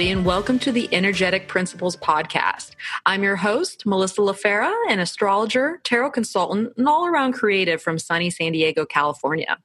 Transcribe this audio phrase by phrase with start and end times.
[0.00, 2.70] Everybody, and welcome to the Energetic Principles Podcast.
[3.04, 8.30] I'm your host, Melissa LaFera, an astrologer, tarot consultant, and all around creative from sunny
[8.30, 9.58] San Diego, California.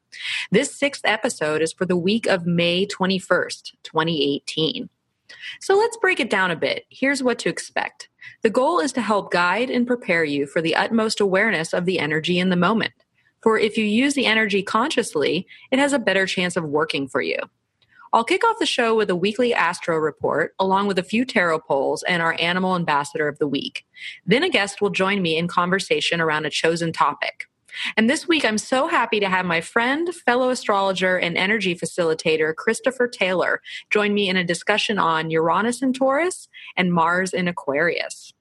[0.51, 4.89] This sixth episode is for the week of May 21st, 2018.
[5.61, 6.83] So let's break it down a bit.
[6.89, 8.09] Here's what to expect.
[8.43, 11.97] The goal is to help guide and prepare you for the utmost awareness of the
[11.97, 12.91] energy in the moment.
[13.41, 17.21] For if you use the energy consciously, it has a better chance of working for
[17.21, 17.37] you.
[18.15, 21.59] I'll kick off the show with a weekly astro report, along with a few tarot
[21.59, 23.85] polls and our animal ambassador of the week.
[24.25, 27.49] Then a guest will join me in conversation around a chosen topic.
[27.97, 32.55] And this week, I'm so happy to have my friend, fellow astrologer, and energy facilitator,
[32.55, 38.31] Christopher Taylor, join me in a discussion on Uranus in Taurus and Mars in Aquarius.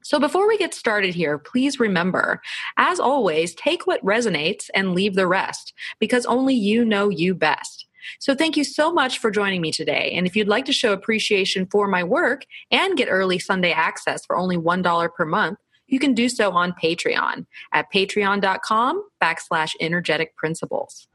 [0.00, 2.40] So before we get started here, please remember,
[2.78, 7.88] as always, take what resonates and leave the rest, because only you know you best.
[8.18, 10.12] So thank you so much for joining me today.
[10.14, 14.24] And if you'd like to show appreciation for my work and get early Sunday access
[14.26, 20.36] for only $1 per month, you can do so on Patreon at patreon.com backslash energetic
[20.36, 21.06] principles.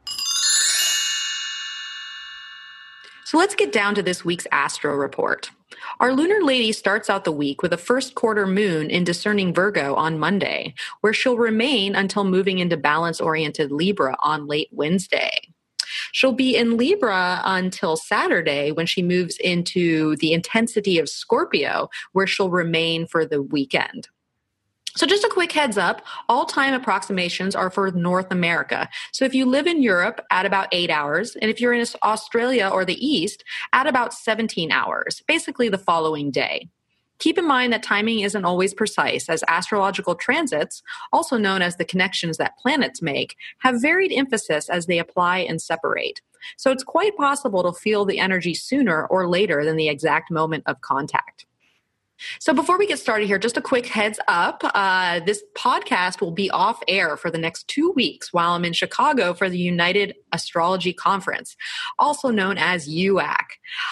[3.25, 5.51] So let's get down to this week's astro report.
[5.99, 9.95] Our lunar lady starts out the week with a first quarter moon in discerning Virgo
[9.95, 15.41] on Monday, where she'll remain until moving into balance oriented Libra on late Wednesday.
[16.17, 22.25] She'll be in Libra until Saturday when she moves into the intensity of Scorpio, where
[22.25, 24.07] she'll remain for the weekend.
[24.95, 28.89] So, just a quick heads up all time approximations are for North America.
[29.11, 32.67] So, if you live in Europe, at about eight hours, and if you're in Australia
[32.73, 36.67] or the East, at about 17 hours, basically the following day.
[37.19, 41.85] Keep in mind that timing isn't always precise, as astrological transits, also known as the
[41.85, 46.21] connections that planets make, have varied emphasis as they apply and separate.
[46.57, 50.63] So it's quite possible to feel the energy sooner or later than the exact moment
[50.67, 51.45] of contact.
[52.39, 54.61] So, before we get started here, just a quick heads up.
[54.63, 58.73] Uh, this podcast will be off air for the next two weeks while I'm in
[58.73, 61.55] Chicago for the United Astrology Conference,
[61.99, 63.37] also known as UAC.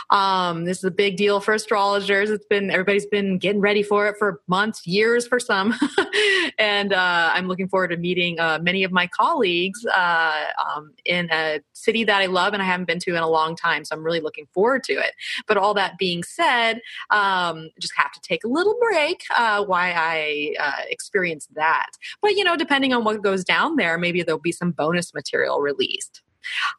[0.10, 2.30] Um, this is a big deal for astrologers.
[2.30, 5.74] It's been, everybody's been getting ready for it for months, years for some.
[6.58, 11.30] and uh, I'm looking forward to meeting uh, many of my colleagues uh, um, in
[11.32, 13.84] a city that I love and I haven't been to in a long time.
[13.84, 15.14] So, I'm really looking forward to it.
[15.48, 19.94] But all that being said, um, just have to take a little break uh, why
[19.96, 21.92] I uh, experienced that.
[22.22, 25.62] But, you know, depending on what goes down there, maybe there'll be some bonus material
[25.62, 26.22] released.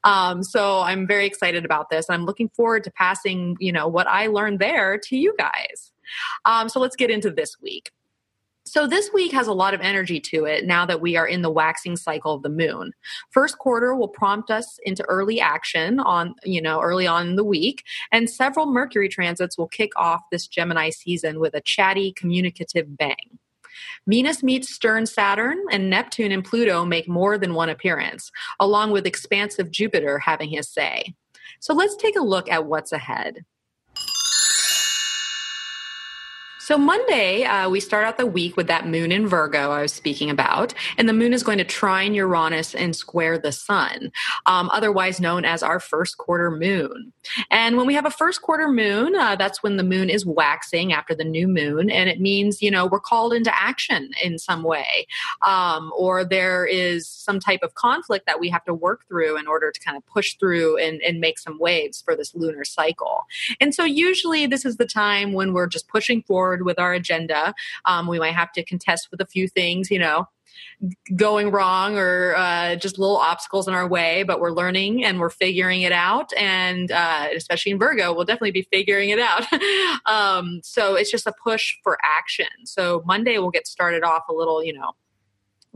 [0.04, 2.06] Um, so I'm very excited about this.
[2.08, 5.92] I'm looking forward to passing, you know, what I learned there to you guys.
[6.44, 7.90] Um, so let's get into this week.
[8.66, 11.42] So this week has a lot of energy to it now that we are in
[11.42, 12.92] the waxing cycle of the moon.
[13.30, 17.44] First quarter will prompt us into early action on, you know, early on in the
[17.44, 22.96] week, and several Mercury transits will kick off this Gemini season with a chatty, communicative
[22.96, 23.38] bang.
[24.06, 29.06] Venus meets stern Saturn, and Neptune and Pluto make more than one appearance, along with
[29.06, 31.14] expansive Jupiter having his say.
[31.60, 33.44] So let's take a look at what's ahead.
[36.66, 39.92] So Monday, uh, we start out the week with that moon in Virgo I was
[39.92, 44.10] speaking about, and the moon is going to trine Uranus and square the sun,
[44.46, 47.12] um, otherwise known as our first quarter moon.
[47.52, 50.92] And when we have a first quarter moon, uh, that's when the moon is waxing
[50.92, 54.64] after the new moon, and it means you know we're called into action in some
[54.64, 55.06] way,
[55.46, 59.46] um, or there is some type of conflict that we have to work through in
[59.46, 63.22] order to kind of push through and, and make some waves for this lunar cycle.
[63.60, 66.92] And so usually this is the time when we're just pushing forward forward with our
[66.92, 67.54] agenda.
[67.84, 70.28] Um, we might have to contest with a few things, you know,
[71.14, 75.30] going wrong or uh, just little obstacles in our way, but we're learning and we're
[75.30, 76.32] figuring it out.
[76.34, 79.44] And uh, especially in Virgo, we'll definitely be figuring it out.
[80.06, 82.46] um, so it's just a push for action.
[82.64, 84.92] So Monday we'll get started off a little, you know,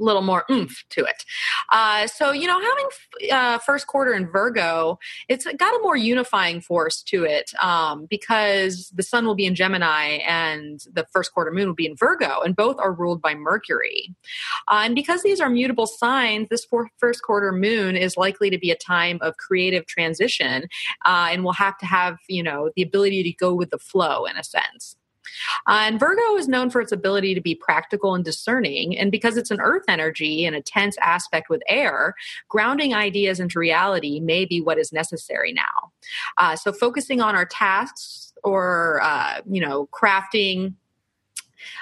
[0.01, 1.25] little more oomph to it.
[1.71, 4.99] Uh, so, you know, having uh, first quarter in Virgo,
[5.29, 9.55] it's got a more unifying force to it um, because the sun will be in
[9.55, 13.35] Gemini and the first quarter moon will be in Virgo, and both are ruled by
[13.35, 14.15] Mercury.
[14.69, 16.67] Uh, and because these are mutable signs, this
[16.99, 20.65] first quarter moon is likely to be a time of creative transition,
[21.05, 24.25] uh, and we'll have to have, you know, the ability to go with the flow
[24.25, 24.97] in a sense.
[25.67, 28.97] Uh, and Virgo is known for its ability to be practical and discerning.
[28.97, 32.15] And because it's an earth energy and a tense aspect with air,
[32.49, 35.93] grounding ideas into reality may be what is necessary now.
[36.39, 40.75] Uh, so focusing on our tasks or, uh, you know, crafting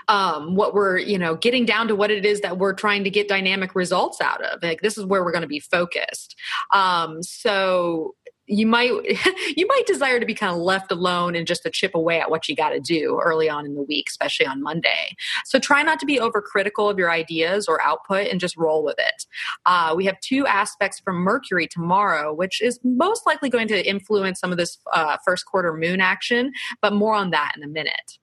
[0.08, 3.10] um, what we're you know getting down to what it is that we're trying to
[3.10, 6.36] get dynamic results out of like this is where we're going to be focused
[6.72, 8.14] um, so
[8.48, 8.90] you might
[9.56, 12.30] you might desire to be kind of left alone and just to chip away at
[12.30, 15.14] what you got to do early on in the week especially on monday.
[15.44, 18.96] So try not to be overcritical of your ideas or output and just roll with
[18.98, 19.26] it.
[19.66, 24.40] Uh, we have two aspects from mercury tomorrow which is most likely going to influence
[24.40, 28.18] some of this uh, first quarter moon action but more on that in a minute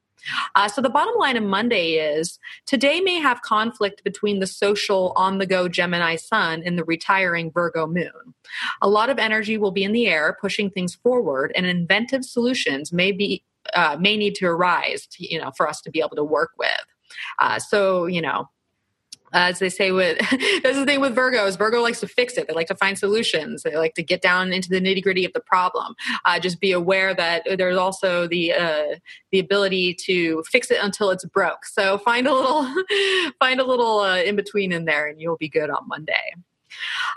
[0.56, 5.13] uh, so the bottom line of Monday is today may have conflict between the social
[5.16, 8.33] on the go Gemini sun and the retiring Virgo moon.
[8.81, 12.92] A lot of energy will be in the air, pushing things forward, and inventive solutions
[12.92, 13.44] may be
[13.74, 16.51] uh, may need to arise, to, you know, for us to be able to work
[16.57, 16.69] with.
[17.39, 18.50] Uh, so you know,
[19.33, 20.18] as they say with
[20.63, 22.48] that's the thing with virgos virgo likes to fix it.
[22.48, 23.63] They like to find solutions.
[23.63, 25.95] They like to get down into the nitty gritty of the problem.
[26.25, 28.95] Uh, just be aware that there's also the uh,
[29.31, 31.66] the ability to fix it until it's broke.
[31.66, 32.63] So find a little
[33.39, 36.36] find a little uh, in between in there and you'll be good on monday.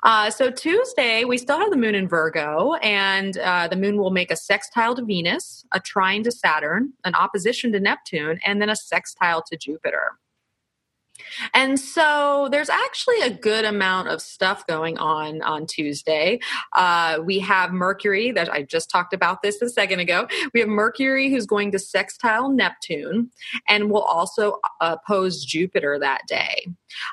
[0.02, 4.10] Uh, so Tuesday, we still have the moon in Virgo, and uh, the moon will
[4.10, 8.70] make a sextile to Venus, a trine to Saturn, an opposition to Neptune, and then
[8.70, 10.18] a sextile to Jupiter.
[11.54, 16.40] And so there's actually a good amount of stuff going on on Tuesday.
[16.74, 20.26] Uh, we have Mercury, that I just talked about this a second ago.
[20.52, 23.30] We have Mercury who's going to sextile Neptune
[23.68, 26.68] and will also oppose Jupiter that day.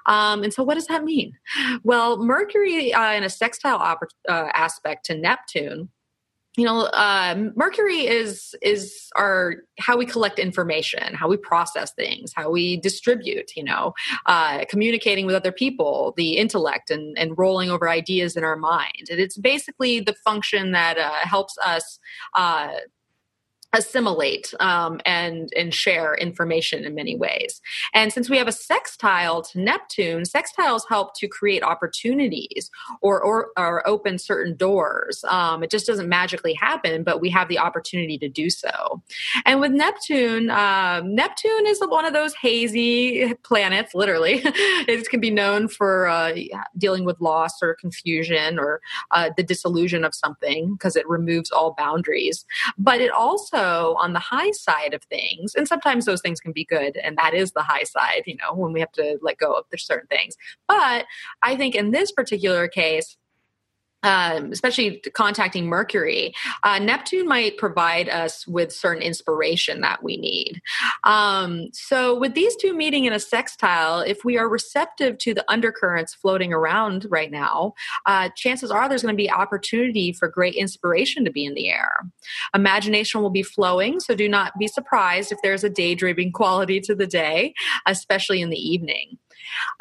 [0.05, 1.33] Um, and so, what does that mean?
[1.83, 5.89] Well, Mercury uh, in a sextile op- uh, aspect to Neptune
[6.57, 12.31] you know uh, mercury is is our how we collect information how we process things
[12.35, 13.93] how we distribute you know
[14.25, 19.07] uh, communicating with other people the intellect and, and rolling over ideas in our mind.
[19.09, 21.99] And it's basically the function that uh, helps us
[22.33, 22.69] uh,
[23.75, 27.61] assimilate um, and and share information in many ways.
[27.93, 33.49] And since we have a sextile to Neptune, sextiles help to create opportunities or or,
[33.57, 35.23] or open certain doors.
[35.27, 39.01] Um, it just doesn't magically happen, but we have the opportunity to do so.
[39.45, 43.93] And with Neptune, um, Neptune is one of those hazy planets.
[43.93, 46.33] Literally, it can be known for uh,
[46.77, 48.81] dealing with loss or confusion or
[49.11, 52.45] uh, the disillusion of something because it removes all boundaries.
[52.77, 56.65] But it also on the high side of things, and sometimes those things can be
[56.65, 59.53] good, and that is the high side, you know, when we have to let go
[59.53, 60.35] of certain things.
[60.67, 61.05] But
[61.41, 63.17] I think in this particular case,
[64.05, 70.61] um, especially contacting Mercury, uh, Neptune might provide us with certain inspiration that we need.
[71.03, 75.43] Um, so, with these two meeting in a sextile, if we are receptive to the
[75.51, 77.73] undercurrents floating around right now,
[78.05, 81.71] uh, chances are there's going to be opportunity for great inspiration to be in the
[81.71, 81.91] air.
[82.53, 86.93] Imagination will be flowing, so do not be surprised if there's a daydreaming quality to
[86.93, 87.55] the day,
[87.87, 89.17] especially in the evening.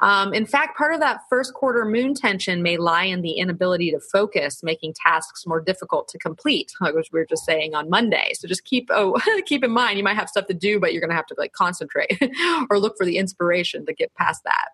[0.00, 3.90] Um, in fact, part of that first quarter moon tension may lie in the inability
[3.90, 8.32] to focus, making tasks more difficult to complete, like we were just saying on Monday.
[8.34, 11.00] So just keep oh keep in mind you might have stuff to do, but you're
[11.00, 12.18] going to have to like concentrate
[12.70, 14.68] or look for the inspiration to get past that.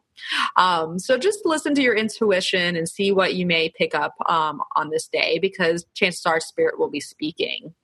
[0.57, 4.63] Um, so just listen to your intuition and see what you may pick up um,
[4.77, 7.75] on this day because chances are spirit will be speaking.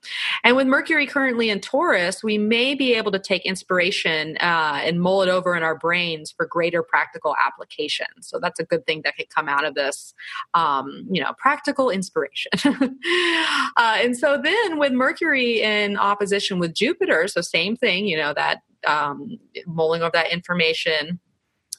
[0.45, 5.01] And with Mercury currently in Taurus, we may be able to take inspiration uh, and
[5.01, 8.07] mull it over in our brains for greater practical application.
[8.21, 10.15] So that's a good thing that could come out of this,
[10.55, 12.51] um, you know, practical inspiration.
[12.65, 18.33] uh, and so then with Mercury in opposition with Jupiter, so same thing, you know,
[18.35, 21.19] that um, mulling of that information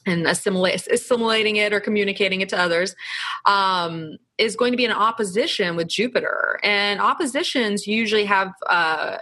[0.08, 2.94] and assimilating it or communicating it to others
[3.46, 6.58] um, is going to be in opposition with Jupiter.
[6.62, 9.18] And oppositions usually have uh,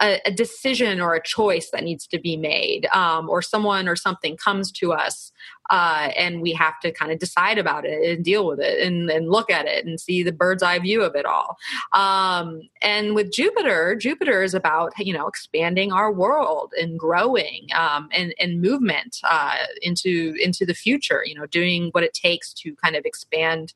[0.00, 3.96] a, a, decision or a choice that needs to be made, um, or someone or
[3.96, 5.32] something comes to us
[5.70, 9.10] uh, and we have to kind of decide about it and deal with it and,
[9.10, 11.56] and, look at it and see the bird's eye view of it all.
[11.92, 18.08] Um, and with Jupiter, Jupiter is about you know expanding our world and growing um,
[18.12, 21.22] and, and movement uh, into into the future.
[21.24, 23.72] You know, doing what it takes to kind of expand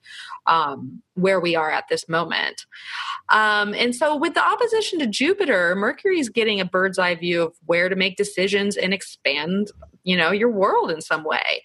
[0.47, 2.67] um, where we are at this moment.
[3.29, 7.43] Um, and so, with the opposition to Jupiter, Mercury is getting a bird's eye view
[7.43, 9.71] of where to make decisions and expand
[10.07, 11.63] you know your world in some way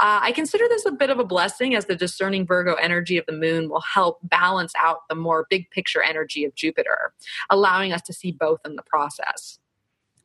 [0.00, 3.24] uh, i consider this a bit of a blessing as the discerning virgo energy of
[3.26, 7.14] the moon will help balance out the more big picture energy of jupiter
[7.50, 9.58] allowing us to see both in the process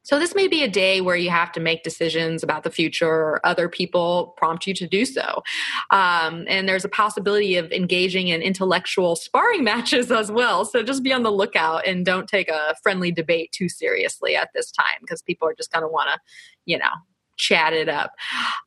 [0.04, 3.08] So, this may be a day where you have to make decisions about the future,
[3.08, 5.44] or other people prompt you to do so.
[5.92, 10.66] Um, and there's a possibility of engaging in intellectual sparring matches as well.
[10.66, 14.50] So, just be on the lookout and don't take a friendly debate too seriously at
[14.56, 16.20] this time because people are just going to want to,
[16.66, 16.96] you know,
[17.40, 18.14] chat it up.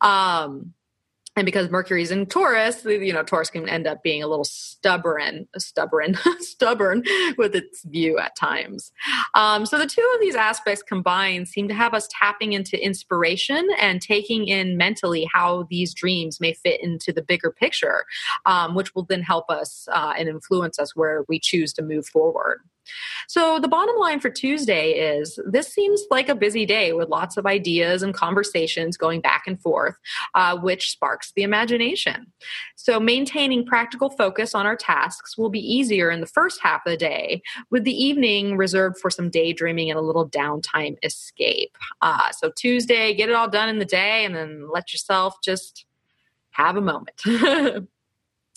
[0.01, 0.73] Um,
[1.35, 5.47] and because Mercury's in Taurus, you know, Taurus can end up being a little stubborn,
[5.57, 7.03] stubborn, stubborn
[7.39, 8.91] with its view at times.
[9.33, 13.67] Um, so the two of these aspects combined seem to have us tapping into inspiration
[13.79, 18.05] and taking in mentally how these dreams may fit into the bigger picture,
[18.45, 22.05] um, which will then help us uh, and influence us where we choose to move
[22.05, 22.59] forward.
[23.27, 27.37] So, the bottom line for Tuesday is this seems like a busy day with lots
[27.37, 29.95] of ideas and conversations going back and forth,
[30.35, 32.27] uh, which sparks the imagination.
[32.75, 36.91] So, maintaining practical focus on our tasks will be easier in the first half of
[36.91, 41.77] the day, with the evening reserved for some daydreaming and a little downtime escape.
[42.01, 45.85] Uh, so, Tuesday, get it all done in the day and then let yourself just
[46.51, 47.21] have a moment.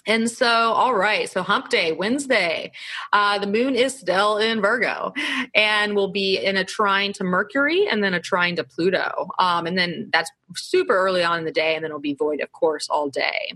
[0.06, 2.72] And so, all right, so hump day, Wednesday,
[3.12, 5.12] uh, the moon is still in Virgo
[5.54, 9.28] and will be in a trine to Mercury and then a trine to Pluto.
[9.38, 12.40] Um, and then that's super early on in the day, and then it'll be void,
[12.40, 13.52] of course, all day.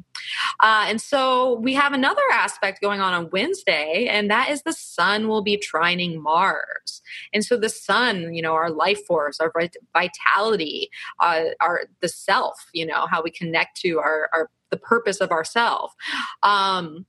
[0.59, 4.73] Uh, and so we have another aspect going on on Wednesday, and that is the
[4.73, 7.03] sun will be trining Mars.
[7.33, 9.53] And so the sun, you know, our life force, our
[9.93, 10.91] vitality,
[11.21, 15.31] uh, our the self, you know, how we connect to our, our the purpose of
[15.31, 15.95] ourself.
[16.43, 17.07] Um,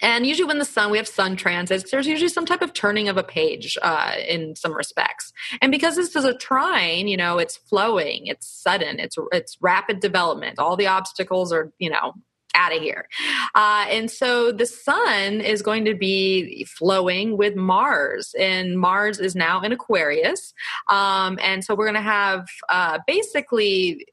[0.00, 3.08] and usually, when the sun, we have sun transits, there's usually some type of turning
[3.08, 5.32] of a page uh, in some respects.
[5.60, 9.98] And because this is a trine, you know, it's flowing, it's sudden, it's it's rapid
[9.98, 10.60] development.
[10.60, 12.14] All the obstacles are, you know,
[12.54, 13.08] out of here.
[13.54, 19.34] Uh, and so the sun is going to be flowing with Mars, and Mars is
[19.34, 20.54] now in Aquarius.
[20.88, 24.06] Um, and so we're going to have uh, basically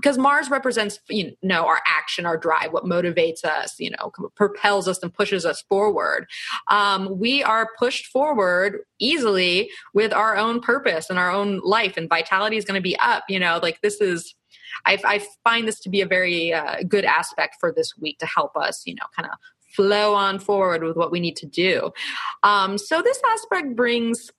[0.00, 4.88] because Mars represents, you know, our action, our drive, what motivates us, you know, propels
[4.88, 6.26] us and pushes us forward.
[6.68, 12.08] Um, we are pushed forward easily with our own purpose and our own life, and
[12.08, 13.24] vitality is going to be up.
[13.28, 14.34] You know, like this is.
[14.86, 18.26] I, I find this to be a very uh, good aspect for this week to
[18.26, 19.36] help us, you know, kind of
[19.74, 21.90] flow on forward with what we need to do.
[22.44, 24.30] Um, so this aspect brings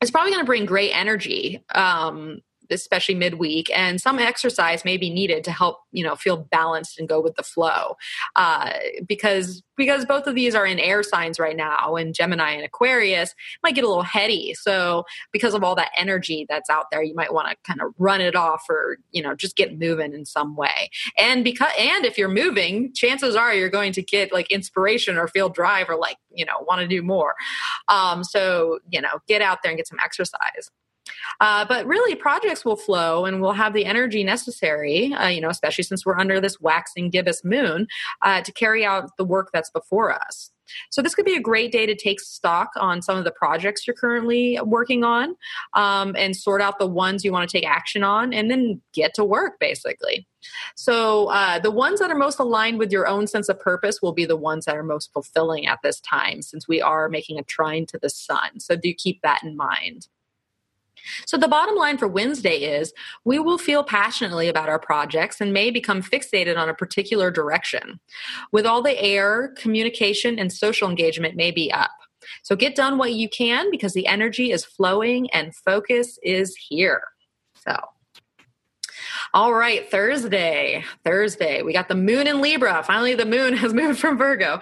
[0.00, 5.10] it's probably going to bring great energy um, especially midweek and some exercise may be
[5.10, 7.96] needed to help you know feel balanced and go with the flow.
[8.36, 8.72] Uh,
[9.06, 13.34] because because both of these are in air signs right now and gemini and aquarius
[13.62, 14.54] might get a little heady.
[14.54, 17.92] So because of all that energy that's out there you might want to kind of
[17.98, 20.90] run it off or you know just get moving in some way.
[21.16, 25.28] And because and if you're moving chances are you're going to get like inspiration or
[25.28, 27.34] feel drive or like you know want to do more.
[27.88, 30.70] Um, so you know get out there and get some exercise
[31.40, 35.50] uh, but really, projects will flow and we'll have the energy necessary, uh, you know,
[35.50, 37.86] especially since we're under this waxing gibbous moon,
[38.22, 40.50] uh, to carry out the work that's before us.
[40.90, 43.86] So this could be a great day to take stock on some of the projects
[43.86, 45.36] you're currently working on
[45.74, 49.14] um, and sort out the ones you want to take action on and then get
[49.14, 50.26] to work basically.
[50.76, 54.12] So uh, the ones that are most aligned with your own sense of purpose will
[54.12, 57.44] be the ones that are most fulfilling at this time since we are making a
[57.44, 58.60] trine to the sun.
[58.60, 60.06] So do keep that in mind.
[61.26, 62.92] So, the bottom line for Wednesday is
[63.24, 68.00] we will feel passionately about our projects and may become fixated on a particular direction.
[68.52, 71.90] With all the air, communication, and social engagement may be up.
[72.42, 77.02] So, get done what you can because the energy is flowing and focus is here.
[77.54, 77.76] So,
[79.34, 80.84] all right, Thursday.
[81.04, 81.62] Thursday.
[81.62, 82.82] We got the moon in Libra.
[82.82, 84.58] Finally, the moon has moved from Virgo.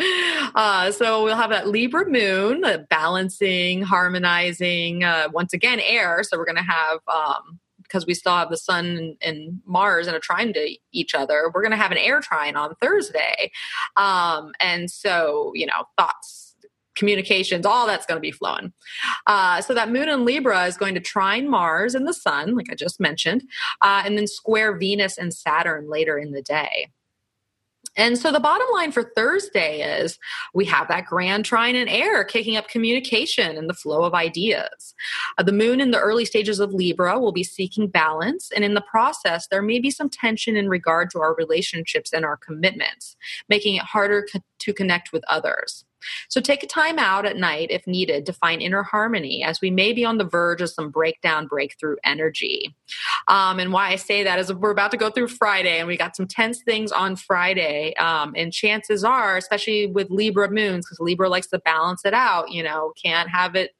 [0.55, 6.23] Uh, so we'll have that Libra moon, uh, balancing, harmonizing, uh, once again, air.
[6.23, 7.01] So we're going to have.
[7.09, 11.53] Um, because we still have the sun and, Mars in a trine to each other,
[11.55, 13.53] we're going to have an air trine on Thursday.
[13.97, 16.46] Um, and so, you know, thoughts,
[16.97, 18.73] communications, all that's going to be flowing.
[19.27, 22.67] Uh, so that moon in Libra is going to trine Mars and the sun, like
[22.71, 23.43] I just mentioned,
[23.83, 26.89] uh, and then square Venus and Saturn later in the day.
[27.97, 30.19] And so the bottom line for Thursday is
[30.53, 34.95] we have that grand trine in air kicking up communication and the flow of ideas.
[35.39, 38.75] Uh, the moon in the early stages of Libra will be seeking balance, and in
[38.75, 43.17] the process, there may be some tension in regard to our relationships and our commitments,
[43.49, 45.86] making it harder co- to connect with others.
[46.29, 49.71] So take a time out at night if needed to find inner harmony as we
[49.71, 52.75] may be on the verge of some breakdown, breakthrough energy.
[53.29, 55.97] Um, and why I say that is we're about to go through Friday and we
[55.97, 57.95] got some tense things on Friday.
[57.97, 62.51] Um, and chances are, especially with Libra moons, because Libra likes to balance it out,
[62.51, 63.73] you know, can't have it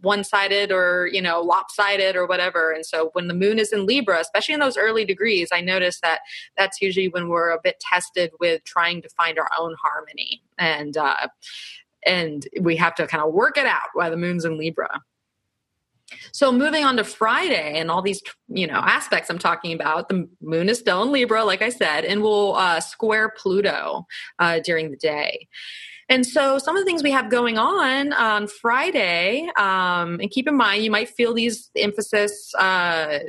[0.00, 2.72] one sided or, you know, lopsided or whatever.
[2.72, 6.00] And so when the moon is in Libra, especially in those early degrees, I notice
[6.00, 6.20] that
[6.56, 10.42] that's usually when we're a bit tested with trying to find our own harmony.
[10.58, 11.28] And, uh,
[12.06, 15.02] and we have to kind of work it out while the moon's in Libra.
[16.32, 20.28] So moving on to Friday and all these, you know, aspects I'm talking about, the
[20.40, 24.06] moon is still in Libra, like I said, and will uh, square Pluto
[24.38, 25.48] uh, during the day.
[26.10, 30.48] And so some of the things we have going on on Friday, um, and keep
[30.48, 33.20] in mind, you might feel these emphasis uh,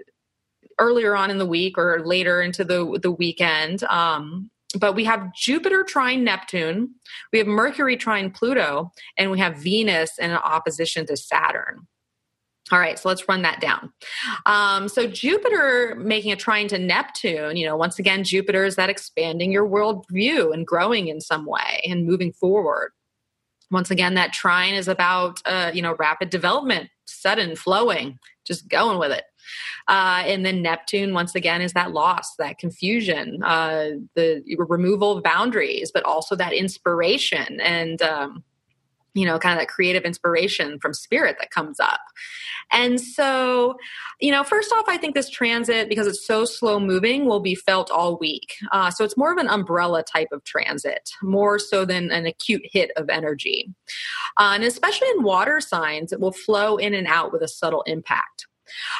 [0.79, 3.83] earlier on in the week or later into the the weekend.
[3.83, 6.95] Um, but we have Jupiter trine Neptune,
[7.31, 11.87] we have Mercury trine Pluto, and we have Venus in opposition to Saturn.
[12.71, 13.91] All right, so let's run that down.
[14.45, 18.89] Um, so Jupiter making a trine to Neptune, you know, once again, Jupiter is that
[18.89, 22.91] expanding your world view and growing in some way and moving forward.
[23.71, 28.99] Once again, that trine is about, uh, you know, rapid development, sudden flowing, just going
[28.99, 29.23] with it.
[29.87, 35.23] Uh, and then Neptune, once again, is that loss, that confusion, uh, the removal of
[35.23, 38.43] boundaries, but also that inspiration and, um,
[39.13, 41.99] you know, kind of that creative inspiration from spirit that comes up.
[42.71, 43.75] And so,
[44.19, 47.55] you know, first off, I think this transit, because it's so slow moving, will be
[47.55, 48.55] felt all week.
[48.71, 52.63] Uh, so it's more of an umbrella type of transit, more so than an acute
[52.63, 53.73] hit of energy.
[54.37, 57.83] Uh, and especially in water signs, it will flow in and out with a subtle
[57.83, 58.47] impact.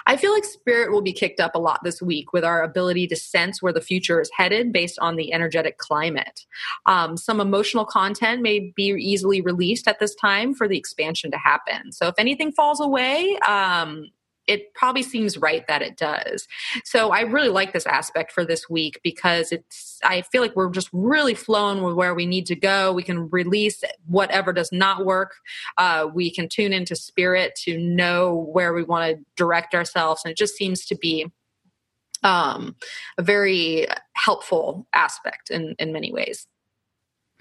[0.08, 3.08] I feel like spirit will be kicked up a lot this week with our ability
[3.08, 6.46] to sense where the future is headed based on the energetic climate.
[6.86, 11.38] Um, some emotional content may be easily released at this time for the expansion to
[11.38, 11.92] happen.
[11.92, 14.10] So if anything falls away, um,
[14.52, 16.46] it probably seems right that it does.
[16.84, 20.70] So I really like this aspect for this week because it's I feel like we're
[20.70, 22.92] just really flowing with where we need to go.
[22.92, 25.36] We can release whatever does not work.
[25.78, 30.34] Uh, we can tune into spirit to know where we want to direct ourselves, and
[30.34, 31.32] it just seems to be
[32.24, 32.76] um,
[33.18, 36.46] a very helpful aspect in in many ways.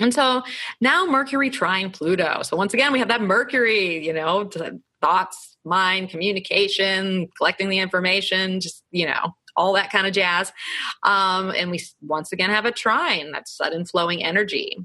[0.00, 0.42] And so
[0.80, 2.42] now Mercury trine Pluto.
[2.42, 4.50] So once again, we have that Mercury, you know,
[5.00, 10.52] thoughts, mind, communication, collecting the information, just, you know, all that kind of jazz.
[11.02, 14.78] Um, and we once again have a trine, that sudden flowing energy.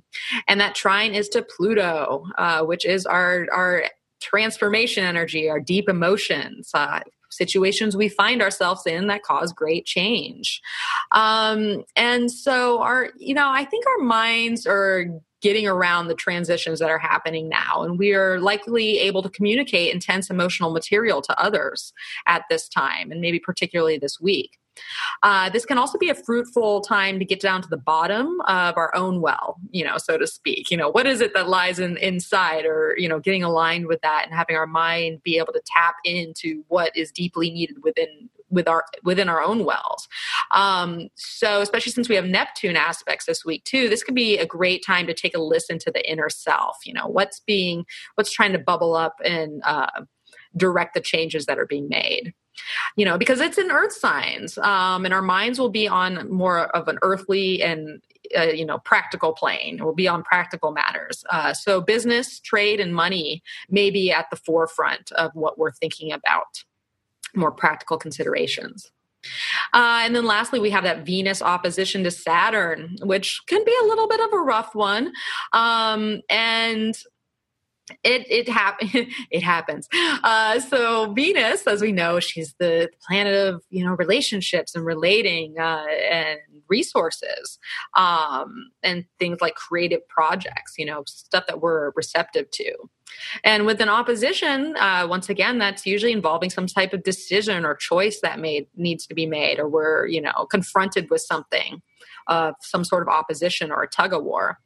[0.47, 3.86] And that trine is to Pluto, uh, which is our, our
[4.21, 7.01] transformation energy, our deep emotions, uh,
[7.36, 10.62] situations we find ourselves in that cause great change.
[11.12, 15.06] Um, and so, our, you know, I think our minds are
[15.41, 17.84] getting around the transitions that are happening now.
[17.84, 21.93] And we are likely able to communicate intense emotional material to others
[22.26, 24.58] at this time, and maybe particularly this week.
[25.23, 28.77] Uh, this can also be a fruitful time to get down to the bottom of
[28.77, 30.69] our own well, you know, so to speak.
[30.71, 34.01] You know, what is it that lies in, inside, or you know, getting aligned with
[34.01, 38.29] that and having our mind be able to tap into what is deeply needed within
[38.49, 40.07] with our within our own wells.
[40.51, 44.45] Um, so, especially since we have Neptune aspects this week too, this could be a
[44.45, 46.77] great time to take a listen to the inner self.
[46.85, 47.85] You know, what's being
[48.15, 50.05] what's trying to bubble up and uh,
[50.55, 52.33] direct the changes that are being made
[52.96, 56.76] you know, because it's in earth signs, um, and our minds will be on more
[56.76, 58.02] of an earthly and
[58.38, 59.84] uh, you know practical plane.
[59.84, 61.24] Will be on practical matters.
[61.30, 66.12] Uh, so business, trade, and money may be at the forefront of what we're thinking
[66.12, 66.63] about.
[67.36, 68.91] More practical considerations.
[69.74, 73.86] Uh, and then lastly, we have that Venus opposition to Saturn, which can be a
[73.86, 75.12] little bit of a rough one.
[75.54, 76.96] Um, and
[78.04, 79.88] it it hap- it happens.
[80.24, 85.58] Uh, so Venus, as we know, she's the planet of you know relationships and relating
[85.60, 87.60] uh, and resources
[87.95, 90.74] um, and things like creative projects.
[90.78, 92.74] You know, stuff that we're receptive to.
[93.43, 97.76] And with an opposition, uh, once again, that's usually involving some type of decision or
[97.76, 101.82] choice that made needs to be made, or we're you know confronted with something
[102.27, 104.59] of some sort of opposition or a tug of war.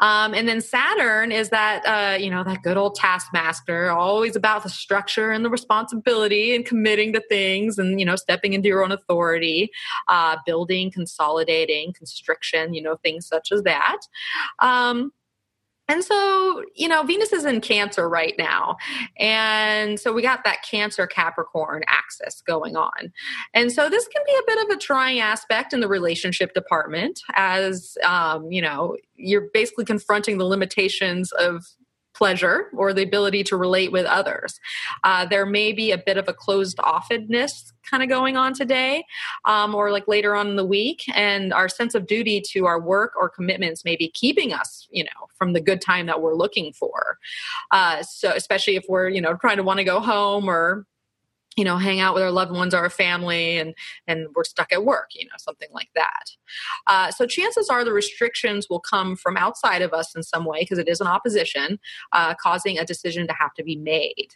[0.00, 4.62] Um, and then Saturn is that, uh, you know, that good old taskmaster, always about
[4.62, 8.84] the structure and the responsibility and committing to things and, you know, stepping into your
[8.84, 9.70] own authority,
[10.06, 13.98] uh, building, consolidating, constriction, you know, things such as that.
[14.60, 15.12] Um,
[15.88, 18.76] and so, you know, Venus is in Cancer right now.
[19.18, 23.12] And so we got that Cancer Capricorn axis going on.
[23.54, 27.20] And so this can be a bit of a trying aspect in the relationship department
[27.34, 31.64] as, um, you know, you're basically confronting the limitations of
[32.18, 34.58] pleasure or the ability to relate with others.
[35.04, 39.04] Uh, there may be a bit of a closed offedness kind of going on today
[39.44, 41.04] um, or like later on in the week.
[41.14, 45.04] And our sense of duty to our work or commitments may be keeping us, you
[45.04, 47.18] know, from the good time that we're looking for.
[47.70, 50.86] Uh, so, especially if we're, you know, trying to want to go home or
[51.58, 53.74] you know hang out with our loved ones our family and
[54.06, 56.24] and we're stuck at work you know something like that.
[56.86, 60.60] Uh, so chances are the restrictions will come from outside of us in some way
[60.60, 61.78] because it is an opposition
[62.12, 64.28] uh, causing a decision to have to be made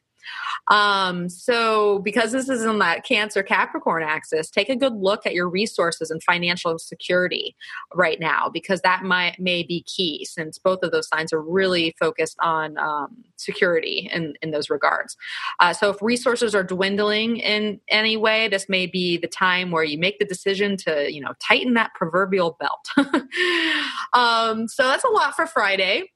[0.69, 5.35] um, so, because this is in that Cancer Capricorn axis, take a good look at
[5.35, 7.57] your resources and financial security
[7.95, 11.95] right now, because that might may be key since both of those signs are really
[11.99, 15.17] focused on um, security in, in those regards.
[15.61, 19.85] Uh, so, if resources are dwindling in any way, this may be the time where
[19.85, 22.89] you make the decision to, you know, tighten that proverbial belt.
[24.13, 26.11] um, so, that's a lot for Friday.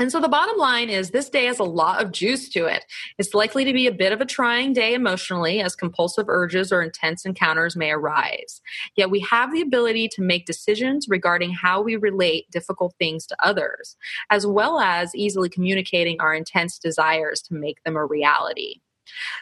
[0.00, 2.86] And so the bottom line is this day has a lot of juice to it.
[3.18, 6.80] It's likely to be a bit of a trying day emotionally as compulsive urges or
[6.80, 8.62] intense encounters may arise.
[8.96, 13.36] Yet we have the ability to make decisions regarding how we relate difficult things to
[13.44, 13.94] others,
[14.30, 18.80] as well as easily communicating our intense desires to make them a reality.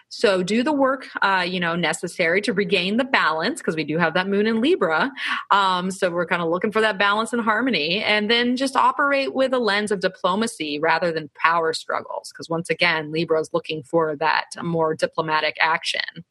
[0.08, 3.98] So do the work, uh, you know, necessary to regain the balance because we do
[3.98, 5.10] have that moon in Libra.
[5.50, 9.34] Um, so we're kind of looking for that balance and harmony, and then just operate
[9.34, 12.30] with a lens of diplomacy rather than power struggles.
[12.32, 16.24] Because once again, Libra is looking for that more diplomatic action,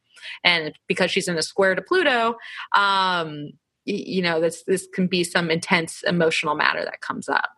[0.44, 2.36] and because she's in a square to Pluto.
[2.74, 3.50] Um,
[3.84, 7.48] you know, this this can be some intense emotional matter that comes up.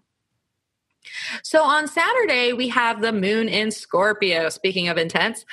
[1.43, 5.45] So on Saturday, we have the moon in Scorpio, speaking of intense.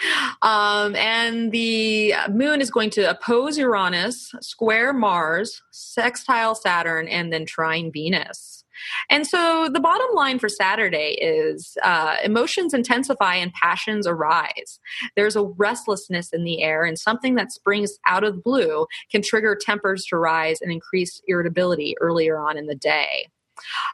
[0.42, 7.46] Um, and the moon is going to oppose Uranus, square Mars, sextile Saturn, and then
[7.46, 8.66] trine Venus.
[9.10, 14.80] And so the bottom line for Saturday is uh, emotions intensify and passions arise.
[15.16, 19.22] There's a restlessness in the air, and something that springs out of the blue can
[19.22, 23.28] trigger tempers to rise and increase irritability earlier on in the day.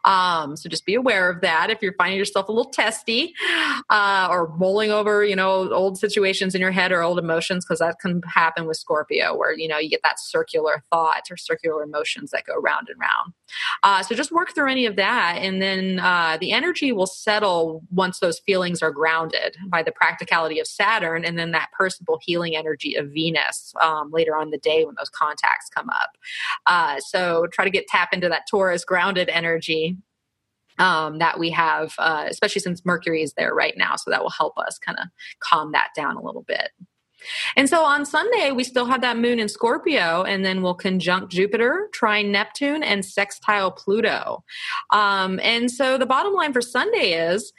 [0.04, 3.34] Um, so just be aware of that if you're finding yourself a little testy
[3.90, 7.80] uh, or mulling over, you know, old situations in your head or old emotions, because
[7.80, 11.84] that can happen with Scorpio, where you know you get that circular thought or circular
[11.84, 13.34] emotions that go round and round.
[13.84, 17.82] Uh, so just work through any of that, and then uh, the energy will settle
[17.92, 22.56] once those feelings are grounded by the practicality of Saturn, and then that personable healing
[22.56, 26.18] energy of Venus um, later on the day when those contacts come up.
[26.66, 29.98] Uh, so try to get tap into that Taurus grounded energy energy
[30.80, 33.96] um, that we have, uh, especially since Mercury is there right now.
[33.96, 35.08] So that will help us kind of
[35.40, 36.70] calm that down a little bit.
[37.56, 41.32] And so on Sunday, we still have that moon in Scorpio, and then we'll conjunct
[41.32, 44.44] Jupiter, trine Neptune, and sextile Pluto.
[44.90, 47.54] Um, and so the bottom line for Sunday is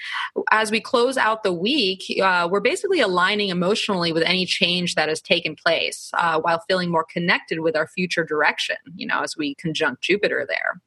[0.50, 5.08] as we close out the week, uh, we're basically aligning emotionally with any change that
[5.08, 9.34] has taken place uh, while feeling more connected with our future direction, you know, as
[9.34, 10.82] we conjunct Jupiter there.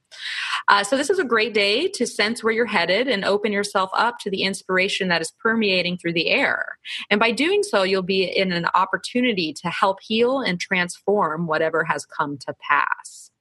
[0.68, 3.90] Uh, so, this is a great day to sense where you're headed and open yourself
[3.94, 6.78] up to the inspiration that is permeating through the air.
[7.10, 11.84] And by doing so, you'll be in an opportunity to help heal and transform whatever
[11.84, 13.32] has come to pass.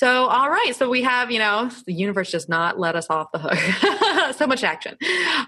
[0.00, 0.74] So, all right.
[0.74, 4.34] So we have, you know, the universe does not let us off the hook.
[4.36, 4.96] so much action.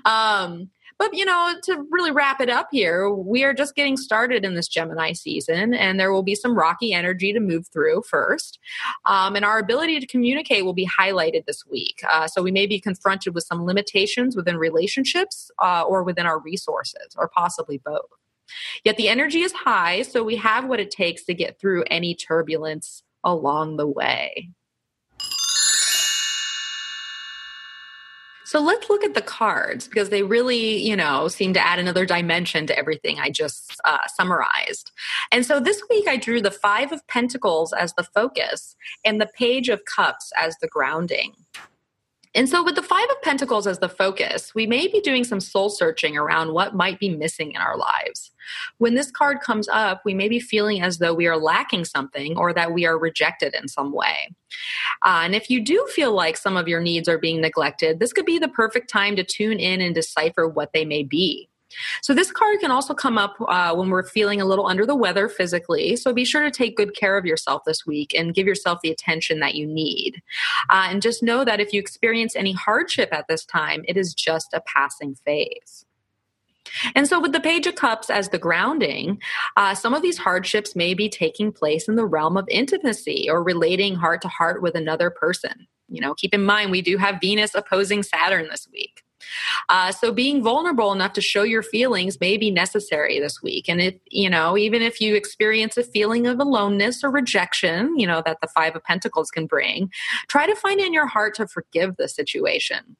[0.04, 4.44] Um, but, you know, to really wrap it up here, we are just getting started
[4.44, 8.58] in this Gemini season, and there will be some rocky energy to move through first.
[9.06, 12.00] Um, and our ability to communicate will be highlighted this week.
[12.10, 16.40] Uh, so we may be confronted with some limitations within relationships uh, or within our
[16.40, 18.00] resources, or possibly both.
[18.84, 22.14] Yet the energy is high, so we have what it takes to get through any
[22.14, 24.50] turbulence along the way.
[28.52, 32.04] So let's look at the cards because they really, you know, seem to add another
[32.04, 34.90] dimension to everything I just uh, summarized.
[35.30, 39.30] And so this week I drew the Five of Pentacles as the focus and the
[39.38, 41.32] Page of Cups as the grounding.
[42.34, 45.40] And so, with the Five of Pentacles as the focus, we may be doing some
[45.40, 48.30] soul searching around what might be missing in our lives.
[48.78, 52.36] When this card comes up, we may be feeling as though we are lacking something
[52.38, 54.34] or that we are rejected in some way.
[55.04, 58.12] Uh, and if you do feel like some of your needs are being neglected, this
[58.12, 61.48] could be the perfect time to tune in and decipher what they may be.
[62.02, 64.96] So, this card can also come up uh, when we're feeling a little under the
[64.96, 65.96] weather physically.
[65.96, 68.90] So, be sure to take good care of yourself this week and give yourself the
[68.90, 70.22] attention that you need.
[70.70, 74.14] Uh, and just know that if you experience any hardship at this time, it is
[74.14, 75.84] just a passing phase.
[76.94, 79.20] And so, with the Page of Cups as the grounding,
[79.56, 83.42] uh, some of these hardships may be taking place in the realm of intimacy or
[83.42, 85.66] relating heart to heart with another person.
[85.88, 89.02] You know, keep in mind we do have Venus opposing Saturn this week.
[89.68, 93.68] Uh, so being vulnerable enough to show your feelings may be necessary this week.
[93.68, 98.06] And if, you know, even if you experience a feeling of aloneness or rejection, you
[98.06, 99.90] know, that the Five of Pentacles can bring,
[100.28, 102.96] try to find in your heart to forgive the situation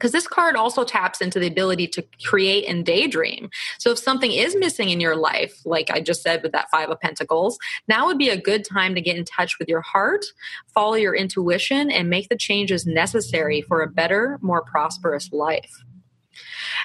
[0.00, 3.50] because this card also taps into the ability to create and daydream.
[3.78, 6.88] So if something is missing in your life, like I just said with that Five
[6.88, 10.24] of Pentacles, now would be a good time to get in touch with your heart,
[10.72, 15.84] follow your intuition, and make the changes necessary for a better, more prosperous life.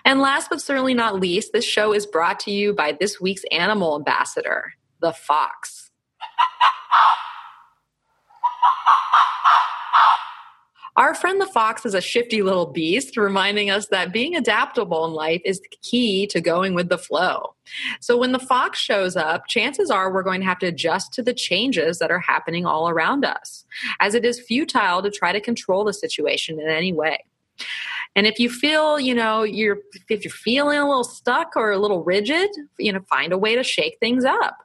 [0.03, 3.45] And last but certainly not least, this show is brought to you by this week's
[3.49, 5.89] animal ambassador, the fox.
[10.97, 15.11] Our friend the fox is a shifty little beast, reminding us that being adaptable in
[15.11, 17.55] life is the key to going with the flow.
[17.99, 21.23] So when the fox shows up, chances are we're going to have to adjust to
[21.23, 23.65] the changes that are happening all around us,
[23.99, 27.25] as it is futile to try to control the situation in any way.
[28.15, 31.77] And if you feel, you know, you're if you're feeling a little stuck or a
[31.77, 32.49] little rigid,
[32.79, 34.55] you know, find a way to shake things up.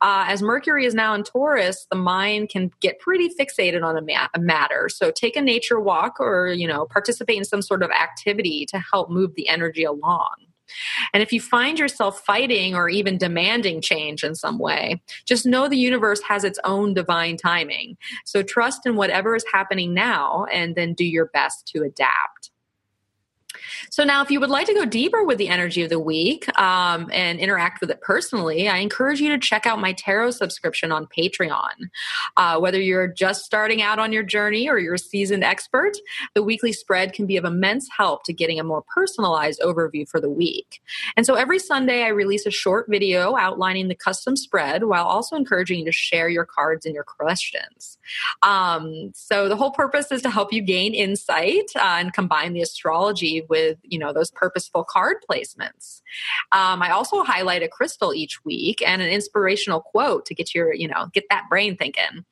[0.00, 4.02] Uh, as Mercury is now in Taurus, the mind can get pretty fixated on a,
[4.02, 4.88] ma- a matter.
[4.88, 8.78] So take a nature walk or you know participate in some sort of activity to
[8.78, 10.34] help move the energy along.
[11.12, 15.68] And if you find yourself fighting or even demanding change in some way, just know
[15.68, 17.96] the universe has its own divine timing.
[18.24, 22.51] So trust in whatever is happening now and then do your best to adapt.
[23.90, 26.46] So now, if you would like to go deeper with the energy of the week
[26.58, 30.92] um, and interact with it personally, I encourage you to check out my tarot subscription
[30.92, 31.90] on Patreon.
[32.36, 35.92] Uh, whether you're just starting out on your journey or you're a seasoned expert,
[36.34, 40.20] the weekly spread can be of immense help to getting a more personalized overview for
[40.20, 40.82] the week.
[41.16, 45.36] And so every Sunday, I release a short video outlining the custom spread while also
[45.36, 47.98] encouraging you to share your cards and your questions.
[48.42, 52.62] Um, so the whole purpose is to help you gain insight uh, and combine the
[52.62, 56.02] astrology with you know those purposeful card placements.
[56.52, 60.72] Um, i also highlight a crystal each week and an inspirational quote to get your
[60.74, 62.24] you know get that brain thinking.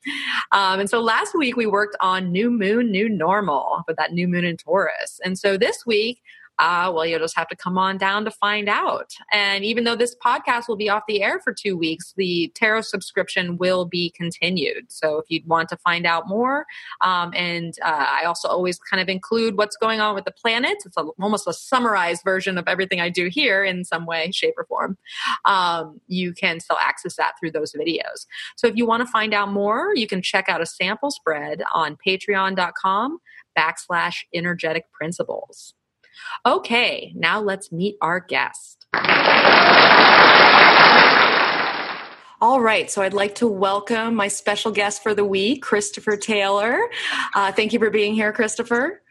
[0.51, 4.27] Um, and so last week we worked on new moon new normal with that new
[4.27, 5.19] moon in taurus.
[5.23, 6.21] And so this week
[6.61, 9.09] uh, well, you'll just have to come on down to find out.
[9.31, 12.81] And even though this podcast will be off the air for two weeks, the tarot
[12.81, 14.91] subscription will be continued.
[14.91, 16.67] So if you'd want to find out more,
[17.01, 20.85] um, and uh, I also always kind of include what's going on with the planets.
[20.85, 24.53] It's a, almost a summarized version of everything I do here in some way, shape,
[24.55, 24.99] or form.
[25.45, 28.27] Um, you can still access that through those videos.
[28.55, 31.63] So if you want to find out more, you can check out a sample spread
[31.73, 33.17] on patreon.com
[33.57, 35.73] backslash energetic principles.
[36.45, 38.85] Okay, now let's meet our guest.
[42.43, 46.89] All right, so I'd like to welcome my special guest for the week, Christopher Taylor.
[47.35, 49.03] Uh, thank you for being here, Christopher.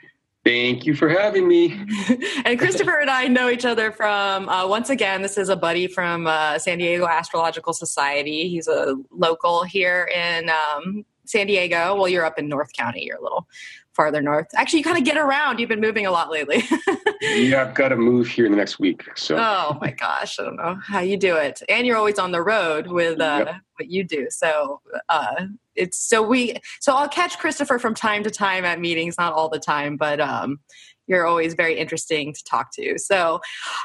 [0.45, 1.81] Thank you for having me.
[2.45, 5.87] and Christopher and I know each other from, uh, once again, this is a buddy
[5.87, 8.49] from uh, San Diego Astrological Society.
[8.49, 11.95] He's a local here in um, San Diego.
[11.95, 13.05] Well, you're up in North County.
[13.05, 13.47] You're a little
[13.95, 14.47] farther north.
[14.55, 15.59] Actually, you kind of get around.
[15.59, 16.63] You've been moving a lot lately.
[17.21, 19.05] yeah, I've got to move here in the next week.
[19.17, 19.37] So.
[19.37, 22.43] Oh my gosh, I don't know how you do it, and you're always on the
[22.43, 23.57] road with uh, yep.
[23.77, 24.29] what you do.
[24.31, 26.57] So uh, it's so we.
[26.81, 30.21] So I'll catch Christopher from time to time at meetings, not all the time, but
[30.21, 30.61] um,
[31.07, 32.99] you're always very interesting to talk to.
[32.99, 33.41] So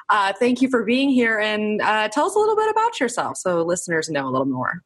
[0.10, 3.38] uh, thank you for being here, and uh, tell us a little bit about yourself
[3.38, 4.82] so listeners know a little more.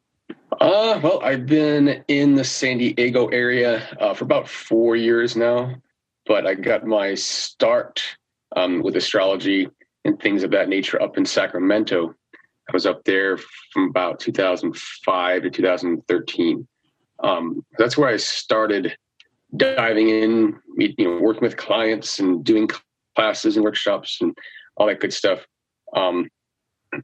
[0.60, 5.74] Uh, well, I've been in the San Diego area uh, for about four years now,
[6.26, 8.02] but I got my start
[8.54, 9.70] um, with astrology
[10.04, 12.14] and things of that nature up in Sacramento.
[12.68, 13.38] I was up there
[13.72, 16.68] from about 2005 to 2013.
[17.20, 18.94] Um, that's where I started
[19.56, 22.68] diving in, you know, working with clients and doing
[23.16, 24.36] classes and workshops and
[24.76, 25.46] all that good stuff.
[25.96, 26.28] Um,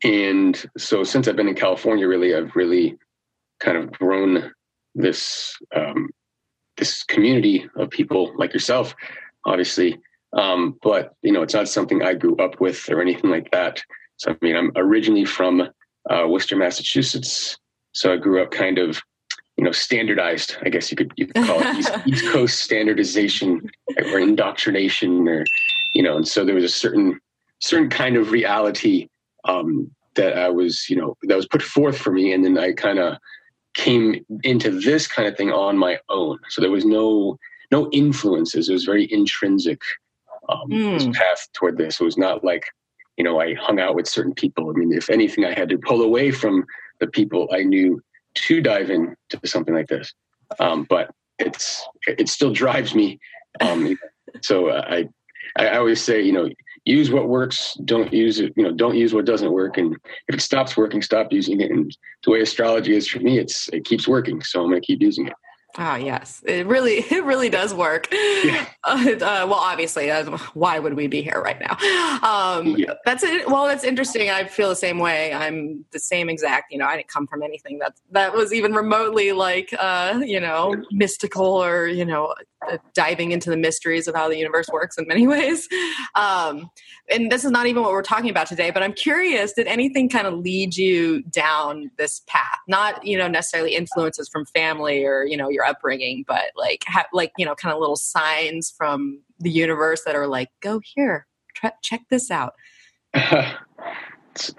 [0.05, 2.99] and so since I've been in California, really, I've really
[3.61, 4.53] kind of grown
[4.95, 6.11] this um,
[6.77, 8.95] this community of people like yourself,
[9.45, 9.99] obviously.
[10.33, 13.83] Um, but you know, it's not something I grew up with or anything like that.
[14.17, 15.69] So I mean, I'm originally from
[16.11, 17.57] uh, Worcester, Massachusetts.
[17.93, 19.01] So I grew up kind of,
[19.57, 20.57] you know, standardized.
[20.63, 23.71] I guess you could you could call it East, East Coast standardization
[24.13, 25.45] or indoctrination, or
[25.95, 26.17] you know.
[26.17, 27.19] And so there was a certain
[27.61, 29.09] certain kind of reality
[29.45, 32.73] um, that I was, you know, that was put forth for me, and then I
[32.73, 33.17] kind of
[33.77, 36.39] came into this kind of thing on my own.
[36.49, 37.39] So there was no
[37.71, 38.69] no influences.
[38.69, 39.81] It was very intrinsic
[40.49, 41.15] um, mm.
[41.15, 42.01] path toward this.
[42.01, 42.65] It was not like
[43.17, 44.71] you know I hung out with certain people.
[44.71, 46.65] I mean, if anything, I had to pull away from
[46.99, 48.03] the people I knew
[48.35, 50.13] to dive into something like this.
[50.59, 53.21] Um, but it's it still drives me.
[53.61, 53.99] Um,
[54.43, 55.09] so uh, I,
[55.59, 56.49] I always say, you know,
[56.87, 59.77] use what works, don't use it, you know, don't use what doesn't work.
[59.77, 59.97] And
[60.29, 61.71] if it stops working, stop using it.
[61.71, 61.95] And
[62.25, 64.41] the way astrology is for me, it's it keeps working.
[64.43, 65.35] So I'm gonna keep using it.
[65.79, 68.09] Ah, oh, yes, it really, it really does work.
[68.13, 68.67] Yeah.
[68.87, 71.73] Uh, well, obviously, uh, why would we be here right now?
[72.23, 72.95] Um, yeah.
[73.05, 73.49] That's it.
[73.49, 74.31] Well, that's interesting.
[74.31, 75.33] I feel the same way.
[75.33, 76.71] I'm the same exact.
[76.71, 80.39] You know, I didn't come from anything that that was even remotely like, uh, you
[80.39, 82.33] know, mystical or you know,
[82.95, 85.69] diving into the mysteries of how the universe works in many ways.
[86.15, 86.71] Um,
[87.11, 88.71] and this is not even what we're talking about today.
[88.71, 89.53] But I'm curious.
[89.53, 92.59] Did anything kind of lead you down this path?
[92.67, 97.07] Not, you know, necessarily influences from family or you know your upbringing, but like ha-
[97.13, 101.27] like you know, kind of little signs from the universe that are like, go here,
[101.83, 102.55] check this out.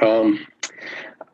[0.01, 0.45] um,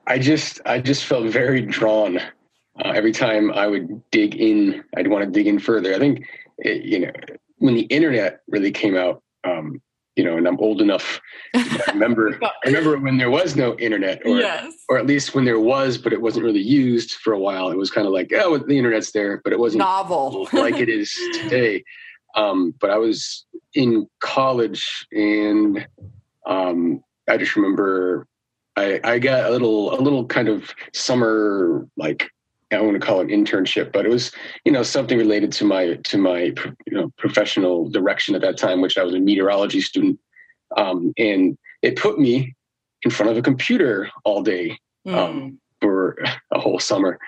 [0.08, 4.84] I just I just felt very drawn uh, every time I would dig in.
[4.96, 5.94] I'd want to dig in further.
[5.94, 6.26] I think
[6.58, 7.12] it, you know
[7.58, 9.24] when the internet really came out.
[9.46, 9.82] Um,
[10.16, 11.20] you know, and I'm old enough.
[11.56, 14.72] I remember, I remember when there was no internet, or yes.
[14.88, 17.72] or at least when there was, but it wasn't really used for a while.
[17.72, 20.88] It was kind of like, oh, the internet's there, but it wasn't novel like it
[20.88, 21.84] is today.
[22.36, 25.88] Um, but I was in college, and
[26.46, 28.28] um, I just remember
[28.76, 32.30] I, I got a little, a little kind of summer like
[32.74, 34.32] I want to call it internship, but it was,
[34.66, 36.54] you know, something related to my to my
[36.86, 40.20] you know professional direction at that time, which I was a meteorology student,
[40.76, 42.56] um, and it put me
[43.04, 45.58] in front of a computer all day um, mm.
[45.82, 46.18] for
[46.52, 47.20] a whole summer,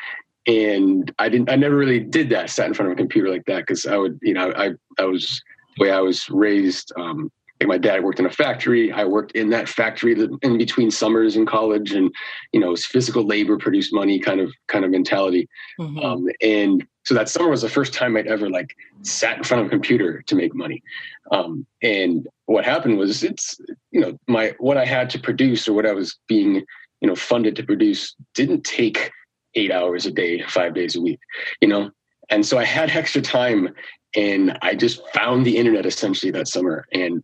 [0.47, 3.45] and I didn't, I never really did that, sat in front of a computer like
[3.45, 5.41] that, because I would, you know, I I was
[5.77, 6.91] the way I was raised.
[6.97, 7.31] Um,
[7.65, 8.91] like my dad worked in a factory.
[8.91, 12.13] I worked in that factory in between summers in college, and
[12.51, 15.47] you know, it was physical labor produced money kind of kind of mentality.
[15.79, 15.99] Mm-hmm.
[15.99, 19.61] Um, and so that summer was the first time I'd ever like sat in front
[19.61, 20.83] of a computer to make money.
[21.31, 23.59] Um, and what happened was it's
[23.91, 26.63] you know my what I had to produce or what I was being
[27.01, 29.11] you know funded to produce didn't take
[29.55, 31.19] eight hours a day, five days a week.
[31.61, 31.91] You know,
[32.29, 33.73] and so I had extra time
[34.15, 37.21] and I just found the internet essentially that summer and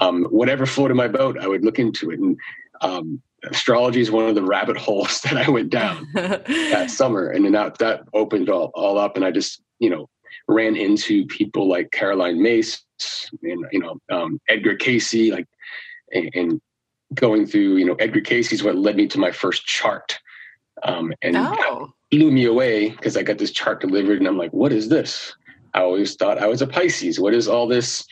[0.00, 2.18] um, whatever floated my boat, I would look into it.
[2.18, 2.36] And
[2.80, 7.28] um, astrology is one of the rabbit holes that I went down that summer.
[7.28, 9.16] And then that, that opened all, all up.
[9.16, 10.08] And I just, you know,
[10.48, 12.82] ran into people like Caroline Myss
[13.42, 15.46] and, you know, um, Edgar Cayce, like,
[16.12, 16.60] and, and,
[17.14, 20.16] going through, you know, Edgar Cayce is what led me to my first chart.
[20.84, 21.92] Um, and oh.
[22.10, 25.34] blew me away because I got this chart delivered and I'm like, what is this?
[25.74, 27.20] I always thought I was a Pisces.
[27.20, 28.06] What is all this?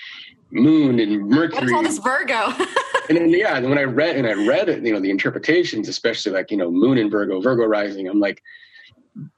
[0.51, 1.61] moon and mercury.
[1.61, 2.53] What's all this Virgo?
[3.09, 5.89] and then yeah, and when I read and I read it, you know, the interpretations,
[5.89, 8.43] especially like, you know, moon and Virgo, Virgo rising, I'm like,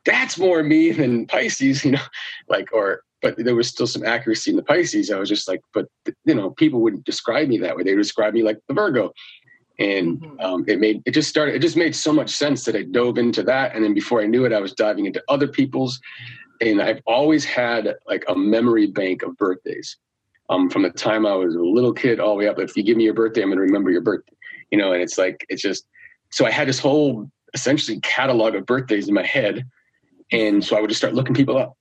[0.04, 2.02] that's more me than Pisces, you know,
[2.48, 5.11] like or but there was still some accuracy in the Pisces.
[5.11, 5.87] I was just like, but
[6.24, 7.83] you know, people wouldn't describe me that way.
[7.83, 9.12] They would describe me like the Virgo.
[9.78, 10.40] And mm-hmm.
[10.40, 11.54] um, it made it just started.
[11.54, 14.26] It just made so much sense that I dove into that, and then before I
[14.26, 15.98] knew it, I was diving into other people's.
[16.61, 19.96] And I've always had like a memory bank of birthdays
[20.51, 22.59] um, from the time I was a little kid all the way up.
[22.59, 24.35] If you give me your birthday, I'm going to remember your birthday.
[24.70, 25.87] You know, and it's like it's just
[26.31, 29.64] so I had this whole essentially catalog of birthdays in my head,
[30.31, 31.77] and so I would just start looking people up.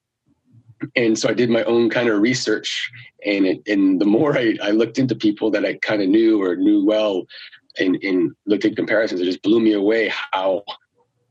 [0.96, 2.90] And so I did my own kind of research,
[3.26, 6.42] and it, and the more I, I looked into people that I kind of knew
[6.42, 7.26] or knew well,
[7.80, 10.64] and, and looked at comparisons, it just blew me away how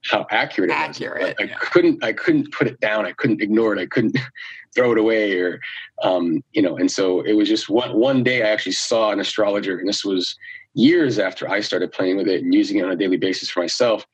[0.05, 1.49] how accurate it accurate, was.
[1.51, 3.07] I, I couldn't I couldn't put it down.
[3.07, 3.81] I couldn't ignore it.
[3.81, 4.19] I couldn't
[4.75, 5.61] throw it away or
[6.03, 6.77] um, you know.
[6.77, 10.05] And so it was just one one day I actually saw an astrologer, and this
[10.05, 10.37] was
[10.75, 13.61] years after I started playing with it and using it on a daily basis for
[13.61, 14.07] myself.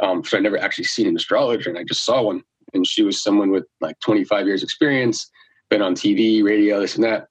[0.00, 2.42] Um, so I never actually seen an astrologer, and I just saw one,
[2.74, 5.30] and she was someone with like 25 years experience,
[5.70, 7.28] been on TV, radio, this and that.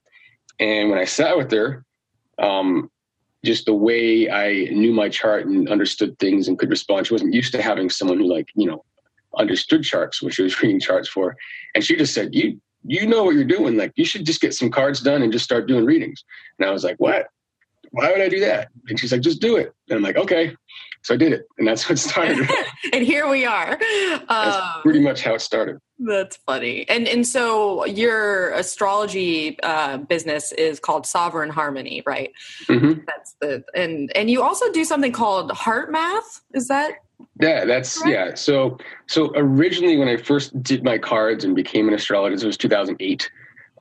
[0.59, 1.85] And when I sat with her,
[2.39, 2.89] um,
[3.45, 7.07] just the way I knew my chart and understood things and could respond.
[7.07, 8.83] She wasn't used to having someone who like, you know,
[9.37, 11.35] understood charts, which she was reading charts for.
[11.73, 13.77] And she just said, You you know what you're doing.
[13.77, 16.23] Like you should just get some cards done and just start doing readings.
[16.59, 17.27] And I was like, What?
[17.91, 18.69] Why would I do that?
[18.89, 19.73] And she's like, just do it.
[19.89, 20.53] And I'm like, okay.
[21.05, 21.47] So I did it.
[21.59, 22.49] And that's what started.
[22.93, 23.77] and here we are.
[23.77, 25.77] That's um, pretty much how it started.
[25.99, 26.89] That's funny.
[26.89, 32.31] And and so your astrology uh, business is called Sovereign Harmony, right?
[32.63, 33.01] Mm-hmm.
[33.05, 36.41] That's the and and you also do something called HeartMath.
[36.55, 36.93] Is that?
[37.39, 38.11] Yeah, that's right?
[38.11, 38.33] yeah.
[38.33, 42.57] So so originally when I first did my cards and became an astrologist, it was
[42.57, 43.29] 2008.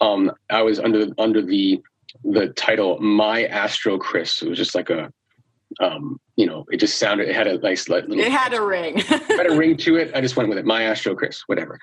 [0.03, 1.83] Um, I was under under the
[2.23, 4.43] the title My Astro Chris.
[4.43, 5.11] It was just like a
[5.81, 8.19] um, you know, it just sounded, it had a nice little.
[8.19, 8.99] It had a ring.
[8.99, 10.11] had a ring to it.
[10.15, 10.65] I just went with it.
[10.65, 11.79] My Astro Chris, whatever.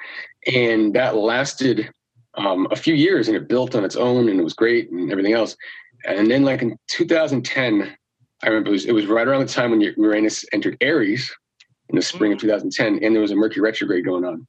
[0.53, 1.89] And that lasted
[2.35, 5.11] um, a few years and it built on its own and it was great and
[5.11, 5.55] everything else.
[6.05, 7.95] and then like in 2010,
[8.43, 11.31] I remember it was, it was right around the time when Uranus entered Aries
[11.89, 12.37] in the spring mm-hmm.
[12.37, 14.47] of 2010, and there was a Mercury retrograde going on.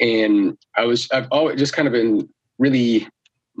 [0.00, 2.28] And I was, I've always just kind of been
[2.58, 3.06] really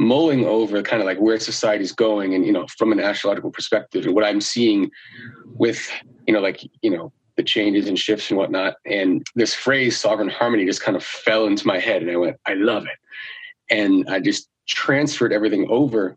[0.00, 4.06] mulling over kind of like where society's going and, you know, from an astrological perspective
[4.06, 4.90] and what I'm seeing
[5.44, 5.90] with,
[6.26, 8.76] you know, like, you know, the changes and shifts and whatnot.
[8.86, 12.00] And this phrase, sovereign harmony, just kind of fell into my head.
[12.00, 12.98] And I went, I love it.
[13.70, 16.16] And I just transferred everything over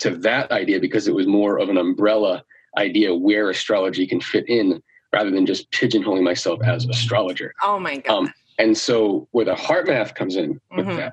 [0.00, 2.42] to that idea because it was more of an umbrella
[2.78, 4.82] idea where astrology can fit in
[5.12, 7.52] rather than just pigeonholing myself as astrologer.
[7.62, 8.16] Oh my God.
[8.16, 10.96] Um, and so where the HeartMath comes in with mm-hmm.
[10.96, 11.12] that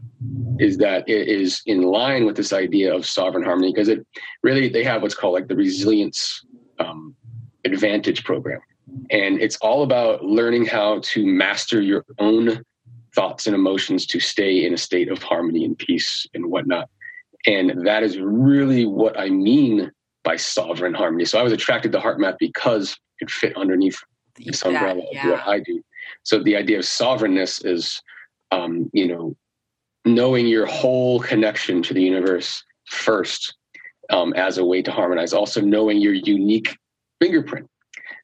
[0.59, 4.05] is that it is in line with this idea of sovereign harmony because it
[4.43, 6.45] really they have what's called like the resilience
[6.79, 7.15] um,
[7.65, 8.59] advantage program
[9.11, 12.63] and it's all about learning how to master your own
[13.15, 16.89] thoughts and emotions to stay in a state of harmony and peace and whatnot
[17.45, 19.91] and that is really what i mean
[20.23, 23.99] by sovereign harmony so i was attracted to HeartMath because it fit underneath
[24.37, 25.25] this umbrella yeah.
[25.25, 25.81] of what i do
[26.23, 28.01] so the idea of sovereignness is,
[28.51, 29.35] um, you know,
[30.05, 33.55] knowing your whole connection to the universe first
[34.09, 35.33] um, as a way to harmonize.
[35.33, 36.75] Also knowing your unique
[37.21, 37.67] fingerprint,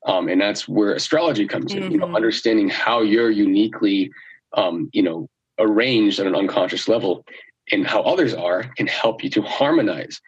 [0.06, 1.84] um, and that's where astrology comes in.
[1.84, 1.92] Mm-hmm.
[1.92, 2.16] You know, mm-hmm.
[2.16, 4.12] understanding how you're uniquely,
[4.54, 5.28] um, you know,
[5.60, 7.26] arranged at an unconscious level,
[7.72, 10.22] and how others are can help you to harmonize.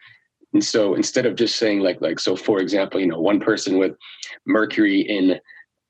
[0.52, 3.78] And so instead of just saying like like so, for example, you know, one person
[3.78, 3.92] with
[4.46, 5.38] Mercury in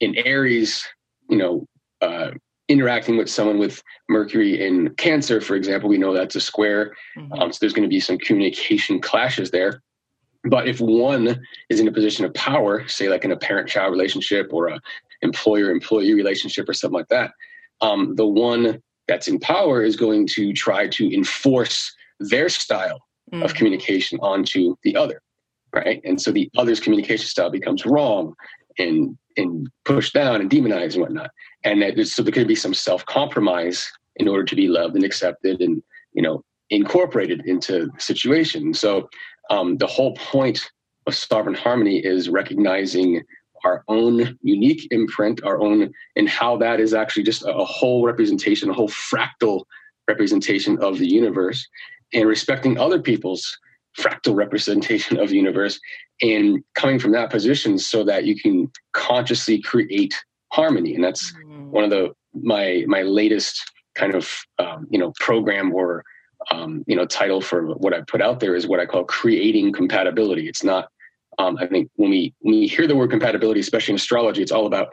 [0.01, 0.87] in Aries
[1.29, 1.67] you know,
[2.01, 2.31] uh,
[2.69, 6.95] interacting with someone with Mercury in Cancer, for example, we know that's a square.
[7.17, 7.33] Mm-hmm.
[7.35, 9.83] Um, so there's going to be some communication clashes there.
[10.45, 14.51] But if one is in a position of power, say like in a parent-child relationship
[14.53, 14.81] or a
[15.23, 17.33] employer-employee relationship or something like that,
[17.81, 23.01] um, the one that's in power is going to try to enforce their style
[23.33, 23.43] mm-hmm.
[23.43, 25.23] of communication onto the other,
[25.75, 26.01] right?
[26.05, 28.35] And so the other's communication style becomes wrong
[28.79, 31.31] and and pushed down and demonized and whatnot.
[31.65, 35.05] And that so there could be some self compromise in order to be loved and
[35.05, 35.83] accepted and
[36.13, 38.75] you know incorporated into the situation.
[38.75, 39.09] So
[39.51, 40.71] um, the whole point
[41.07, 43.23] of sovereign harmony is recognizing
[43.65, 48.05] our own unique imprint, our own, and how that is actually just a, a whole
[48.05, 49.65] representation, a whole fractal
[50.07, 51.67] representation of the universe,
[52.13, 53.59] and respecting other people's
[53.97, 55.79] fractal representation of the universe
[56.21, 60.15] and coming from that position so that you can consciously create
[60.53, 61.69] harmony and that's mm.
[61.69, 66.05] one of the my my latest kind of um, you know program or
[66.51, 69.73] um, you know title for what i put out there is what i call creating
[69.73, 70.89] compatibility it's not
[71.39, 74.53] um, i think when we when we hear the word compatibility especially in astrology it's
[74.53, 74.89] all about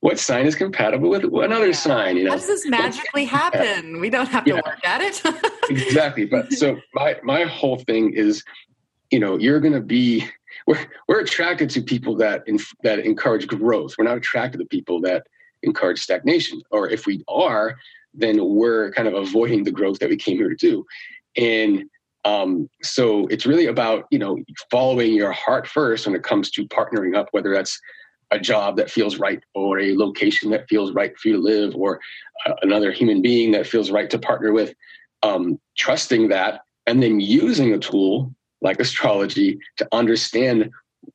[0.00, 1.72] what sign is compatible with another yeah.
[1.72, 4.60] sign you know how does this magically happen we don't have to yeah.
[4.66, 5.22] work at it
[5.70, 8.42] exactly but so my my whole thing is
[9.10, 10.26] you know you're going to be
[10.66, 13.94] we're we're attracted to people that in, that encourage growth.
[13.98, 15.26] We're not attracted to people that
[15.62, 16.62] encourage stagnation.
[16.70, 17.76] Or if we are,
[18.14, 20.84] then we're kind of avoiding the growth that we came here to do.
[21.36, 21.84] And
[22.24, 24.38] um, so it's really about you know
[24.70, 27.78] following your heart first when it comes to partnering up, whether that's
[28.30, 31.74] a job that feels right or a location that feels right for you to live
[31.74, 32.00] or
[32.46, 34.74] uh, another human being that feels right to partner with
[35.22, 40.70] um, trusting that and then using a tool like astrology to understand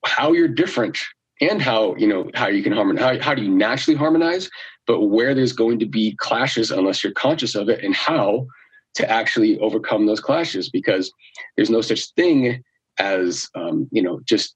[0.06, 0.98] how you're different
[1.42, 4.50] and how you know how you can harmonize how, how do you naturally harmonize
[4.88, 8.46] but where there's going to be clashes unless you're conscious of it and how
[8.94, 11.12] to actually overcome those clashes because
[11.56, 12.64] there's no such thing
[12.98, 14.56] as um, you know just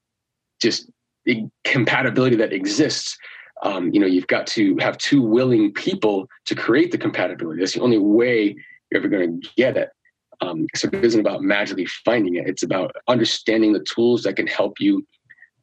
[0.60, 0.90] just
[1.64, 3.16] compatibility that exists
[3.62, 7.74] um, you know you've got to have two willing people to create the compatibility that's
[7.74, 8.56] the only way
[8.90, 9.90] you're ever going to get it
[10.40, 12.48] um, so it isn't about magically finding it.
[12.48, 15.06] It's about understanding the tools that can help you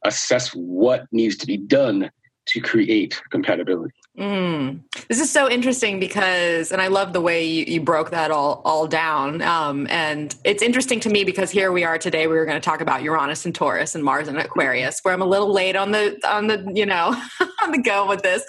[0.04, 2.10] assess what needs to be done
[2.46, 3.94] to create compatibility.
[4.18, 4.80] Mm.
[5.08, 8.60] This is so interesting because, and I love the way you, you broke that all
[8.64, 9.42] all down.
[9.42, 12.26] Um, and it's interesting to me because here we are today.
[12.26, 15.22] We were going to talk about Uranus and Taurus and Mars and Aquarius, where I'm
[15.22, 17.14] a little late on the on the you know
[17.62, 18.42] on the go with this.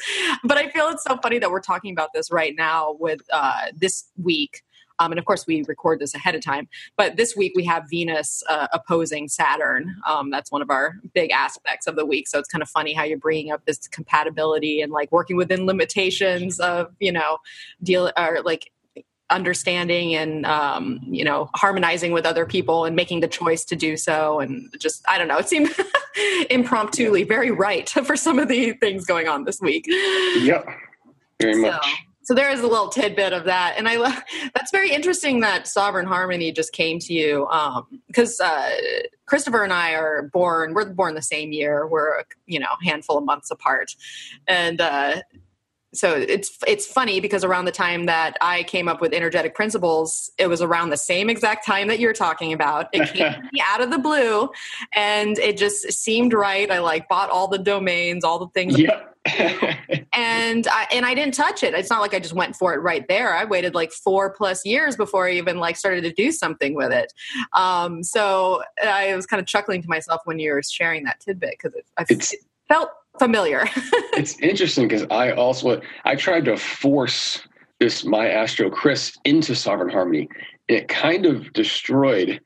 [0.44, 3.66] But I feel it's so funny that we're talking about this right now with uh,
[3.76, 4.64] this week
[5.00, 6.68] um, and of course, we record this ahead of time.
[6.98, 9.96] But this week we have Venus uh, opposing Saturn.
[10.06, 12.28] Um, that's one of our big aspects of the week.
[12.28, 15.66] So it's kind of funny how you're bringing up this compatibility and like working within
[15.66, 17.38] limitations of you know
[17.82, 18.72] deal or like
[19.30, 23.96] understanding and um, you know harmonizing with other people and making the choice to do
[23.96, 25.70] so and just i don't know it seemed
[26.50, 30.66] impromptu very right for some of the things going on this week yep
[31.40, 31.86] very much
[32.30, 33.74] so there is a little tidbit of that.
[33.76, 34.14] And i love
[34.54, 37.48] that's very interesting that sovereign harmony just came to you
[38.06, 38.70] because um, uh,
[39.26, 41.88] christopher and i are born we're born the same year.
[41.88, 43.96] We're you know a handful of months apart.
[44.48, 45.22] And uh,
[45.94, 50.32] so it's it's funny because around the time that I came up with energetic principles,
[50.38, 52.88] it was around the same exact time that you're talking about.
[52.94, 53.34] It came
[53.64, 54.50] out of the blue,
[54.94, 56.70] and it just seemed right.
[56.70, 58.78] I like bought all the domains, all the things.
[58.78, 59.06] Yep.
[60.14, 61.74] and I and I didn't touch it.
[61.74, 63.34] It's not like I just went for it right there.
[63.34, 66.92] I waited like four plus years before I even like started to do something with
[66.92, 67.12] it.
[67.54, 71.56] Um, so I was kind of chuckling to myself when you were sharing that tidbit
[71.62, 72.36] because it, it
[72.68, 73.68] felt familiar.
[74.14, 77.42] it's interesting because I also I tried to force
[77.80, 80.30] this my Astro Chris into Sovereign Harmony,
[80.68, 82.42] and it kind of destroyed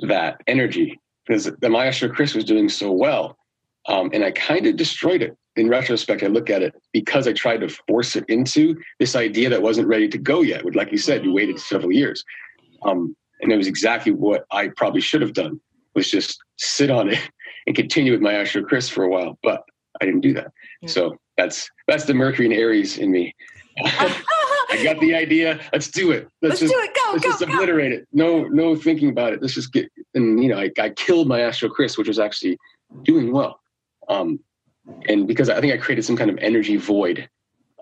[0.00, 3.36] that energy because the astro Chris was doing so well,
[3.88, 5.36] um, and I kind of destroyed it.
[5.56, 9.48] In retrospect, I look at it because I tried to force it into this idea
[9.48, 10.74] that wasn't ready to go yet.
[10.74, 12.22] Like you said, you waited several years,
[12.84, 15.58] um, and it was exactly what I probably should have done
[15.96, 17.18] was just sit on it
[17.66, 19.36] and continue with my Astro Chris for a while.
[19.42, 19.64] But
[20.00, 20.52] I didn't do that.
[20.82, 20.88] Yeah.
[20.88, 23.34] So that's that's the Mercury and Aries in me.
[24.68, 25.60] I got the idea.
[25.72, 26.28] Let's do it.
[26.42, 26.94] Let's, let's just, do it.
[26.94, 28.08] Go, let's go, just obliterate it.
[28.12, 29.40] No, no thinking about it.
[29.40, 29.90] Let's just get.
[30.14, 32.58] And you know, I, I killed my Astro Chris, which was actually
[33.04, 33.60] doing well.
[34.08, 34.40] Um,
[35.08, 37.28] and because I think I created some kind of energy void.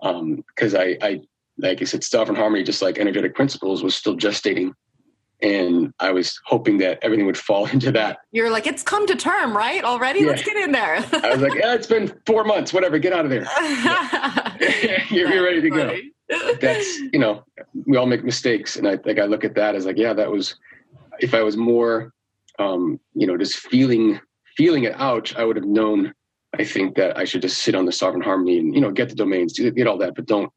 [0.01, 1.21] Um, because I, I,
[1.57, 4.73] like I said, Sovereign Harmony, just like energetic principles, was still gestating
[5.45, 8.19] and I was hoping that everything would fall into that.
[8.31, 9.83] You're like, it's come to term, right?
[9.83, 10.27] Already, yeah.
[10.27, 10.95] let's get in there.
[11.23, 13.47] I was like, yeah, it's been four months, whatever, get out of there.
[15.09, 15.95] you're, you're, ready to go.
[16.59, 17.43] That's you know,
[17.85, 20.31] we all make mistakes, and I think I look at that as like, yeah, that
[20.31, 20.55] was.
[21.19, 22.11] If I was more,
[22.59, 24.19] um, you know, just feeling
[24.57, 26.13] feeling it out, I would have known.
[26.57, 29.09] I think that I should just sit on the sovereign harmony and you know get
[29.09, 30.51] the domains, get all that, but don't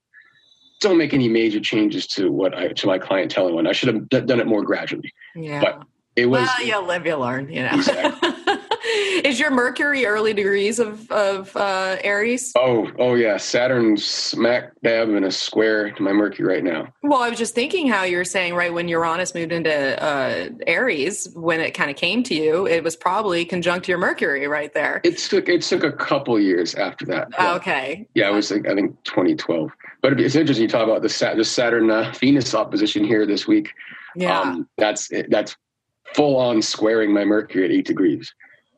[0.81, 3.93] don't make any major changes to what I to my clientele and when I should
[3.93, 5.13] have d- done it more gradually.
[5.35, 5.61] Yeah.
[5.61, 5.83] But
[6.17, 7.71] it was Well, you live, you learn, you know.
[7.75, 8.31] Exactly.
[9.25, 12.53] Is your Mercury early degrees of of uh, Aries?
[12.57, 13.37] Oh, oh yeah.
[13.37, 16.89] Saturn's smack dab in a square to my Mercury right now.
[17.03, 20.49] Well, I was just thinking how you were saying right when Uranus moved into uh,
[20.67, 24.73] Aries, when it kind of came to you, it was probably conjunct your Mercury right
[24.73, 25.01] there.
[25.05, 27.29] It took it took a couple years after that.
[27.39, 28.09] Okay.
[28.15, 29.71] Yeah, it was like, I think 2012.
[30.01, 33.73] But it's interesting you talk about the, the Saturn uh, Venus opposition here this week.
[34.15, 35.57] Yeah, um, that's that's
[36.15, 38.33] full on squaring my Mercury at eight degrees.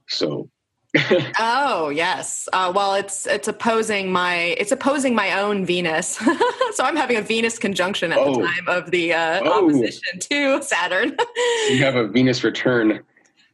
[0.08, 0.48] So.
[1.38, 2.48] oh yes.
[2.52, 6.16] Uh, well, it's it's opposing my it's opposing my own Venus.
[6.74, 8.34] so I'm having a Venus conjunction at oh.
[8.34, 9.68] the time of the uh, oh.
[9.68, 11.16] opposition to Saturn.
[11.68, 13.04] you have a Venus return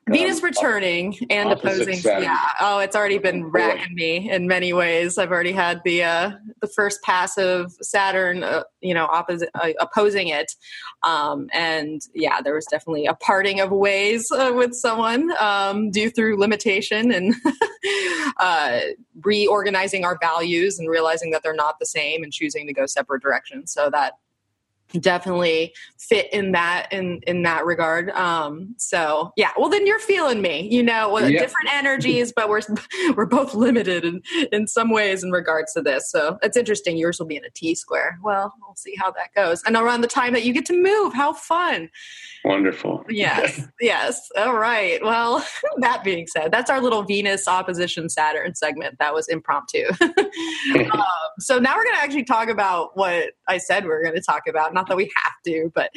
[0.09, 1.98] Venus um, returning and opposing.
[2.04, 2.38] Yeah.
[2.61, 5.18] Oh, it's already been racking me in many ways.
[5.18, 6.30] I've already had the uh,
[6.61, 10.52] the first pass of Saturn, uh, you know, opposite, uh, opposing it,
[11.02, 16.11] um, and yeah, there was definitely a parting of ways uh, with someone um, due
[16.11, 17.34] through limitation and
[18.36, 18.78] uh,
[19.22, 23.22] reorganizing our values and realizing that they're not the same and choosing to go separate
[23.22, 23.72] directions.
[23.72, 24.12] So that
[25.01, 28.11] definitely fit in that in in that regard.
[28.11, 29.51] Um so yeah.
[29.57, 31.30] Well then you're feeling me you know yep.
[31.30, 32.61] different energies but we're
[33.16, 34.22] we're both limited in
[34.53, 36.11] in some ways in regards to this.
[36.11, 36.97] So it's interesting.
[36.97, 39.62] Yours will be in a t square well we'll see how that goes.
[39.64, 41.91] And around the time that you get to move how fun.
[42.45, 43.05] Wonderful.
[43.09, 44.28] Yes yes.
[44.37, 45.03] All right.
[45.03, 45.45] Well
[45.78, 48.99] that being said that's our little venus opposition saturn segment.
[48.99, 49.84] That was impromptu.
[50.01, 51.03] Um,
[51.39, 54.20] so now we're going to actually talk about what i said we are going to
[54.20, 55.91] talk about not that we have to, but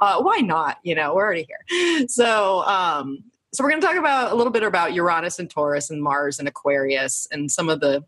[0.00, 0.78] uh, why not?
[0.82, 2.08] You know, we're already here.
[2.08, 3.18] So, um,
[3.54, 6.40] so we're going to talk about a little bit about Uranus and Taurus and Mars
[6.40, 8.04] and Aquarius and some of the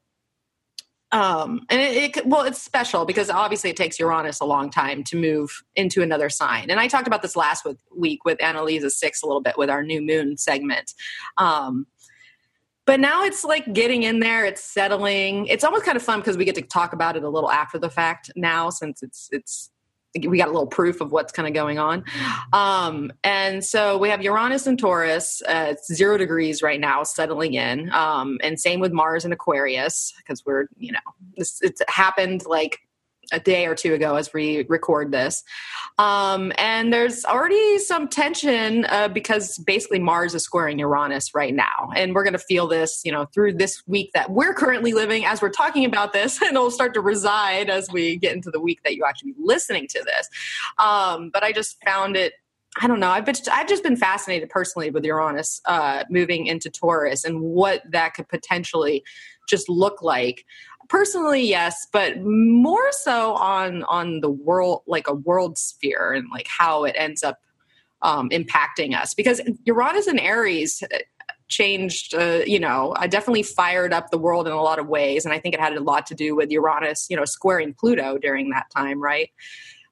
[1.13, 5.05] um and it, it, well it's special because obviously it takes uranus a long time
[5.05, 7.65] to move into another sign and i talked about this last
[7.97, 10.95] week with annalisa six a little bit with our new moon segment
[11.37, 11.87] um
[12.87, 16.37] but now it's like getting in there it's settling it's almost kind of fun because
[16.37, 19.71] we get to talk about it a little after the fact now since it's it's
[20.27, 22.05] we got a little proof of what's kind of going on.
[22.53, 25.43] Um, and so we have Uranus and Taurus.
[25.47, 27.93] Uh, zero degrees right now, settling in.
[27.93, 30.99] Um, and same with Mars and Aquarius because we're, you know,
[31.37, 32.81] this, it's happened like
[33.33, 35.43] a day or two ago as we record this.
[35.99, 41.91] Um, and there's already some tension uh, because basically Mars is squaring Uranus right now.
[41.97, 45.25] And we're going to feel this, you know, through this week that we're currently living
[45.25, 46.41] as we're talking about this.
[46.47, 49.39] And it'll start to reside as we get into the week that you actually be
[49.41, 50.29] listening to this.
[50.79, 52.35] Um, but I just found it
[52.79, 53.09] I don't know.
[53.09, 57.83] I've been I've just been fascinated personally with Uranus uh, moving into Taurus and what
[57.91, 59.03] that could potentially
[59.49, 60.45] just look like
[60.89, 66.47] personally yes but more so on on the world like a world sphere and like
[66.49, 67.41] how it ends up
[68.03, 70.99] um, impacting us because uranus and aries uh,
[71.49, 75.25] changed uh, you know i definitely fired up the world in a lot of ways
[75.25, 78.19] and i think it had a lot to do with uranus you know squaring pluto
[78.19, 79.31] during that time right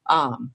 [0.07, 0.51] um,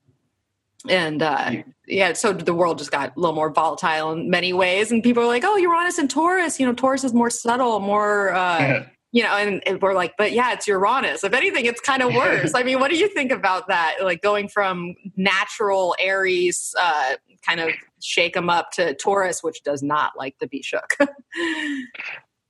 [0.89, 1.53] and uh,
[1.87, 4.91] yeah, so the world just got a little more volatile in many ways.
[4.91, 6.59] And people are like, "Oh, Uranus and Taurus.
[6.59, 10.33] You know, Taurus is more subtle, more uh, you know, and, and, we're like, but
[10.33, 11.25] yeah, it's Uranus.
[11.25, 12.53] If anything, it's kind of worse.
[12.55, 13.97] I mean, what do you think about that?
[14.03, 17.15] Like going from natural Aries, uh,
[17.47, 17.71] kind of
[18.03, 20.97] shake them up to Taurus, which does not like to be shook.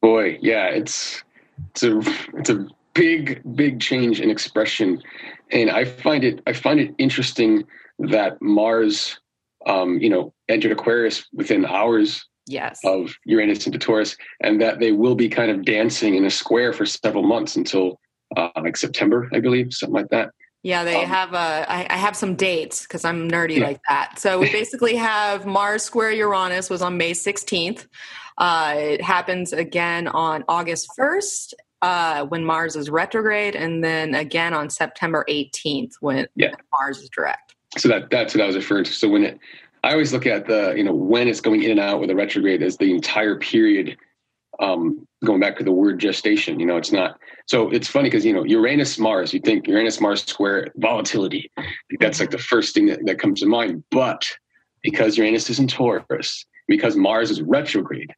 [0.03, 1.23] Boy, yeah, it's
[1.71, 2.01] it's a
[2.35, 5.03] it's a big big change in expression,
[5.51, 7.65] and I find it I find it interesting
[7.99, 9.19] that Mars,
[9.67, 12.81] um, you know, entered Aquarius within hours yes.
[12.85, 16.73] of Uranus into Taurus, and that they will be kind of dancing in a square
[16.73, 17.99] for several months until
[18.37, 20.31] uh, like September, I believe, something like that.
[20.63, 21.73] Yeah, they um, have a.
[21.73, 23.67] I, I have some dates because I'm nerdy yeah.
[23.67, 24.19] like that.
[24.19, 27.87] So we basically have Mars square Uranus was on May 16th.
[28.37, 34.53] Uh, it happens again on August 1st uh, when Mars is retrograde, and then again
[34.53, 36.53] on September 18th when yeah.
[36.73, 37.55] Mars is direct.
[37.79, 38.93] So that that's what I was referring to.
[38.93, 39.39] So when it
[39.83, 42.15] I always look at the, you know, when it's going in and out with a
[42.15, 43.97] retrograde as the entire period,
[44.59, 48.25] um, going back to the word gestation, you know, it's not, so it's funny because,
[48.25, 51.51] you know, Uranus, Mars, you think Uranus, Mars square volatility.
[51.99, 53.83] That's like the first thing that, that comes to mind.
[53.91, 54.27] But
[54.83, 58.13] because Uranus is in Taurus, because Mars is retrograde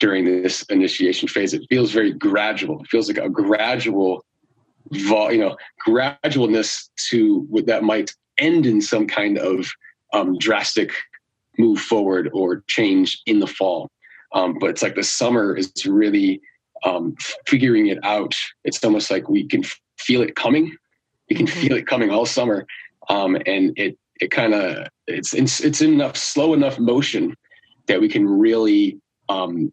[0.00, 2.80] during this initiation phase, it feels very gradual.
[2.80, 4.24] It feels like a gradual,
[4.90, 9.66] you know, gradualness to what that might end in some kind of
[10.14, 10.92] um, drastic
[11.58, 13.90] move forward or change in the fall.
[14.32, 16.40] Um, but it's like the summer is really
[16.84, 17.14] um,
[17.46, 18.34] figuring it out.
[18.64, 19.62] It's almost like we can
[19.98, 20.74] feel it coming.
[21.28, 21.60] We can mm-hmm.
[21.60, 22.66] feel it coming all summer,
[23.08, 27.34] um, and it it kind of it's, it's it's in enough slow enough motion
[27.86, 28.98] that we can really
[29.28, 29.72] um,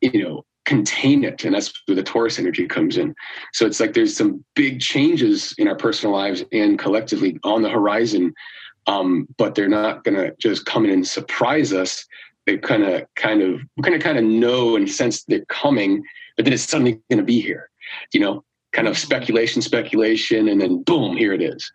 [0.00, 3.12] you know contain it and that's where the taurus energy comes in
[3.52, 7.68] so it's like there's some big changes in our personal lives and collectively on the
[7.68, 8.32] horizon
[8.86, 12.06] um, but they're not going to just come in and surprise us.
[12.46, 16.02] They kind of, kind of, kind of, kind of know and sense they're coming,
[16.36, 17.70] but then it's suddenly going to be here.
[18.12, 21.70] You know, kind of speculation, speculation, and then boom, here it is.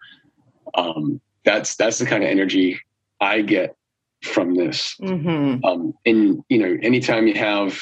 [0.76, 2.80] Um, that's that's the kind of energy
[3.22, 3.76] I get
[4.24, 4.96] from this.
[5.02, 5.64] Mm-hmm.
[5.64, 7.80] Um, and you know, anytime you have,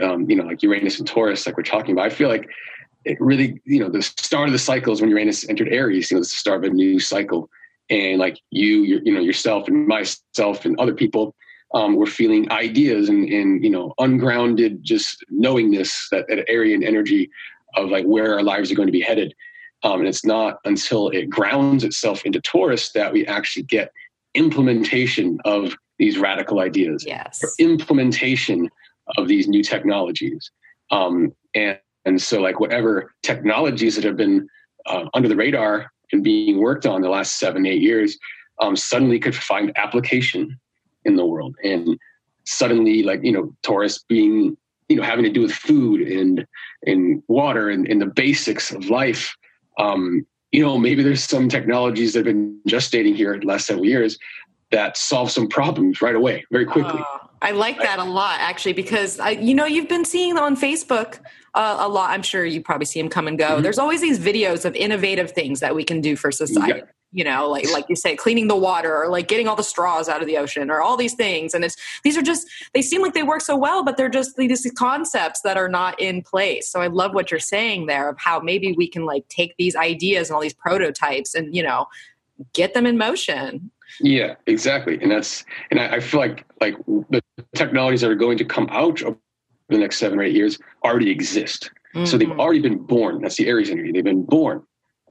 [0.00, 2.48] um, you know, like Uranus and Taurus, like we're talking about, I feel like
[3.04, 6.10] it really, you know, the start of the cycle is when Uranus entered Aries.
[6.10, 7.50] You know, it's the start of a new cycle
[7.90, 11.34] and like you, your, you know, yourself and myself and other people
[11.74, 16.84] um, were feeling ideas and, and, you know, ungrounded, just knowingness that, that area and
[16.84, 17.30] energy
[17.74, 19.34] of like where our lives are going to be headed.
[19.82, 23.92] Um, and it's not until it grounds itself into Taurus that we actually get
[24.34, 27.40] implementation of these radical ideas, yes.
[27.42, 28.70] or implementation
[29.18, 30.50] of these new technologies.
[30.90, 34.48] Um, and, and so like whatever technologies that have been
[34.86, 38.16] uh, under the radar and being worked on the last seven, eight years,
[38.60, 40.58] um, suddenly could find application
[41.04, 41.56] in the world.
[41.62, 41.98] And
[42.44, 44.56] suddenly, like, you know, Taurus being,
[44.88, 46.46] you know, having to do with food and,
[46.86, 49.34] and water and, and the basics of life.
[49.78, 53.66] Um, you know, maybe there's some technologies that have been gestating here in the last
[53.66, 54.16] several years
[54.70, 57.00] that solve some problems right away, very quickly.
[57.00, 60.56] Uh, I like that a lot, actually, because I, you know you've been seeing on
[60.56, 61.18] Facebook
[61.52, 62.10] uh, a lot.
[62.10, 63.50] I'm sure you probably see them come and go.
[63.50, 63.62] Mm-hmm.
[63.62, 66.80] There's always these videos of innovative things that we can do for society.
[66.80, 66.90] Yeah.
[67.12, 70.08] You know, like like you say, cleaning the water or like getting all the straws
[70.08, 71.54] out of the ocean or all these things.
[71.54, 74.36] And it's these are just they seem like they work so well, but they're just
[74.36, 76.68] these concepts that are not in place.
[76.68, 79.76] So I love what you're saying there of how maybe we can like take these
[79.76, 81.86] ideas and all these prototypes and you know
[82.52, 83.70] get them in motion
[84.00, 84.98] yeah, exactly.
[85.00, 87.22] And that's and I, I, feel like like the
[87.54, 89.18] technologies that are going to come out over
[89.68, 91.70] the next seven or eight years already exist.
[91.94, 92.06] Mm-hmm.
[92.06, 92.40] So they've mm-hmm.
[92.40, 93.22] already been born.
[93.22, 93.92] That's the Aries energy.
[93.92, 94.62] They've been born.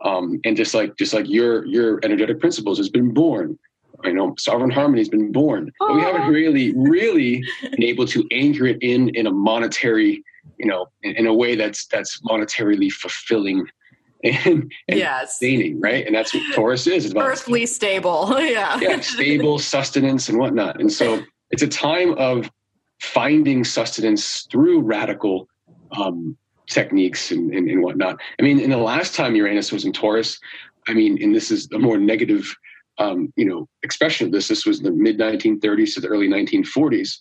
[0.01, 3.57] Um, and just like just like your your energetic principles has been born.
[4.03, 5.71] I know sovereign harmony has been born.
[5.79, 10.23] But we haven't really, really been able to anchor it in in a monetary,
[10.57, 13.65] you know, in, in a way that's that's monetarily fulfilling
[14.23, 15.31] and, and yes.
[15.31, 16.05] sustaining, right?
[16.05, 17.05] And that's what Taurus is.
[17.05, 18.29] It's about earthly stable.
[18.39, 18.79] yeah.
[18.79, 20.79] Yeah, stable sustenance and whatnot.
[20.79, 21.21] And so
[21.51, 22.49] it's a time of
[23.01, 25.47] finding sustenance through radical
[25.97, 26.37] um,
[26.69, 28.19] techniques and, and, and, whatnot.
[28.39, 30.39] I mean, in the last time Uranus was in Taurus,
[30.87, 32.55] I mean, and this is a more negative,
[32.97, 34.47] um, you know, expression of this.
[34.47, 37.17] This was the mid 1930s to the early 1940s.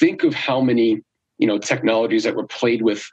[0.00, 1.02] Think of how many,
[1.38, 3.08] you know, technologies that were played with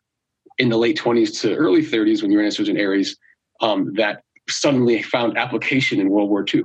[0.60, 3.18] in the late 20s to early 30s when Uranus was in Aries
[3.62, 6.64] um, that suddenly found application in World War II,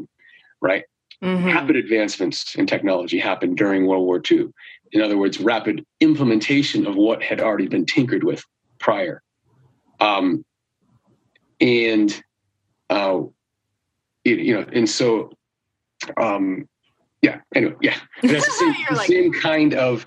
[0.60, 0.84] right?
[1.22, 1.46] Mm-hmm.
[1.46, 4.48] Rapid advancements in technology happened during World War II.
[4.92, 8.44] In other words, rapid implementation of what had already been tinkered with
[8.78, 9.22] prior.
[10.00, 10.44] Um,
[11.60, 12.22] and,
[12.90, 13.20] uh,
[14.24, 15.30] it, you know, and so,
[16.20, 16.68] um,
[17.22, 17.96] yeah, anyway, yeah.
[18.22, 20.04] That's the same, the like- same kind of,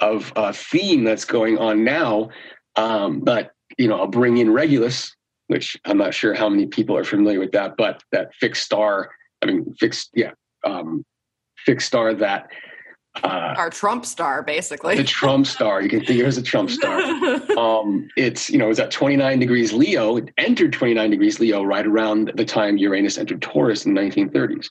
[0.00, 2.28] of uh, theme that's going on now.
[2.76, 5.14] Um, but, you know, I'll bring in Regulus,
[5.48, 9.10] which I'm not sure how many people are familiar with that, but that fixed star,
[9.42, 10.32] I mean, fixed, yeah,
[10.64, 11.04] um,
[11.64, 12.50] fixed star that
[13.22, 14.96] uh, our Trump star, basically.
[14.96, 15.80] The Trump star.
[15.80, 17.00] You can think of it as a Trump star.
[17.58, 20.16] um, it's, you know, it was at 29 degrees Leo.
[20.16, 24.68] It entered 29 degrees Leo right around the time Uranus entered Taurus in the 1930s.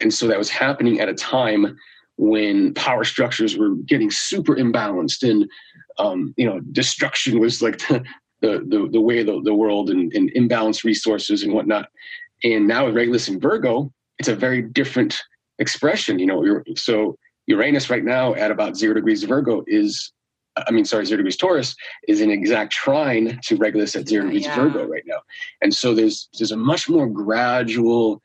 [0.00, 1.76] And so that was happening at a time
[2.16, 5.48] when power structures were getting super imbalanced and,
[5.98, 8.02] um, you know, destruction was like the,
[8.40, 11.88] the, the, the way of the, the world and, and imbalanced resources and whatnot.
[12.44, 15.20] And now with Regulus and Virgo, it's a very different
[15.58, 17.16] expression, you know, so
[17.46, 20.12] Uranus right now at about zero degrees Virgo is,
[20.56, 21.74] I mean, sorry, zero degrees Taurus
[22.08, 24.54] is an exact trine to Regulus at zero degrees yeah.
[24.54, 25.20] Virgo right now.
[25.60, 28.20] And so there's there's a much more gradual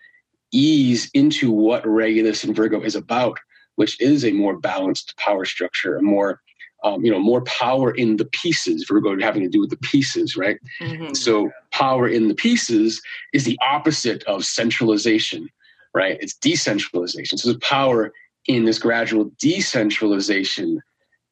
[0.51, 3.37] ease into what Regulus and Virgo is about,
[3.75, 6.41] which is a more balanced power structure, a more
[6.87, 8.85] um, you know, more power in the pieces.
[8.87, 10.57] Virgo having to do with the pieces, right?
[10.81, 11.13] Mm-hmm.
[11.13, 13.01] So power in the pieces
[13.33, 15.49] is the opposite of centralization,
[15.93, 16.17] right?
[16.21, 17.37] It's decentralization.
[17.37, 18.13] So there's power
[18.47, 20.81] in this gradual decentralization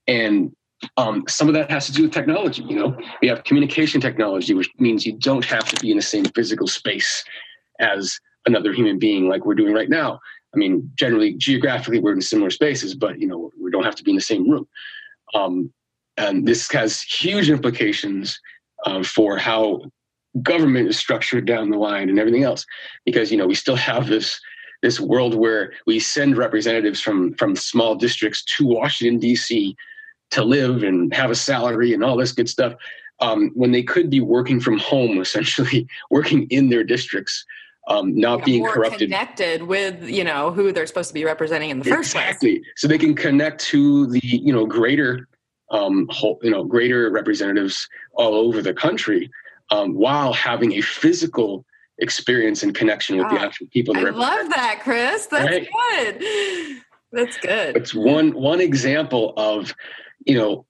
[0.08, 0.54] and
[0.98, 4.54] um, some of that has to do with technology you know we have communication technology
[4.54, 7.24] which means you don't have to be in the same physical space
[7.80, 10.20] as another human being like we're doing right now
[10.54, 14.04] i mean generally geographically we're in similar spaces but you know we don't have to
[14.04, 14.68] be in the same room
[15.34, 15.72] um,
[16.18, 18.40] and this has huge implications
[18.86, 19.82] uh, for how
[20.42, 22.66] government is structured down the line and everything else
[23.06, 24.40] because you know we still have this
[24.82, 29.76] this world where we send representatives from from small districts to Washington D.C.
[30.32, 32.74] to live and have a salary and all this good stuff,
[33.20, 37.46] um, when they could be working from home, essentially working in their districts,
[37.88, 41.70] um, not yeah, being corrupted, connected with you know who they're supposed to be representing
[41.70, 42.60] in the first exactly.
[42.60, 42.72] place.
[42.78, 45.28] So they can connect to the you know greater
[45.72, 49.30] um, whole, you know greater representatives all over the country
[49.72, 51.66] um, while having a physical
[52.00, 53.96] experience and connection with the actual people.
[53.98, 55.28] I love that, Chris.
[55.28, 55.70] That's right?
[55.72, 56.82] good.
[57.12, 57.78] That's good.
[57.78, 59.74] It's one one example of,
[60.26, 60.66] you know,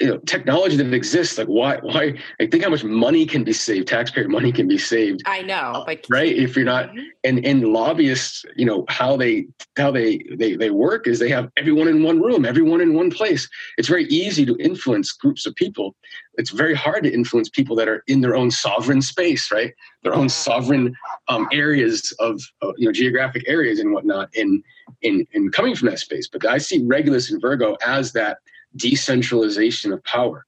[0.00, 3.52] you know technology that exists like why why i think how much money can be
[3.52, 5.22] saved taxpayer money can be saved.
[5.26, 6.34] I know uh, right?
[6.34, 7.00] If you're not mm-hmm.
[7.24, 9.46] and and lobbyists you know how they
[9.76, 13.10] how they they they work is they have everyone in one room everyone in one
[13.10, 13.48] place.
[13.76, 15.94] It's very easy to influence groups of people.
[16.34, 19.72] It's very hard to influence people that are in their own sovereign space right?
[20.02, 20.94] Their own sovereign
[21.28, 24.62] um, areas of uh, you know geographic areas and whatnot in
[25.02, 26.28] in in coming from that space.
[26.28, 28.38] But i see regulus and virgo as that
[28.76, 30.44] decentralization of power.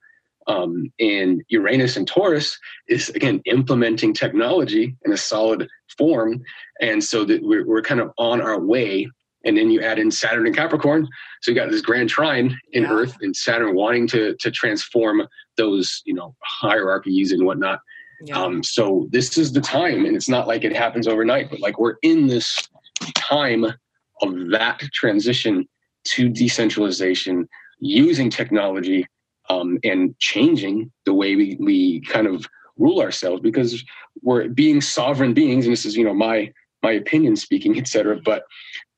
[0.48, 2.58] Um, and Uranus and Taurus
[2.88, 6.42] is again implementing technology in a solid form,
[6.80, 9.08] and so that we're, we're kind of on our way.
[9.44, 11.08] And then you add in Saturn and Capricorn,
[11.40, 12.92] so you got this grand trine in yeah.
[12.92, 15.22] Earth and Saturn wanting to to transform
[15.56, 17.80] those you know hierarchies and whatnot.
[18.24, 18.40] Yeah.
[18.40, 21.78] Um, so this is the time, and it's not like it happens overnight, but like
[21.78, 22.68] we're in this
[23.14, 25.68] time of that transition
[26.04, 27.48] to decentralization
[27.82, 29.04] using technology
[29.50, 32.46] um, and changing the way we, we kind of
[32.78, 33.84] rule ourselves because
[34.22, 36.50] we're being sovereign beings and this is you know my
[36.82, 38.44] my opinion speaking etc but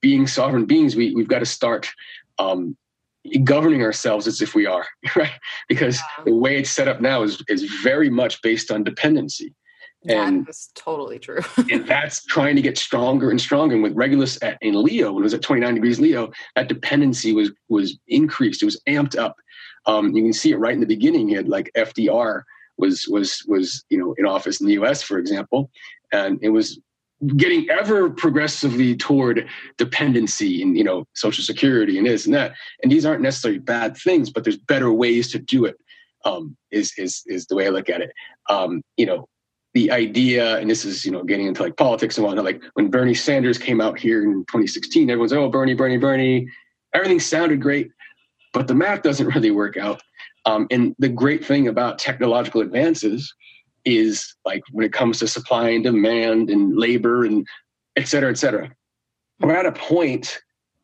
[0.00, 1.90] being sovereign beings we, we've got to start
[2.38, 2.76] um,
[3.42, 5.32] governing ourselves as if we are right?
[5.66, 9.54] Because the way it's set up now is is very much based on dependency
[10.06, 11.40] and that's totally true.
[11.70, 13.74] and that's trying to get stronger and stronger.
[13.74, 17.32] And with Regulus at, in Leo, when it was at 29 degrees Leo, that dependency
[17.32, 18.62] was was increased.
[18.62, 19.36] It was amped up.
[19.86, 21.28] Um, you can see it right in the beginning.
[21.28, 22.42] Had like FDR
[22.76, 25.02] was was was you know in office in the U.S.
[25.02, 25.70] for example,
[26.12, 26.78] and it was
[27.36, 29.48] getting ever progressively toward
[29.78, 32.52] dependency and you know social security and this and that.
[32.82, 35.76] And these aren't necessarily bad things, but there's better ways to do it.
[36.24, 38.10] Um, is is is the way I look at it.
[38.48, 39.28] Um, you know,
[39.74, 42.44] the idea, and this is you know getting into like politics and whatnot.
[42.44, 46.48] Like when Bernie Sanders came out here in 2016, everyone's oh Bernie, Bernie, Bernie.
[46.94, 47.90] Everything sounded great,
[48.52, 50.00] but the math doesn't really work out.
[50.46, 53.34] Um, and the great thing about technological advances
[53.84, 57.46] is like when it comes to supply and demand and labor and
[57.96, 58.70] et cetera, et cetera.
[59.40, 60.38] We're at a point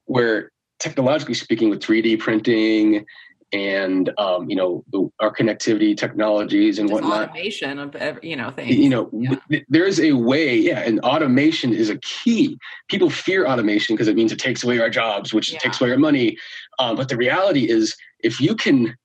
[0.07, 3.05] where technologically speaking, with 3D printing
[3.53, 4.85] and um, you know
[5.21, 9.59] our connectivity technologies and whatnot automation of ev- you know things you know Yeah.
[9.69, 12.57] there's a way yeah and automation is a key
[12.89, 15.59] people fear automation because it means it takes away our jobs which Yeah.
[15.59, 16.37] takes away our money
[16.79, 18.97] um, but the reality is if you can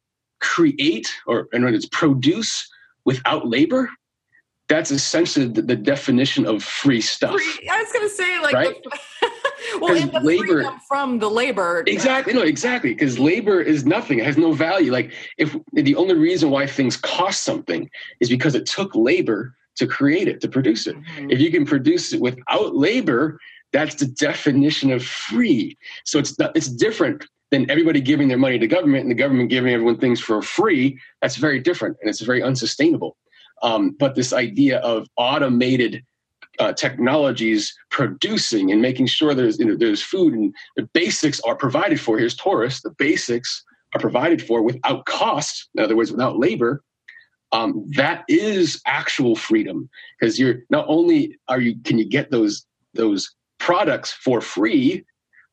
[0.41, 2.67] create or and it's produce
[3.05, 3.89] without labor
[4.67, 8.83] that's essentially the, the definition of free stuff Free- i was gonna say like Right?
[8.83, 9.29] the,
[9.81, 12.33] well and the labor- from the labor Exactly.
[12.33, 12.93] No, exactly.
[12.93, 14.19] Because labor is nothing.
[14.19, 14.91] It has no value.
[14.91, 19.87] Like if the only reason why things cost something is because it took labor to
[19.87, 20.95] create it, to produce it.
[20.95, 21.31] Mhm.
[21.31, 23.39] If you can produce it without labor,
[23.73, 25.77] that's the definition of free.
[26.05, 29.49] So it's not, it's different than everybody giving their money to government and the government
[29.49, 30.97] giving everyone things for free.
[31.21, 33.17] That's very different and it's very unsustainable.
[33.63, 36.03] Um, but this idea of automated
[36.59, 41.55] uh, technologies producing and making sure there's you know, there's food and the basics are
[41.55, 42.17] provided for.
[42.17, 42.81] Here's Taurus.
[42.81, 45.69] The basics are provided for without cost.
[45.75, 46.83] In other words, without labor.
[47.51, 49.89] Um, that is actual freedom
[50.19, 55.05] because you're not only are you can you get those those products for free.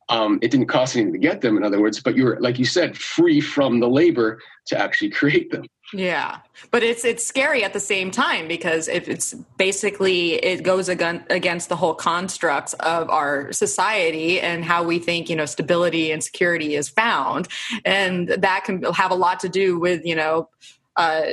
[0.09, 2.64] Um, it didn't cost anything to get them, in other words, but you're like you
[2.64, 5.64] said, free from the labor to actually create them.
[5.95, 6.38] Yeah,
[6.70, 11.68] but it's it's scary at the same time because if it's basically it goes against
[11.68, 16.76] the whole constructs of our society and how we think you know stability and security
[16.76, 17.49] is found,
[17.84, 20.49] and that can have a lot to do with you know.
[20.97, 21.24] Uh,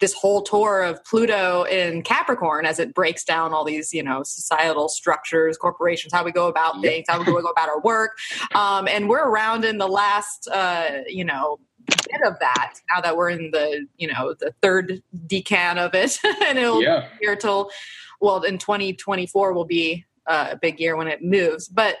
[0.00, 4.22] this whole tour of Pluto in Capricorn as it breaks down all these, you know,
[4.22, 8.12] societal structures, corporations, how we go about things, how we go about our work.
[8.54, 13.16] Um, and we're around in the last, uh, you know, bit of that now that
[13.16, 17.08] we're in the you know the third decan of it and it'll Yeah.
[17.18, 17.70] be here till
[18.20, 21.96] well in 2024 will be uh, a big year when it moves but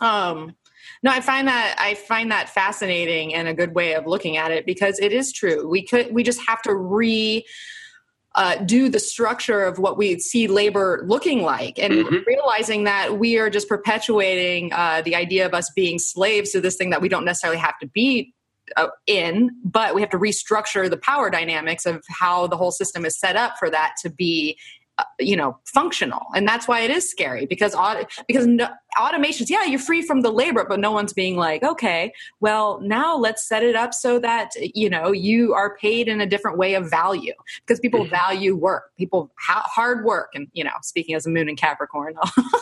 [0.00, 0.54] um
[1.02, 4.50] no i find that i find that fascinating and a good way of looking at
[4.50, 7.44] it because it is true we could we just have to re
[8.36, 12.26] uh, do the structure of what we see labor looking like and Mhm.
[12.26, 16.74] realizing that we are just perpetuating uh, the idea of us being slaves to this
[16.74, 18.34] thing that we don't necessarily have to be
[19.06, 23.18] in but we have to restructure the power dynamics of how the whole system is
[23.18, 24.58] set up for that to be
[24.98, 26.22] uh, you know functional.
[26.36, 27.74] And that's why it is scary because
[28.28, 32.12] because no, automations yeah you're free from the labor but no one's being like okay
[32.40, 36.26] well now let's set it up so that you know you are paid in a
[36.26, 37.32] different way of value.
[37.66, 38.10] Because people Mhm.
[38.10, 38.90] value work.
[38.96, 42.14] People ha- hard work and you know speaking as a moon in capricorn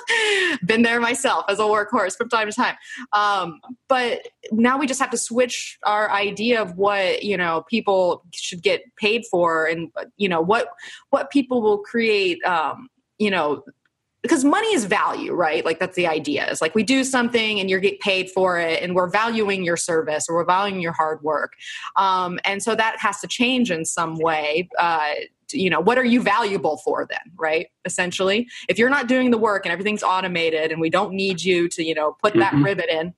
[0.64, 2.76] been there myself as a workhorse from time to time.
[3.12, 8.24] Um, but now we just have to switch our idea of what you know people
[8.34, 10.68] should get paid for and you know what
[11.10, 13.62] what people will create um, you know
[14.22, 15.64] because money is value right?
[15.64, 16.48] Like that's the idea.
[16.50, 19.76] Is like we do something and you're get paid for it and we're valuing your
[19.76, 21.54] service or we're valuing your hard work.
[21.96, 25.12] Um, and so that has to change in some way uh,
[25.52, 27.66] you know what are you valuable for then right?
[27.84, 31.68] Essentially if you're not doing the work and everything's automated and we don't need you
[31.68, 32.64] to you know put that Mhm.
[32.64, 33.14] rivet in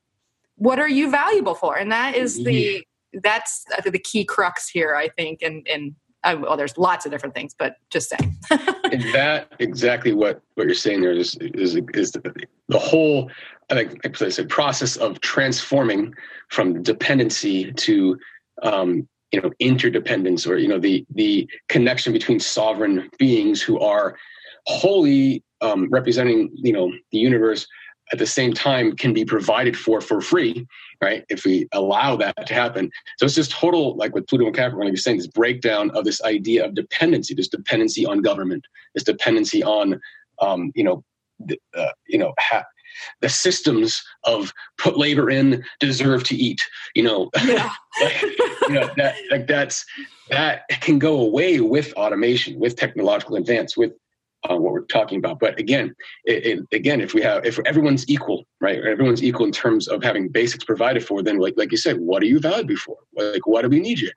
[0.57, 1.77] what are you valuable for?
[1.77, 2.85] And that is the
[3.23, 5.95] that's the key crux here i think and and
[6.25, 8.37] uh, well there's lots of different things but just saying.
[8.93, 13.31] And that exactly what what you're saying there is is is the, the whole
[13.71, 16.15] I like I said process of transforming
[16.51, 18.19] from dependency to
[18.63, 24.17] um, you know interdependence or you know the the connection between sovereign beings who are
[24.67, 27.67] wholly um, representing you know the universe
[28.13, 30.67] at the same time can be provided for for free
[31.05, 31.25] right?
[31.29, 32.91] If we allow that to happen.
[33.19, 36.05] So it's just total like with pluto and capricorn like you're saying this breakdown of
[36.05, 40.01] this idea of dependency this dependency on government this dependency on
[40.41, 41.05] um, you know
[41.39, 42.65] the, uh, you know ha-
[43.21, 46.63] the systems of put labor in deserve to eat
[46.95, 47.31] you know?
[47.45, 47.71] Yeah.
[48.03, 49.85] Like, you know that like that's
[50.31, 53.93] that can go away with automation with technological advance with
[54.49, 55.39] what we're talking about.
[55.41, 59.53] But again it, it, again if we have if everyone's equal right everyone's equal in
[59.53, 62.79] terms of having basics provided for then like like you said what are you valued
[62.79, 64.11] for like why do we need you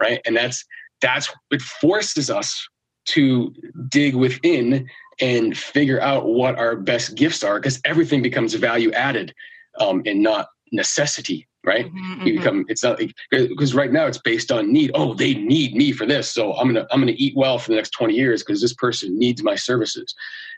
[0.00, 0.20] right?
[0.24, 0.64] And that's
[1.00, 2.68] that's it forces us
[3.06, 3.54] to
[3.88, 4.88] dig within
[5.20, 9.34] and figure out what our best gifts are because everything becomes value added
[9.78, 11.92] um, and not necessity right?
[11.92, 12.36] Mhm, you mhm.
[12.36, 13.00] become it's not
[13.30, 14.90] because right now it's based on need.
[14.94, 17.76] Oh they need me for this so i'm gonna i'm gonna eat well for the
[17.76, 20.14] next 20 years because this person needs my services.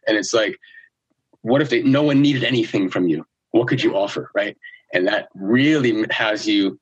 [0.07, 0.59] And it's like
[1.43, 3.25] what if they no one needed anything from you?
[3.51, 4.57] What could you offer right?
[4.95, 6.79] And that really has you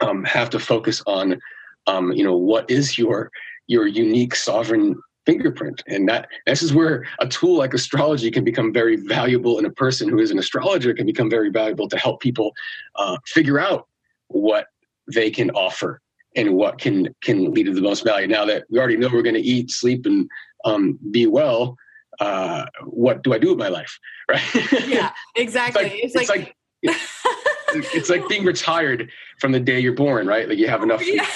[0.00, 1.40] um, have to focus on
[1.86, 3.30] um, you know what is your
[3.66, 5.00] your unique sovereign
[5.30, 9.66] fingerprint and that this is where a tool like astrology can become very valuable and
[9.66, 12.52] a person who is an astrologer can become very valuable to help people
[12.96, 13.86] uh, figure out
[14.28, 14.66] what
[15.14, 16.00] they can offer
[16.36, 18.26] and what can can lead to the most value.
[18.26, 20.28] Now that we already know we're going to eat, sleep, and
[20.64, 21.76] um, be well,
[22.20, 23.98] uh, what do I do with my life?
[24.30, 24.86] Right?
[24.86, 25.90] Yeah, exactly.
[26.04, 29.10] it's like, it's like, it's, like it's like being retired
[29.40, 30.48] from the day you're born, right?
[30.48, 31.04] Like you have enough.
[31.04, 31.26] Yeah.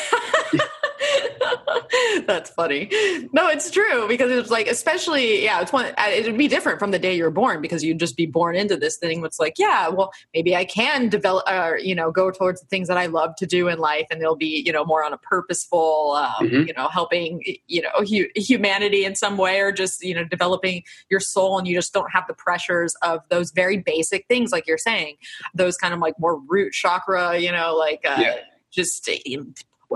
[2.27, 2.89] That's funny.
[3.33, 6.91] No, it's true because it's like, especially, yeah, it's one, uh, it'd be different from
[6.91, 9.25] the day you're born because you'd just be born into this thing.
[9.25, 12.67] It's like, yeah, well, maybe I can develop, or, uh, you know, go towards the
[12.67, 15.13] things that I love to do in life and they'll be, you know, more on
[15.13, 16.69] a purposeful, um, mm-hmm.
[16.69, 20.83] you know, helping, you know, hu- humanity in some way or just, you know, developing
[21.11, 24.67] your soul and you just don't have the pressures of those very basic things, like
[24.67, 25.17] you're saying,
[25.55, 28.37] those kind of like more root chakra, you know, like, uh, yeah
[28.75, 29.09] just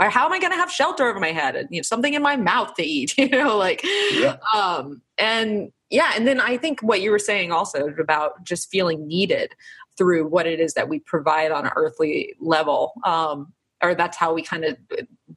[0.01, 2.23] how am I going to have shelter over my head and you know, something in
[2.23, 3.15] my mouth to eat?
[3.19, 3.83] You know, like,
[4.13, 4.37] yeah.
[4.55, 9.07] um, and yeah, and then I think what you were saying also about just feeling
[9.07, 9.55] needed
[9.99, 12.93] through what it is that we provide on an earthly level.
[13.05, 14.77] Um, or that's how we kind of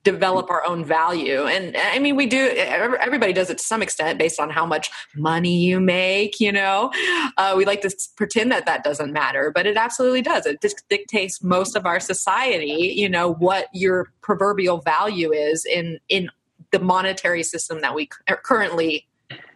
[0.04, 1.46] develop our own value.
[1.46, 4.90] And i mean we do everybody does it to some extent based on how much
[5.16, 6.92] money you make you know?
[7.38, 10.46] Uh, we like to pretend that that doesn't matter but it absolutely does.
[10.46, 16.30] It dictates most of our society you know what your proverbial value is in in
[16.72, 18.10] the monetary system that we
[18.44, 19.08] currently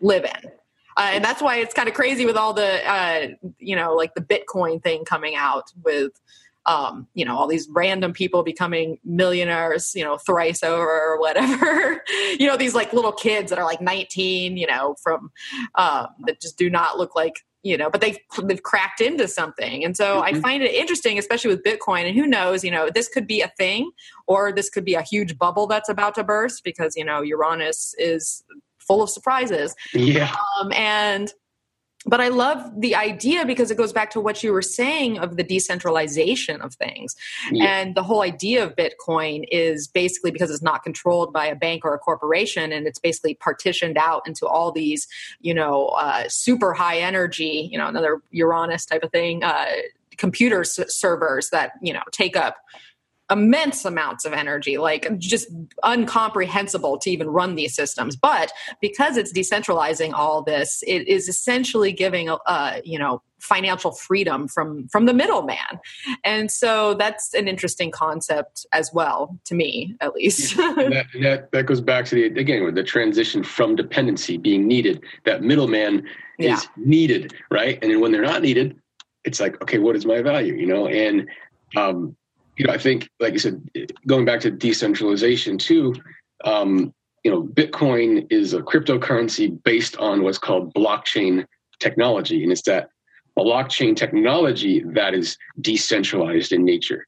[0.01, 0.51] live in.
[0.97, 3.27] Uh, and that's why it's kind of crazy with all the uh,
[3.59, 6.11] you know like the bitcoin thing coming out with
[6.65, 12.01] um, you know, all these random people becoming millionaires, you know, thrice over or whatever.
[12.39, 15.31] you know, these like little kids that are like 19, you know, from
[15.75, 17.35] um, that just do not look like
[17.65, 20.35] you know, but they've they've cracked into something, and so mm-hmm.
[20.35, 22.05] I find it interesting, especially with Bitcoin.
[22.07, 23.89] And who knows, you know, this could be a thing,
[24.27, 27.95] or this could be a huge bubble that's about to burst because you know Uranus
[27.97, 28.43] is
[28.77, 29.75] full of surprises.
[29.95, 31.33] Yeah, um, and
[32.05, 35.37] but I love the idea because it goes back to what you were saying of
[35.37, 37.15] the decentralization of things.
[37.51, 37.65] Yeah.
[37.65, 41.83] And the whole idea of Bitcoin is basically because it's not controlled by a bank
[41.83, 45.07] or a corporation and it's basically partitioned out into all these,
[45.41, 49.65] you know, uh, super high energy, you know, another Uranus type of thing, uh,
[50.17, 52.57] computer s- servers that, you know, take up
[53.31, 55.47] immense amounts of energy, like just
[55.83, 58.15] uncomprehensible to even run these systems.
[58.15, 58.51] But
[58.81, 64.87] because it's decentralizing all this, it is essentially giving, uh, you know, financial freedom from
[64.87, 65.57] from the middleman.
[66.23, 70.55] And so that's an interesting concept as well to me at least.
[70.55, 75.03] That, that, that goes back to the again the transition from dependency being needed.
[75.25, 76.05] That middleman
[76.39, 76.53] yeah.
[76.53, 77.77] is needed right?
[77.81, 78.79] And then when they're not needed
[79.25, 80.87] it's like okay what is my value you know?
[80.87, 81.27] And
[81.75, 82.15] um,
[82.57, 83.61] you know, I think, like you said,
[84.07, 85.93] going back to decentralization too,
[86.43, 86.93] um,
[87.23, 91.45] you know, Bitcoin is a cryptocurrency based on what's called blockchain
[91.79, 92.89] technology, and it's that
[93.37, 97.05] blockchain technology that is decentralized in nature,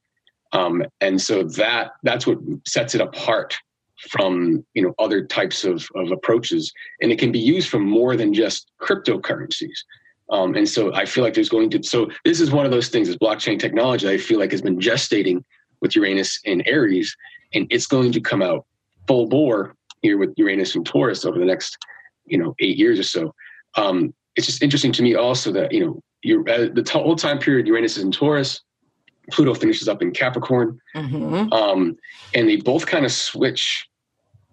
[0.52, 3.56] um, and so that that's what sets it apart
[4.10, 8.16] from you know other types of, of approaches, and it can be used for more
[8.16, 9.78] than just cryptocurrencies.
[10.30, 12.88] Um, and so I feel like there's going to, so this is one of those
[12.88, 15.42] things, is blockchain technology I feel like has been gestating
[15.80, 17.16] with Uranus and Aries,
[17.54, 18.66] and it's going to come out
[19.06, 21.78] full bore here with Uranus and Taurus over the next,
[22.26, 23.34] you know, eight years or so.
[23.76, 27.16] Um, it's just interesting to me also that, you know, you're, uh, the t- whole
[27.16, 28.60] time period, Uranus is in Taurus,
[29.30, 31.52] Pluto finishes up in Capricorn, mm-hmm.
[31.52, 31.96] um,
[32.34, 33.86] and they both kind of switch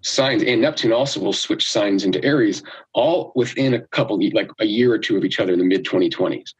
[0.05, 2.61] signs and neptune also will switch signs into aries
[2.93, 5.83] all within a couple like a year or two of each other in the mid
[5.83, 6.53] 2020s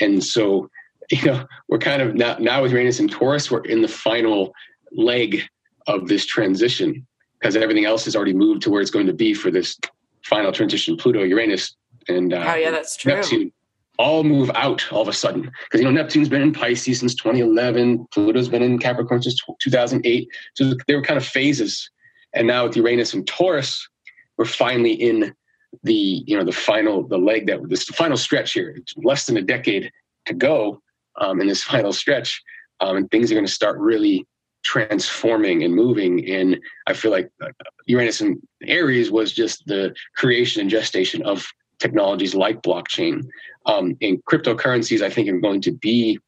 [0.00, 0.68] and so
[1.10, 4.52] you know we're kind of now, now with uranus and taurus we're in the final
[4.92, 5.42] leg
[5.86, 7.06] of this transition
[7.38, 9.78] because everything else has already moved to where it's going to be for this
[10.24, 11.76] final transition pluto uranus
[12.08, 13.12] and uh, oh yeah that's true.
[13.12, 13.52] Neptune
[13.98, 15.50] all move out all of a sudden.
[15.64, 20.28] Because you know neptune's been in pisces since 2011 pluto's been in capricorn since 2008
[20.54, 21.90] so they were kind of phases
[22.36, 23.88] and now with Uranus and Taurus,
[24.36, 25.34] we're finally in
[25.82, 28.74] the you know the final the leg that this final stretch here.
[28.76, 29.90] It's less than a decade
[30.26, 30.80] to go
[31.20, 32.42] um, in this final stretch,
[32.80, 34.26] um, and things are going to start really
[34.64, 36.28] transforming and moving.
[36.28, 37.48] And I feel like uh,
[37.86, 41.46] Uranus and Aries was just the creation and gestation of
[41.78, 43.22] technologies like blockchain.
[43.66, 46.18] Um, and cryptocurrencies, I think, are going to be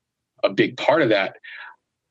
[0.44, 1.36] a big part of that.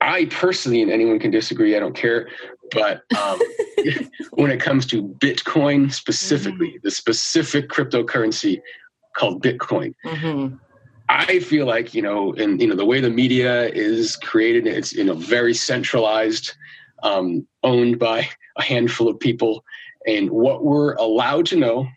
[0.02, 2.30] I personally, and anyone can disagree, I don't care,
[2.72, 3.40] but um,
[4.32, 6.84] when it comes to Bitcoin specifically, mm-hmm.
[6.84, 8.62] the specific cryptocurrency
[9.16, 10.56] called Bitcoin, mm-hmm.
[11.10, 14.94] I feel like you know, and you know, the way the media is created, it's
[14.94, 16.54] you know very centralized,
[17.04, 19.64] um, owned by a handful of people,
[20.06, 21.88] and what we're allowed to know,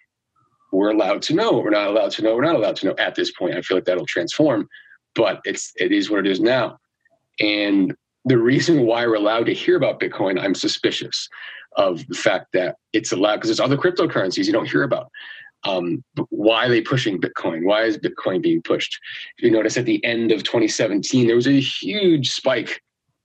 [0.72, 1.52] we're allowed to know.
[1.52, 3.56] What we're not allowed to know, we're not allowed to know at this point.
[3.56, 4.68] I feel like that'll transform,
[5.14, 6.78] but it's it is what it is now,
[7.40, 7.94] and
[8.24, 11.28] the reason why we're allowed to hear about Bitcoin, I'm suspicious
[11.76, 15.10] of the fact that it's allowed because there's other cryptocurrencies you don't hear about.
[15.64, 17.64] Um, why are they pushing Bitcoin?
[17.64, 18.98] Why is Bitcoin being pushed?
[19.36, 22.82] If you notice at the end of 2017, there was a huge spike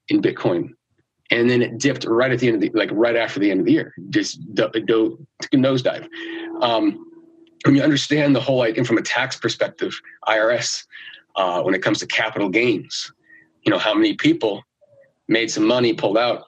[0.10, 0.70] in Bitcoin.
[1.32, 3.62] And then it dipped right at the end of the, like right after the end
[3.62, 6.08] of the year, just do, do, nosedive.
[6.62, 7.12] Um,
[7.66, 10.86] when you understand the whole, like, from a tax perspective, IRS,
[11.36, 13.12] uh, when it comes to capital gains,
[13.64, 14.64] you know, how many people
[15.28, 16.46] made some money, pulled out,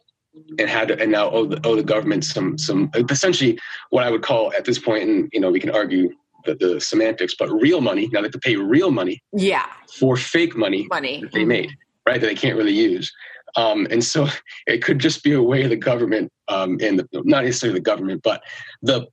[0.60, 3.58] and had to, and now owe the, owe the government some some essentially
[3.90, 6.14] what I would call at this point, and you know, we can argue
[6.46, 8.08] the, the semantics, but real money.
[8.12, 9.66] Now they have to pay real money, yeah,
[10.00, 11.50] for fake money, money that they mm-hmm.
[11.50, 11.72] made,
[12.08, 12.20] right?
[12.20, 13.12] That they can't really use.
[13.56, 14.28] Um, and so
[14.68, 18.22] it could just be a way the government um, and the, not necessarily the government,
[18.24, 18.42] but
[18.82, 19.08] the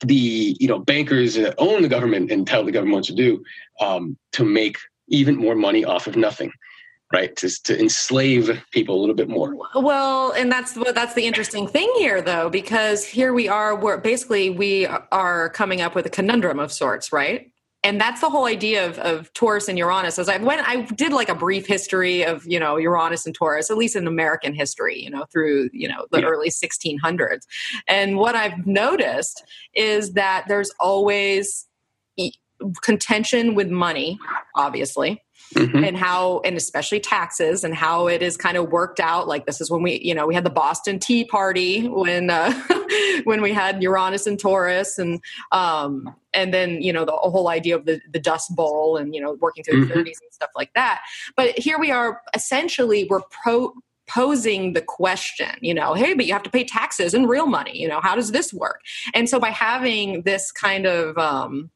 [0.00, 3.42] the you know bankers that own the government and tell the government what to do
[3.80, 4.76] um, to make
[5.08, 6.52] even more money off of nothing
[7.12, 11.24] right to, to enslave people a little bit more well and that's what that's the
[11.24, 16.06] interesting thing here though because here we are we're basically we are coming up with
[16.06, 17.52] a conundrum of sorts right
[17.86, 20.18] and that's the whole idea of, of Taurus and Uranus.
[20.18, 23.70] As I went, I did like a brief history of you know Uranus and Taurus,
[23.70, 26.26] at least in American history, you know, through you know the yeah.
[26.26, 27.42] early 1600s.
[27.86, 31.68] And what I've noticed is that there's always
[32.82, 34.18] contention with money,
[34.56, 35.22] obviously,
[35.56, 35.84] Mm-hmm.
[35.84, 39.60] and how and especially taxes and how it is kind of worked out like this
[39.60, 42.52] is when we you know we had the boston tea party when uh
[43.24, 45.18] when we had uranus and taurus and
[45.52, 49.20] um and then you know the whole idea of the the dust bowl and you
[49.20, 49.98] know working through mm-hmm.
[49.98, 51.00] the 30s and stuff like that
[51.36, 53.72] but here we are essentially we're pro
[54.08, 57.76] posing the question, you know, hey, but you have to pay taxes and real money,
[57.76, 58.80] you know, how does this work?
[59.14, 61.70] And so by having this kind of um,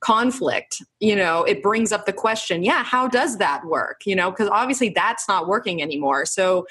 [0.00, 4.02] conflict you know it brings up the question yeah how does that work?
[4.04, 6.26] You know because obviously that's not working anymore.
[6.26, 6.66] So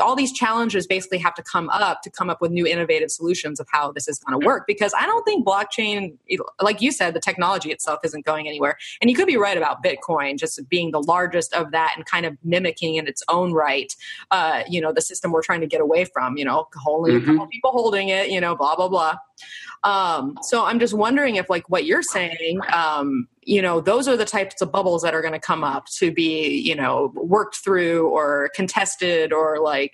[0.00, 3.60] all these challenges basically have to come up to come up with new innovative solutions
[3.60, 4.64] of how this is going to work.
[4.66, 6.16] Because i don't think blockchain
[6.60, 8.76] like you said the technology itself isn't going anywhere.
[9.00, 12.26] And you could be right about bitcoin just being the largest of that and kind
[12.26, 13.94] of mimicking in its own right
[14.30, 17.30] uh, you know the system we're trying to get away from you know only mm-hmm.
[17.30, 19.16] a couple people holding it you know blah blah blah
[19.86, 24.16] um, so I'm just wondering if, like what you're saying, um, you know, those are
[24.16, 27.58] the types of bubbles that are going to come up to be, you know, worked
[27.62, 29.92] through or contested or like,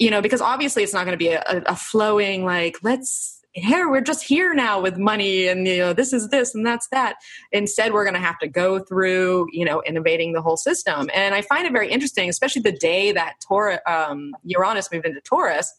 [0.00, 3.88] you know, because obviously it's not going to be a, a flowing like let's here
[3.88, 7.14] we're just here now with money and you know this is this and that's that.
[7.52, 11.08] Instead we're going to have to go through you know innovating the whole system.
[11.14, 15.20] And i find it very interesting especially the day that Taurus, um, uranus moved into
[15.20, 15.72] taurus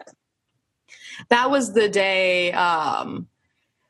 [1.30, 3.28] that was the day um,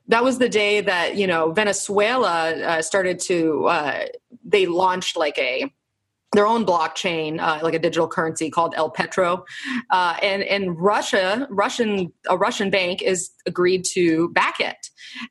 [0.08, 4.06] that was the day that you know venezuela uh, started to uh,
[4.44, 5.72] they launched like a
[6.36, 9.46] their own blockchain, uh, like a digital currency called El Petro,
[9.90, 14.90] uh, and and Russia, Russian a Russian bank is agreed to back it,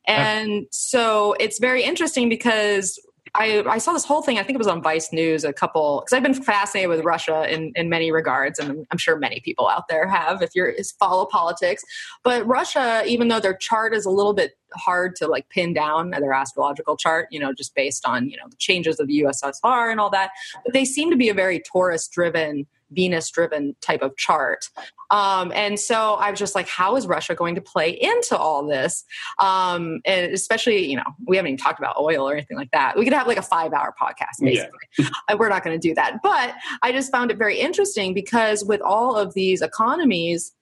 [0.08, 2.98] and so it's very interesting because
[3.36, 4.38] I, I saw this whole thing.
[4.38, 5.44] I think it was on Vice News.
[5.44, 9.16] A couple because I've been fascinated with Russia in in many regards, and I'm sure
[9.16, 11.84] many people out there have if you're is follow politics.
[12.22, 16.10] But Russia, even though their chart is a little bit hard to like pin down
[16.10, 19.90] their astrological chart, you know, just based on you know the changes of the USSR
[19.90, 20.30] and all that,
[20.64, 24.68] but they seem to be a very Taurus driven Venus driven type of chart.
[25.10, 28.66] Um, and so I was just like, how is Russia going to play into all
[28.66, 29.04] this?
[29.38, 32.96] Um, and especially, you know, we haven't even talked about oil or anything like that.
[32.96, 34.78] We could have like a five hour podcast, basically.
[34.98, 35.08] Yeah.
[35.38, 36.20] We're not going to do that.
[36.22, 40.52] But I just found it very interesting because with all of these economies,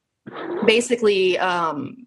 [0.66, 2.06] basically, um,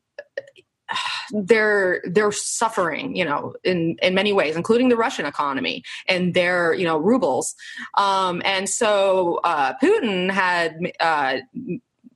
[1.31, 6.73] they're they're suffering you know in in many ways including the russian economy and their
[6.73, 7.55] you know rubles
[7.95, 11.37] um, and so uh, putin had uh,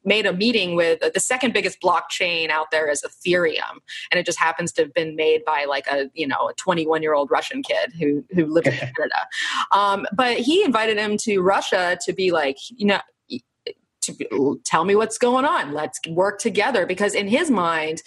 [0.06, 3.80] made a meeting with the second biggest blockchain out there is ethereum
[4.12, 7.02] and it just happens to have been made by like a you know a 21
[7.02, 9.28] year old russian kid who who lived in canada
[9.72, 13.00] um, but he invited him to russia to be like you know
[14.02, 15.74] to tell me what's going on.
[15.74, 16.86] Let's work together.
[16.86, 18.02] Because in his mind,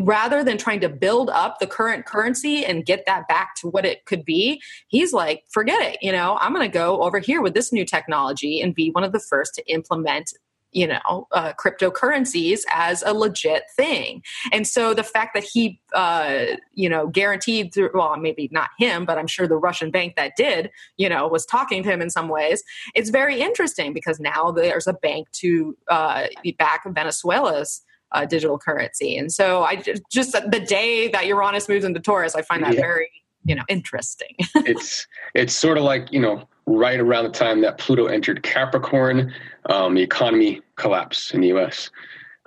[0.00, 3.84] rather than trying to build up the current currency and get that back to what
[3.84, 5.98] it could be, he's like, forget it.
[6.02, 9.04] You know, I'm going to go over here with this new technology and be one
[9.04, 10.32] of the first to implement
[10.72, 16.44] you know uh, cryptocurrencies as a legit thing and so the fact that he uh,
[16.74, 20.32] you know guaranteed through well maybe not him but i'm sure the russian bank that
[20.36, 22.62] did you know was talking to him in some ways
[22.94, 26.26] it's very interesting because now there's a bank to uh,
[26.58, 32.00] back venezuela's uh, digital currency and so i just the day that uranus moves into
[32.00, 32.80] taurus i find that yeah.
[32.80, 33.10] very
[33.44, 37.78] you know interesting it's it's sort of like you know right around the time that
[37.78, 39.32] Pluto entered Capricorn,
[39.70, 41.90] um, the economy collapsed in the US.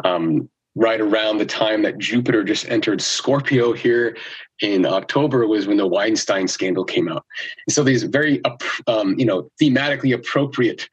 [0.04, 4.16] Um, right around the time that Jupiter just entered Scorpio here
[4.62, 7.26] in October was when the Weinstein scandal came out.
[7.68, 8.42] And so these very,
[8.88, 10.88] um, you know, thematically appropriate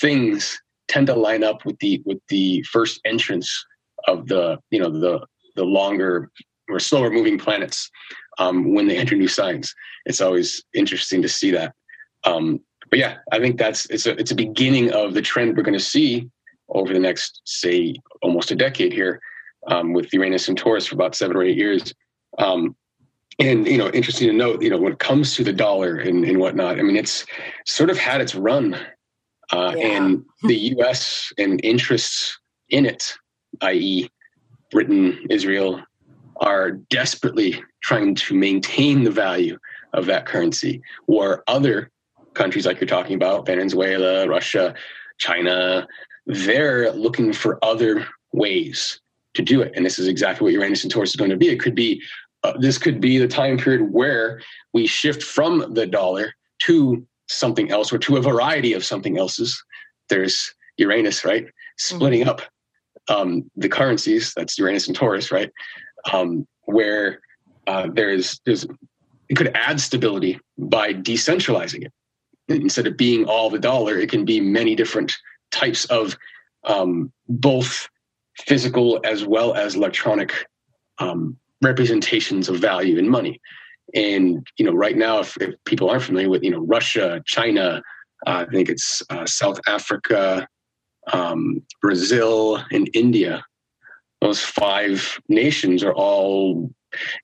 [0.00, 3.64] things tend to line up with the with the first entrance
[4.08, 5.26] of the, you know, the
[5.56, 6.30] the longer
[6.68, 7.90] or slower moving planets
[8.38, 9.74] um, when they enter new signs.
[10.06, 11.74] It's always interesting to see that.
[12.24, 12.60] Um,
[12.90, 15.78] but yeah, I think that's it's a it's a beginning of the trend we're going
[15.78, 16.28] to see
[16.68, 19.20] over the next say almost a decade here
[19.66, 21.94] um, with Uranus and Taurus for about seven or eight years.
[22.38, 22.76] Um,
[23.38, 26.24] and you know, interesting to note, you know, when it comes to the dollar and,
[26.24, 27.26] and whatnot, I mean, it's
[27.66, 28.74] sort of had its run,
[29.50, 29.86] uh, yeah.
[29.86, 31.32] and the U.S.
[31.36, 32.38] and interests
[32.70, 33.16] in it,
[33.62, 34.10] i.e.,
[34.70, 35.82] Britain, Israel,
[36.36, 39.58] are desperately trying to maintain the value
[39.92, 41.90] of that currency, or other
[42.34, 44.74] countries like you're talking about, Venezuela, Russia,
[45.18, 45.86] China,
[46.26, 49.00] they're looking for other ways
[49.34, 49.72] to do it.
[49.76, 51.48] And this is exactly what Uranus and Taurus is going to be.
[51.48, 52.02] It could be
[52.42, 54.40] uh, this could be the time period where
[54.74, 59.62] we shift from the dollar to something else or to a variety of something else's.
[60.10, 61.46] There's Uranus, right?
[61.78, 62.30] Splitting mm-hmm.
[62.30, 62.42] up
[63.08, 64.32] um, the currencies.
[64.34, 65.50] That's Uranus and Taurus, right?
[66.12, 67.20] Um, where
[67.66, 68.66] uh, there's there's
[69.28, 71.92] it could add stability by decentralizing it.
[72.48, 75.16] Instead of being all the dollar, it can be many different
[75.50, 76.16] types of
[76.64, 77.88] um, both
[78.38, 80.46] physical as well as electronic
[80.98, 83.40] um, representations of value in money.
[83.94, 87.82] And you know, right now, if, if, people aren't familiar with you know Russia, China,
[88.26, 90.46] uh, I think it's uh, South Africa,
[91.12, 93.44] um, Brazil, and India.
[94.20, 96.70] Those five nations are all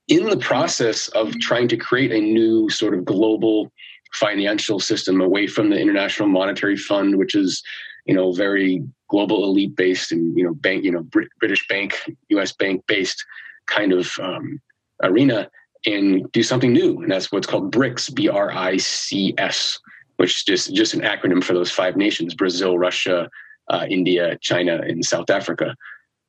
[0.09, 3.73] in the process of trying to create a new sort of global
[4.15, 7.63] financial system away from the International Monetary Fund, which is
[8.07, 11.07] you know very global elite based and you know bank you know
[11.39, 11.95] British bank,
[12.31, 12.53] U.S.
[12.53, 13.25] bank based
[13.67, 14.61] kind of um,
[15.03, 15.49] arena
[15.87, 17.01] and do something new.
[17.03, 19.79] And that's what's called BRICS, B R I C S,
[20.17, 23.29] which is just, just an acronym for those five nations Brazil, Russia,
[23.71, 25.75] uh, India, China, and South Africa.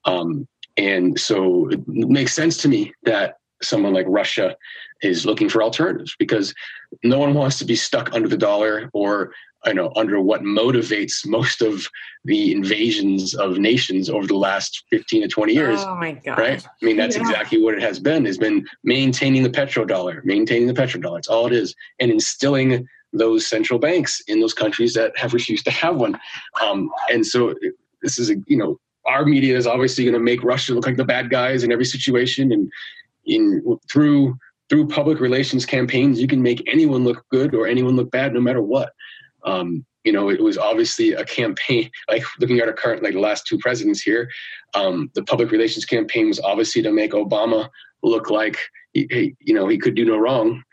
[0.05, 0.47] Um,
[0.77, 4.55] and so it makes sense to me that someone like Russia
[5.01, 6.53] is looking for alternatives because
[7.03, 11.25] no one wants to be stuck under the dollar or I know under what motivates
[11.25, 11.87] most of
[12.25, 15.79] the invasions of nations over the last 15 to 20 years.
[15.81, 16.39] Oh my god.
[16.39, 16.65] Right?
[16.65, 17.21] I mean that's yeah.
[17.21, 21.19] exactly what it has been has been maintaining the petrodollar, maintaining the petrodollar.
[21.19, 25.65] It's all it is and instilling those central banks in those countries that have refused
[25.65, 26.17] to have one.
[26.61, 27.53] Um, and so
[28.01, 30.97] this is a, you know our media is obviously going to make Russia look like
[30.97, 32.71] the bad guys in every situation and
[33.25, 34.37] in through
[34.69, 38.39] through public relations campaigns you can make anyone look good or anyone look bad no
[38.39, 38.93] matter what
[39.43, 41.89] um, you know, it was obviously a campaign.
[42.09, 44.29] Like looking at our current, like the last two presidents here,
[44.73, 47.69] um, the public relations campaign was obviously to make Obama
[48.03, 48.57] look like
[48.93, 50.63] he, you know he could do no wrong,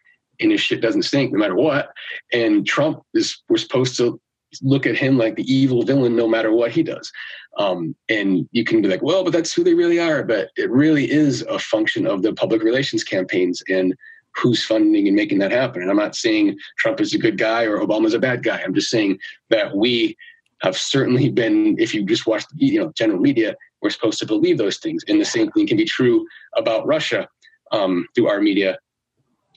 [0.41, 1.91] and his shit doesn't stink no matter what.
[2.33, 4.21] And Trump is we're supposed to
[4.63, 7.13] look at him like the evil villain no matter what he does.
[7.59, 10.23] Um, and you can be like, well, but that's who they really are.
[10.23, 13.95] But it really is a function of the public relations campaigns and
[14.35, 15.83] who's funding and making that happen.
[15.83, 18.63] And I'm not saying Trump is a good guy or Obama's a bad guy.
[18.63, 19.19] I'm just saying
[19.51, 20.17] that we
[20.63, 24.27] have certainly been, if you just watch the you know general media, we're supposed to
[24.27, 25.05] believe those things.
[25.09, 27.29] And the same thing can be true about Russia
[27.73, 28.79] um, through our media.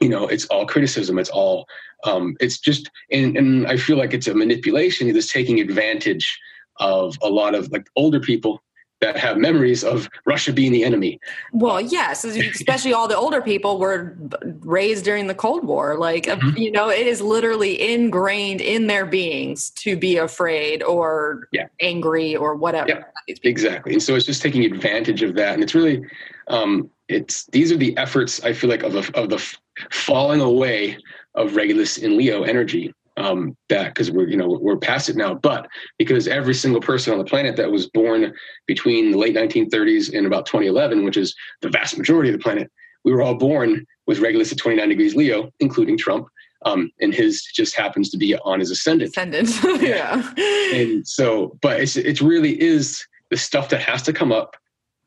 [0.02, 1.20] You know, it's all criticism.
[1.20, 1.68] It's all,
[2.04, 5.08] um, it's just, and, and I feel like it's a manipulation.
[5.08, 6.40] It's taking advantage
[6.80, 8.62] of a lot of like older people
[9.02, 11.20] that have memories of Russia being the enemy.
[11.52, 14.16] Well, yes, especially all the older people were
[14.62, 15.98] raised during the Cold War.
[15.98, 16.58] Like, mm-hmm.
[16.58, 21.68] you know, it is literally ingrained in their beings to be afraid or yeah.
[21.80, 22.88] angry or whatever.
[23.28, 23.94] Yeah, exactly.
[23.94, 25.56] And so it's just taking advantage of that.
[25.56, 26.04] And it's really,
[26.48, 29.44] um, it's these are the efforts I feel like of the, of the
[29.92, 30.98] falling away
[31.36, 35.34] of Regulus in Leo energy um, that because we're you know we're past it now,
[35.34, 35.68] but
[35.98, 38.34] because every single person on the planet that was born
[38.66, 42.72] between the late 1930s and about 2011, which is the vast majority of the planet,
[43.06, 46.28] we were all born with Regulus at 29 degrees Leo, including Trump.
[46.64, 49.12] Um, and his just happens to be on his ascendant.
[49.12, 49.50] Ascendant,
[49.82, 50.32] yeah.
[50.74, 54.56] And so, but it's it really is the stuff that has to come up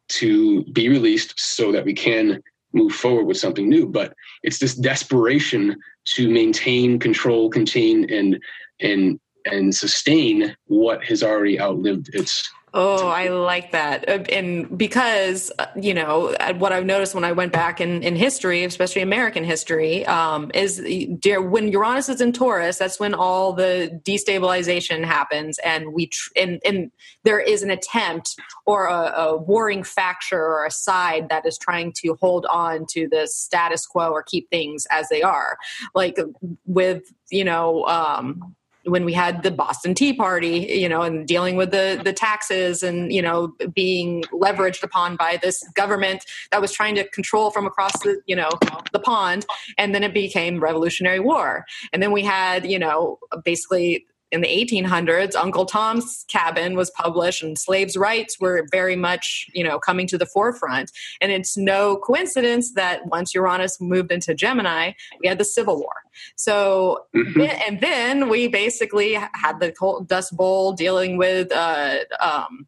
[0.09, 2.43] to be released so that we can
[2.75, 3.87] move forward with something new.
[3.87, 5.77] But it's this desperation
[6.17, 8.41] to maintain, control, contain, and
[8.81, 14.09] and and sustain what has already outlived its Oh, I like that.
[14.09, 18.03] Uh, and because, uh, you know, uh, what I've noticed when I went back in,
[18.03, 23.53] in history, especially American history, um, is when Uranus is in Taurus, that's when all
[23.53, 25.61] the destabilization happens.
[25.61, 26.91] And we, tr- and, and
[27.23, 28.35] there is an attempt
[28.67, 33.07] or a, a warring faction or a side that is trying to hold on to
[33.09, 35.59] the status quo or keep things as they are.
[35.95, 36.19] Like
[36.67, 41.57] with, you know, um, when we had the Boston Tea Party, you know, and dealing
[41.57, 46.73] with the the taxes and you know being leveraged upon by this government that was
[46.73, 48.51] trying to control from across the you know
[48.93, 49.47] the pond,
[49.79, 54.49] and then it became Revolutionary War, and then we had you know basically in the
[54.49, 60.07] 1800s uncle tom's cabin was published and slaves rights were very much you know coming
[60.09, 60.91] to the forefront
[61.21, 64.91] and it's no coincidence that once uranus moved into gemini
[65.21, 66.03] we had the civil war
[66.35, 67.41] so mm-hmm.
[67.67, 69.73] and then we basically had the
[70.07, 72.67] dust bowl dealing with uh, um,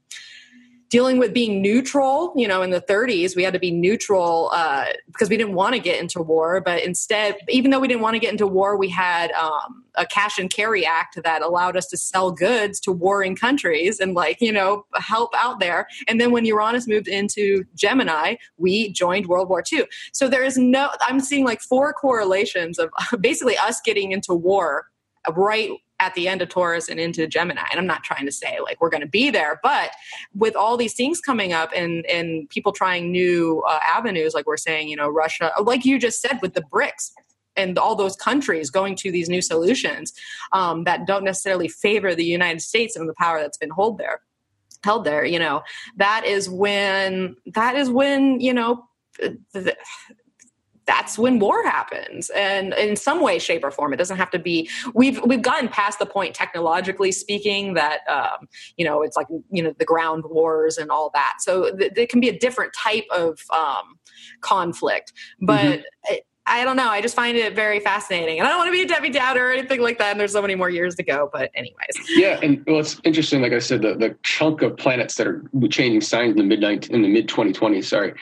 [0.88, 4.84] dealing with being neutral you know in the 30s we had to be neutral uh,
[5.06, 8.14] because we didn't want to get into war but instead even though we didn't want
[8.14, 11.86] to get into war we had um, a cash and carry act that allowed us
[11.86, 15.86] to sell goods to warring countries and like you know help out there.
[16.08, 20.56] And then when uranus moved into gemini we joined world war ii so there is
[20.56, 22.90] no i'm seeing like four correlations of
[23.20, 24.86] basically us getting into war
[25.34, 27.62] right at the end of Taurus and into Gemini.
[27.70, 29.90] And I'm not trying to say like we're going to be there, but
[30.34, 34.56] with all these things coming up and and people trying new uh, avenues, like we're
[34.56, 37.12] saying, you know, Russia, like you just said with the BRICS.
[37.58, 40.12] And all those countries going to these new solutions
[40.52, 44.20] um, that don't necessarily favor the United States and the power that's been held there,
[44.84, 45.24] held there.
[45.24, 45.62] You know,
[45.96, 48.84] that is when that is when you know
[49.18, 49.74] the,
[50.86, 54.38] that's when war happens and in some way shape or form it doesn't have to
[54.38, 59.26] be we've we've gotten past the point technologically speaking that um, you know it's like
[59.50, 62.72] you know the ground wars and all that so th- it can be a different
[62.72, 63.98] type of um,
[64.40, 66.14] conflict but mm-hmm.
[66.14, 66.88] it, I don't know.
[66.88, 69.46] I just find it very fascinating, and I don't want to be a Debbie Downer
[69.46, 70.12] or anything like that.
[70.12, 71.28] And there's so many more years to go.
[71.32, 73.42] But anyways, yeah, and well, it's interesting.
[73.42, 76.62] Like I said, the, the chunk of planets that are changing signs in the mid
[76.62, 77.84] in the mid 2020s.
[77.84, 78.14] Sorry,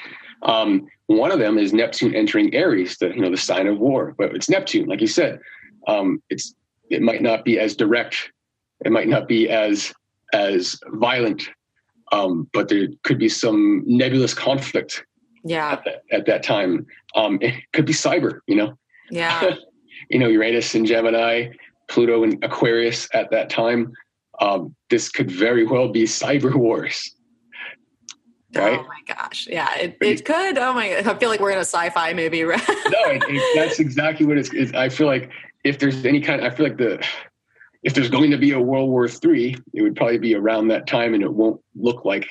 [0.44, 4.14] um, one of them is Neptune entering Aries, the you know the sign of war.
[4.16, 5.40] But it's Neptune, like you said.
[5.86, 6.54] Um, it's
[6.90, 8.30] it might not be as direct.
[8.84, 9.92] It might not be as
[10.32, 11.48] as violent.
[12.12, 15.04] Um, but there could be some nebulous conflict.
[15.42, 15.72] Yeah.
[15.72, 18.40] At that, at that time, um, it could be cyber.
[18.46, 18.78] You know.
[19.10, 19.54] Yeah.
[20.10, 21.48] you know, Uranus and Gemini,
[21.88, 23.92] Pluto and Aquarius at that time.
[24.40, 27.14] Um, this could very well be cyber wars.
[28.54, 28.78] Right?
[28.78, 29.46] Oh my gosh.
[29.50, 30.58] Yeah, it, it could.
[30.58, 32.44] Oh my, I feel like we're in a sci-fi movie.
[32.44, 32.68] Right?
[32.68, 35.30] no, it, it, that's exactly what it's, it's, I feel like
[35.64, 37.04] if there's any kind, I feel like the,
[37.82, 40.86] if there's going to be a World War Three, it would probably be around that
[40.86, 42.28] time, and it won't look like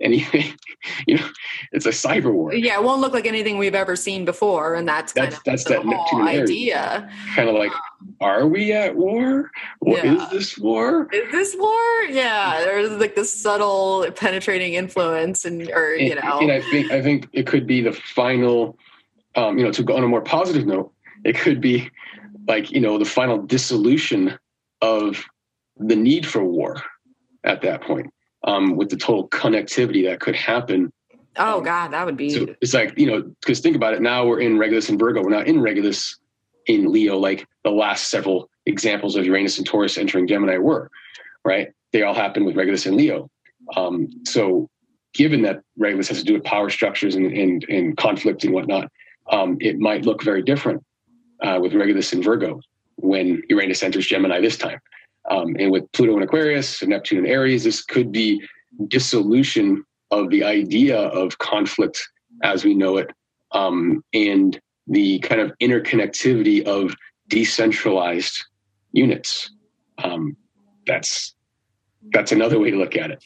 [0.00, 0.54] anything.
[1.06, 1.28] you know,
[1.72, 2.54] it's a cyber war.
[2.54, 5.44] Yeah, it won't look like anything we've ever seen before, and that's kind that's, of
[5.44, 7.10] that's that whole idea.
[7.34, 9.50] Kind of like, um, are we at war?
[9.80, 10.24] What yeah.
[10.24, 11.08] is this war?
[11.12, 12.02] Is this war?
[12.10, 17.02] Yeah, there's like this subtle penetrating influence, and or you know, and I think I
[17.02, 18.78] think it could be the final.
[19.34, 20.92] Um, you know, to go on a more positive note,
[21.24, 21.90] it could be
[22.48, 24.38] like you know the final dissolution
[24.80, 25.24] of
[25.76, 26.82] the need for war
[27.44, 28.12] at that point
[28.44, 30.92] um, with the total connectivity that could happen.
[31.36, 32.30] Oh um, God, that would be.
[32.30, 34.02] So it's like you know, because think about it.
[34.02, 35.22] Now we're in Regulus and Virgo.
[35.22, 36.18] We're not in Regulus
[36.66, 40.90] in Leo, like the last several examples of Uranus and Taurus entering Gemini were.
[41.44, 41.68] Right?
[41.92, 43.30] They all happened with Regulus and Leo.
[43.76, 44.68] Um, so,
[45.14, 48.90] given that Regulus has to do with power structures and and, and conflict and whatnot,
[49.30, 50.82] um, it might look very different
[51.42, 52.60] uh, with Regulus and Virgo
[52.96, 54.78] when Uranus enters Gemini this time.
[55.30, 58.42] Um, and with Pluto and Aquarius, and Neptune and Aries, this could be
[58.88, 62.06] dissolution of the idea of conflict
[62.42, 63.10] as we know it,
[63.52, 66.94] um, and the kind of interconnectivity of
[67.28, 68.44] decentralized
[68.92, 69.50] units.
[70.02, 70.36] Um,
[70.86, 71.34] that's
[72.12, 73.22] that's another way to look at it.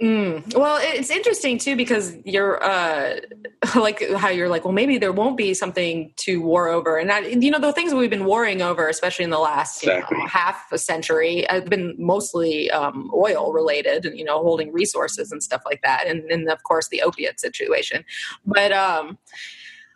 [0.00, 0.54] Mm.
[0.54, 3.16] Well, it's interesting too because you're uh,
[3.74, 7.42] like how you're like, well, maybe there won't be something to war over, and that,
[7.42, 10.18] you know the things we've been warring over, especially in the last exactly.
[10.18, 15.32] know, half a century, have been mostly um, oil related, and you know, holding resources
[15.32, 18.04] and stuff like that, and, and of course the opiate situation.
[18.44, 19.16] But um,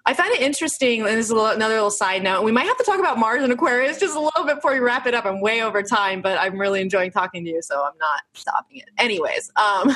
[0.06, 2.42] I find it interesting, and this is little, another little side note.
[2.42, 4.78] We might have to talk about Mars and Aquarius just a little bit before we
[4.78, 5.26] wrap it up.
[5.26, 8.78] I'm way over time, but I'm really enjoying talking to you, so I'm not stopping
[8.78, 8.88] it.
[8.98, 9.90] Anyways, um,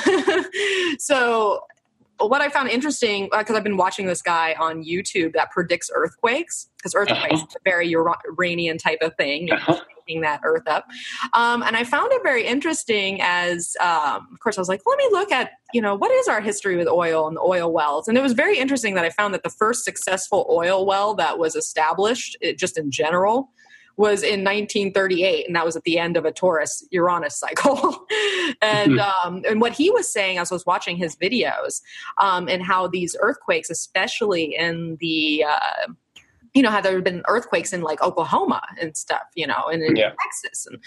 [0.99, 1.61] so
[2.19, 5.91] what I found interesting because uh, I've been watching this guy on YouTube that predicts
[5.93, 7.45] earthquakes because earthquakes uh-huh.
[7.49, 9.51] is a very Uranian type of thing.
[9.51, 9.79] Uh-huh.
[10.07, 10.85] Making that earth up,
[11.33, 13.19] um, and I found it very interesting.
[13.23, 16.27] As um, of course, I was like, let me look at you know what is
[16.27, 19.09] our history with oil and the oil wells, and it was very interesting that I
[19.09, 23.49] found that the first successful oil well that was established, it, just in general,
[23.97, 28.05] was in 1938, and that was at the end of a Taurus Uranus cycle.
[28.61, 31.81] and um, and what he was saying as I was watching his videos,
[32.19, 35.93] um, and how these earthquakes, especially in the uh,
[36.55, 39.83] you know, how there have been earthquakes in like Oklahoma and stuff, you know, and
[39.83, 40.13] in yeah.
[40.23, 40.65] Texas.
[40.65, 40.79] And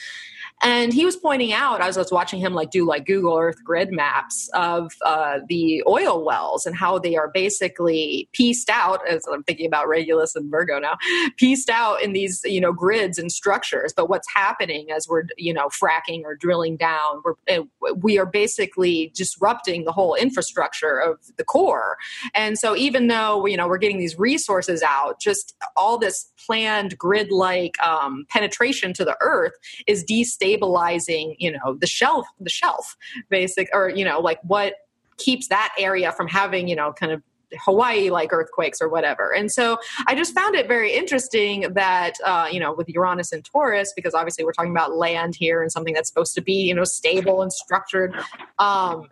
[0.60, 3.62] and he was pointing out, as I was watching him like do like Google Earth
[3.62, 9.24] grid maps of uh, the oil wells and how they are basically pieced out, as
[9.30, 10.96] I'm thinking about Regulus and Virgo now,
[11.36, 13.92] pieced out in these, you know, grids and structures.
[13.94, 17.60] But what's happening as we're, you know, fracking or drilling down, we're, eh,
[17.94, 21.98] we are basically disrupting the whole infrastructure of the core.
[22.34, 26.96] And so even though, you know, we're getting these resources out, just all this planned
[26.98, 29.54] grid like um, penetration to the earth
[29.86, 32.96] is destabilizing you know, the shelf, the shelf,
[33.28, 34.74] basic, or you know, like what
[35.16, 37.22] keeps that area from having, you know, kind of
[37.64, 39.34] Hawaii like earthquakes or whatever.
[39.34, 43.44] And so I just found it very interesting that, uh, you know, with Uranus and
[43.44, 46.74] Taurus, because obviously we're talking about land here and something that's supposed to be, you
[46.74, 48.14] know, stable and structured.
[48.58, 49.08] Um,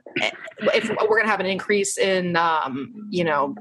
[0.75, 3.55] if we're going to have an increase in, um, you know,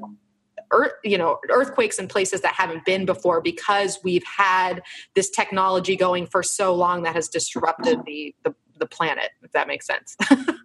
[0.75, 4.81] earth, you know, earthquakes in places that haven't been before because we've had
[5.15, 9.31] this technology going for so long that has disrupted the the, the planet.
[9.41, 10.15] If that makes sense.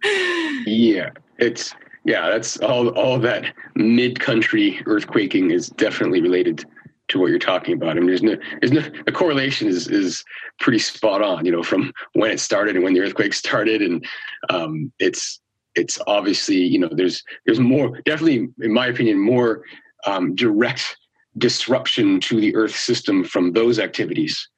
[0.65, 1.73] yeah, it's
[2.03, 2.89] yeah, that's all.
[2.89, 6.65] All that mid-country earthquaking is definitely related
[7.09, 7.91] to what you're talking about.
[7.91, 10.23] I mean, there's no, there's no, the correlation is is
[10.59, 11.45] pretty spot on.
[11.45, 14.05] You know, from when it started and when the earthquake started, and
[14.49, 15.39] um, it's
[15.75, 19.63] it's obviously you know there's there's more definitely in my opinion more
[20.05, 20.97] um, direct
[21.37, 24.49] disruption to the Earth system from those activities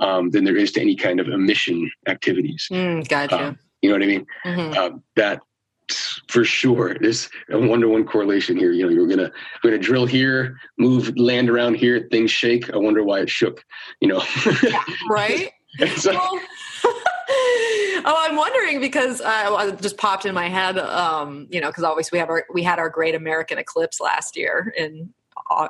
[0.00, 2.66] um, than there is to any kind of emission activities.
[2.70, 3.36] Mm, gotcha.
[3.36, 4.26] Uh, you know what I mean?
[4.44, 4.78] Mm-hmm.
[4.78, 5.40] Uh, that
[6.28, 6.96] for sure.
[7.00, 8.72] There's a one to one correlation here.
[8.72, 9.30] You know, you're gonna
[9.62, 12.72] we're gonna drill here, move land around here, things shake.
[12.72, 13.64] I wonder why it shook.
[14.00, 14.22] You know,
[14.62, 15.52] yeah, right?
[15.96, 16.40] so, well,
[18.04, 20.78] oh, I'm wondering because uh, it just popped in my head.
[20.78, 24.36] Um, you know, because obviously we have our we had our great American eclipse last
[24.36, 25.12] year in
[25.50, 25.68] uh,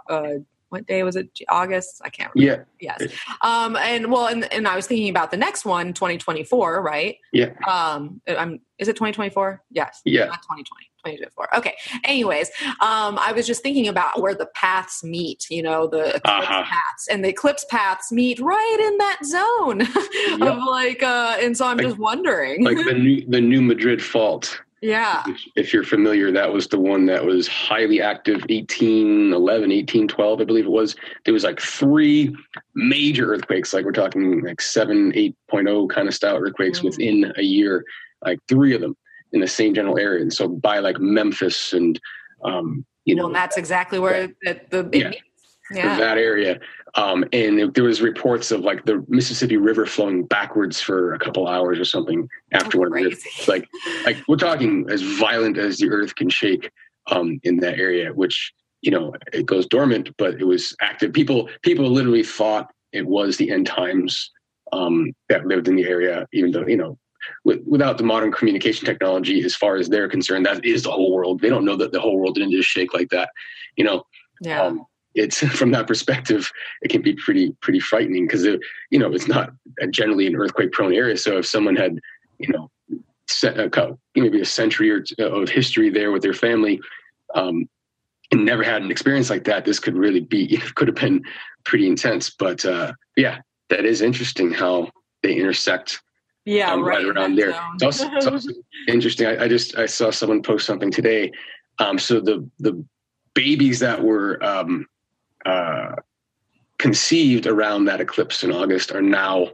[0.72, 1.28] what day was it?
[1.50, 2.00] August?
[2.02, 2.66] I can't remember.
[2.80, 2.96] Yeah.
[2.98, 3.12] Yes.
[3.42, 7.18] Um, and well, and, and I was thinking about the next one, 2024, right?
[7.30, 7.50] Yeah.
[7.68, 9.62] Um, I'm, is it 2024?
[9.70, 10.00] Yes.
[10.06, 10.24] Yeah.
[10.24, 10.91] Not 2020.
[11.04, 11.56] 2024.
[11.56, 11.76] Okay.
[12.04, 12.50] Anyways,
[12.80, 16.64] um, I was just thinking about where the paths meet, you know, the eclipse uh-huh.
[16.64, 19.80] paths and the eclipse paths meet right in that zone
[20.46, 20.56] yep.
[20.56, 22.64] of like, uh, and so I'm like, just wondering.
[22.64, 24.60] Like the new, the new Madrid fault.
[24.80, 25.22] Yeah.
[25.28, 29.38] If, if, you're familiar, that was the one that was highly active 1811,
[29.70, 30.96] 1812, I believe it was.
[31.24, 32.34] There was like three
[32.74, 36.88] major earthquakes, like we're talking like 7, 8.0 kind of style earthquakes mm-hmm.
[36.88, 37.84] within a year,
[38.24, 38.96] like three of them
[39.32, 40.22] in the same general area.
[40.22, 41.98] And so by like Memphis and,
[42.44, 45.12] um, you well, know, that's exactly where that, the, yeah,
[45.72, 45.98] yeah.
[45.98, 46.60] that area.
[46.94, 51.48] Um, and there was reports of like the Mississippi River flowing backwards for a couple
[51.48, 53.66] hours or something after one of the like
[54.04, 56.70] like we're talking as violent as the earth can shake
[57.10, 58.52] um, in that area, which
[58.82, 61.14] you know it goes dormant, but it was active.
[61.14, 64.30] People people literally thought it was the end times
[64.72, 66.98] um, that lived in the area, even though you know
[67.44, 71.12] with, without the modern communication technology, as far as they're concerned, that is the whole
[71.12, 71.40] world.
[71.40, 73.30] They don't know that the whole world didn't just shake like that,
[73.76, 74.04] you know.
[74.40, 74.62] Yeah.
[74.62, 76.50] Um, it's from that perspective,
[76.82, 79.50] it can be pretty pretty frightening because you know it's not
[79.90, 81.16] generally an earthquake prone area.
[81.16, 81.98] So if someone had
[82.38, 82.70] you know
[83.28, 86.80] set a, maybe a century or two of history there with their family,
[87.34, 87.68] um,
[88.30, 91.22] and never had an experience like that, this could really be could have been
[91.64, 92.30] pretty intense.
[92.30, 94.90] But uh, yeah, that is interesting how
[95.22, 96.00] they intersect.
[96.44, 97.54] Yeah, um, right, right, around there.
[97.74, 98.50] It's also, it's also
[98.88, 99.26] interesting.
[99.26, 101.30] I, I, just I saw someone post something today.
[101.78, 102.84] Um, so the the
[103.34, 104.86] babies that were um,
[105.46, 105.92] uh,
[106.78, 109.48] conceived around that eclipse in August are now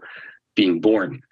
[0.54, 1.22] being born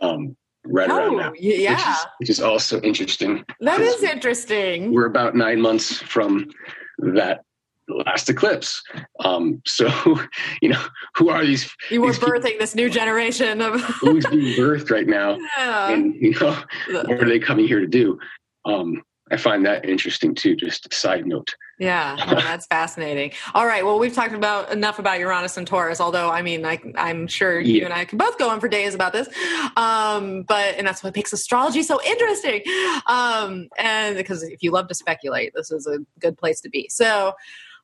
[0.00, 1.32] um, right oh, around now.
[1.38, 1.72] Yeah.
[1.72, 3.44] Which is, which is also interesting.
[3.60, 4.92] That is interesting.
[4.92, 6.50] We're about nine months from
[6.98, 7.44] that
[7.88, 8.82] last eclipse.
[9.20, 9.88] Um, so,
[10.62, 10.82] you know,
[11.16, 11.74] who are these?
[11.90, 12.58] You were these birthing people?
[12.60, 15.90] this new generation of who's being birthed right now, yeah.
[15.90, 16.56] and you know,
[16.88, 18.18] what are they coming here to do?
[18.64, 20.54] Um, I find that interesting too.
[20.54, 21.54] Just a side note.
[21.78, 23.32] Yeah, that's fascinating.
[23.54, 26.00] All right, well, we've talked about enough about Uranus and Taurus.
[26.00, 27.80] Although, I mean, I, am sure yeah.
[27.80, 29.28] you and I can both go on for days about this.
[29.76, 32.62] Um, but and that's what makes astrology so interesting.
[33.06, 36.88] Um, and because if you love to speculate, this is a good place to be.
[36.90, 37.32] So,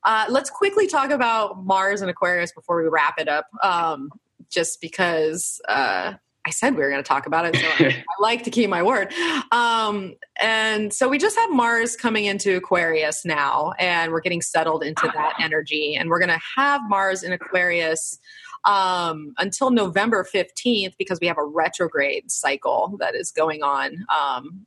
[0.05, 3.47] uh, let's quickly talk about Mars and Aquarius before we wrap it up.
[3.63, 4.11] Um,
[4.51, 5.61] just because.
[5.69, 6.15] Uh,
[6.47, 8.71] I said we were going to talk about it, so I, I, like to keep
[8.71, 9.13] my word.
[9.53, 14.83] Um, and so we just have Mars coming into Aquarius now, and we're getting settled
[14.83, 15.97] into that energy.
[15.97, 18.19] And we're going to have Mars in Aquarius
[18.65, 24.67] um, until November 15th because we have a retrograde cycle that is going on um,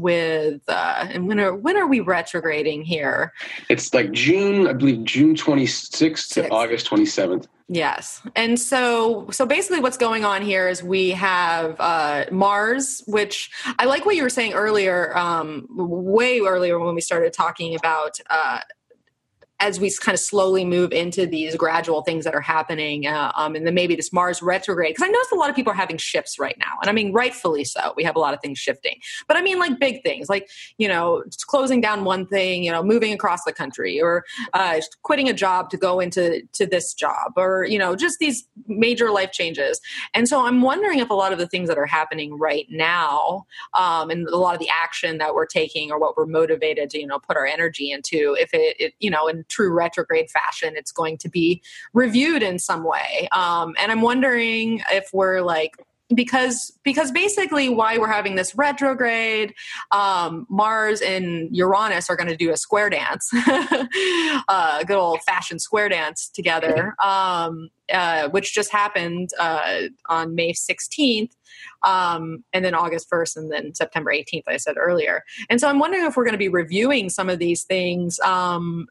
[0.00, 3.32] with uh and when are when are we retrograding here?
[3.68, 8.22] It's like june i believe june 26th to august 27th yes.
[8.36, 13.84] And so so basically what's going on here is we have uh mars which i
[13.84, 18.60] like what you were saying earlier um way earlier when we started talking about uh
[19.58, 23.54] as we kind of slowly move into these gradual things that are happening, uh, um,
[23.54, 25.96] and then maybe this Mars retrograde, because I notice a lot of people are having
[25.96, 27.94] shifts right now, and I mean rightfully so.
[27.96, 28.96] We have a lot of things shifting,
[29.26, 32.82] but I mean like big things, like you know closing down one thing, you know
[32.82, 37.32] moving across the country, or uh, quitting a job to go into to this job,
[37.36, 39.80] or you know just these major life changes.
[40.12, 43.46] And so I'm wondering if a lot of the things that are happening right now,
[43.72, 47.00] um, and a lot of the action that we're taking, or what we're motivated to
[47.00, 50.74] you know put our energy into, if it, it you know and true retrograde fashion,
[50.76, 51.62] it's going to be
[51.92, 53.28] reviewed in some way.
[53.32, 55.76] Um, and I'm wondering if we're like
[56.14, 59.52] because because basically why we're having this retrograde
[59.90, 63.28] um, mars and uranus are going to do a square dance
[64.48, 70.52] uh, good old fashioned square dance together um, uh, which just happened uh, on may
[70.52, 71.32] 16th
[71.82, 75.80] um, and then august 1st and then september 18th i said earlier and so i'm
[75.80, 78.86] wondering if we're going to be reviewing some of these things um,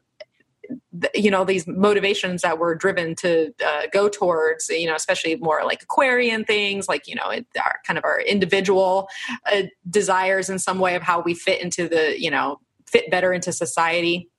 [1.14, 5.62] you know these motivations that we're driven to uh, go towards you know especially more
[5.64, 9.08] like aquarian things like you know it, our kind of our individual
[9.52, 13.32] uh, desires in some way of how we fit into the you know fit better
[13.32, 14.30] into society.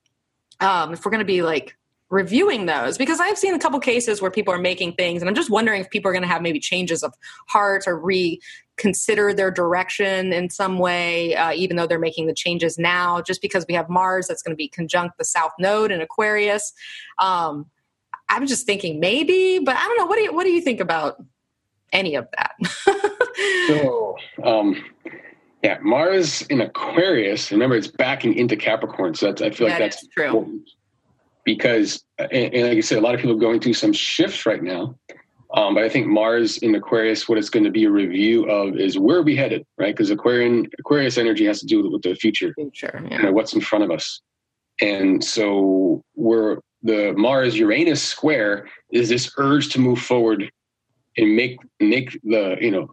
[0.60, 1.76] Um, if we're going to be like
[2.10, 5.34] reviewing those because I've seen a couple cases where people are making things and I'm
[5.34, 7.12] just wondering if people are going to have maybe changes of
[7.48, 8.00] heart or
[8.78, 13.42] reconsider their direction in some way, uh, even though they're making the changes now, just
[13.42, 16.72] because we have Mars that's going to be conjunct the South Node in Aquarius.
[17.18, 17.66] Um,
[18.28, 20.06] I'm just thinking maybe, but I don't know.
[20.06, 21.22] What do you, what do you think about
[21.92, 22.52] any of that?
[23.66, 24.84] so, um,
[25.62, 27.50] yeah, Mars in Aquarius.
[27.50, 30.26] Remember, it's backing into Capricorn, so that's, I feel like that that's true.
[30.26, 30.70] Important
[31.44, 34.44] because, and, and, like I said, a lot of people are going through some shifts
[34.44, 34.98] right now.
[35.54, 38.76] Um, but I think Mars in Aquarius, what it's going to be a review of
[38.76, 39.94] is where are we headed, right?
[39.94, 43.16] Because Aquarian Aquarius energy has to do with the future, future, yeah.
[43.16, 44.20] you know, what's in front of us.
[44.80, 50.50] And so we're the Mars Uranus square is this urge to move forward
[51.16, 52.90] and make make the you know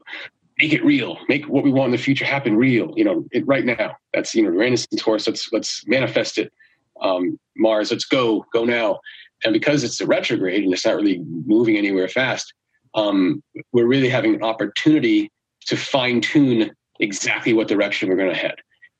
[0.58, 2.94] make it real, make what we want in the future happen real.
[2.96, 3.98] You know, it, right now.
[4.14, 5.28] That's you know Uranus and Taurus.
[5.28, 6.54] Let's let's manifest it
[7.02, 9.00] um, Mars, let's go, go now.
[9.46, 12.54] And because it's a retrograde and it's not really moving anywhere fast,
[12.96, 15.32] um, we're really having an opportunity
[15.68, 18.56] to fine tune exactly what direction we're going to head.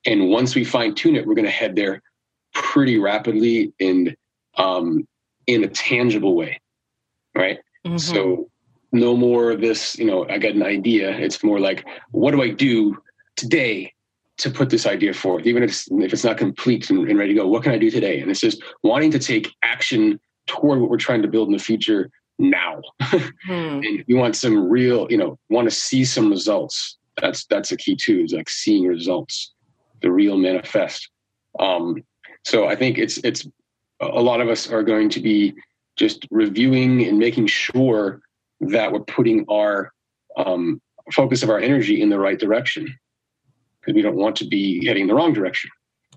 [0.06, 2.02] And once we fine tune it, we're going to head there
[2.54, 4.16] pretty rapidly and
[4.58, 5.08] um,
[5.48, 6.62] in a tangible way,
[7.36, 7.58] right?
[7.86, 7.98] Mm-hmm.
[7.98, 8.50] So
[8.92, 11.10] no more of this, you know, I got an idea.
[11.10, 12.98] It's more like, what do I do
[13.36, 13.92] today
[14.38, 17.34] to put this idea forth, even if it's, if it's not complete and, and ready
[17.34, 17.48] to go.
[17.48, 18.20] What can I do today?
[18.20, 21.60] And it's just wanting to take action toward what we're trying to build in the
[21.60, 22.82] future now.
[23.02, 23.22] hmm.
[23.50, 26.98] and we want some real, you know, want to see some results.
[27.22, 28.24] That's that's a key too.
[28.24, 29.54] Is like seeing results,
[30.02, 31.10] the real manifest.
[31.60, 32.04] Um,
[32.44, 33.48] so I think it's it's
[34.02, 35.54] a lot of us are going to be
[35.96, 38.22] just reviewing and making sure
[38.60, 39.92] that we're putting our
[40.38, 40.82] um,
[41.14, 42.94] focus of our energy in the right direction
[43.80, 45.70] because we don't want to be heading the wrong direction.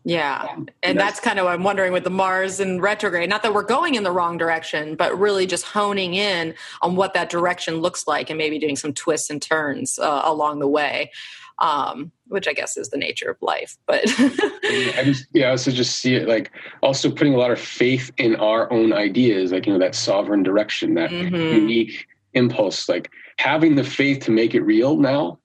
[0.04, 0.46] Yeah.
[0.50, 3.28] And, and that's, that's, kind of what I'm wondering with the Mars and retrograde.
[3.28, 7.14] Not that we're going in the wrong direction, but really just honing in on what
[7.14, 11.10] that direction looks like and maybe doing some twists and turns uh, along the way,
[11.58, 13.76] um, which I guess is the nature of life.
[13.86, 16.52] But I just, yeah, I also just see it like
[16.82, 20.42] also putting a lot of faith in our own ideas, like, you know, that sovereign
[20.42, 21.34] direction, that mm-hmm.
[21.34, 25.38] unique impulse, like having the faith to make it real now.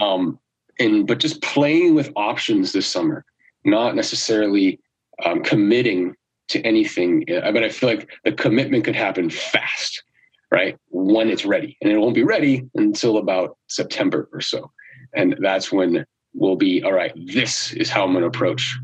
[0.00, 0.38] Um,
[0.78, 3.24] and but just playing with options this summer,
[3.66, 4.80] not necessarily
[5.24, 6.14] um, committing
[6.48, 7.24] to anything.
[7.28, 10.02] Uh, but I feel like the commitment could happen fast,
[10.50, 10.78] right?
[10.88, 14.70] When it's ready, and it won't be ready until about September or so,
[15.14, 17.12] and that's when we'll be all right.
[17.26, 18.78] This is how I'm going to approach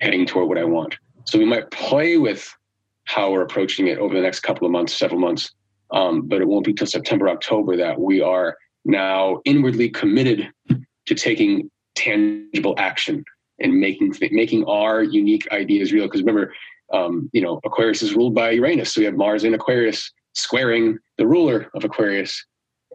[0.00, 0.94] heading toward what I want.
[1.24, 2.54] So we might play with
[3.04, 5.52] how we're approaching it over the next couple of months, several months.
[5.92, 10.50] Um, but it won't be till September, October that we are now inwardly committed
[11.06, 13.24] to taking tangible action
[13.58, 16.04] and making making our unique ideas real.
[16.04, 16.54] Because remember,
[16.92, 20.98] um, you know, Aquarius is ruled by Uranus, so we have Mars in Aquarius squaring
[21.18, 22.44] the ruler of Aquarius,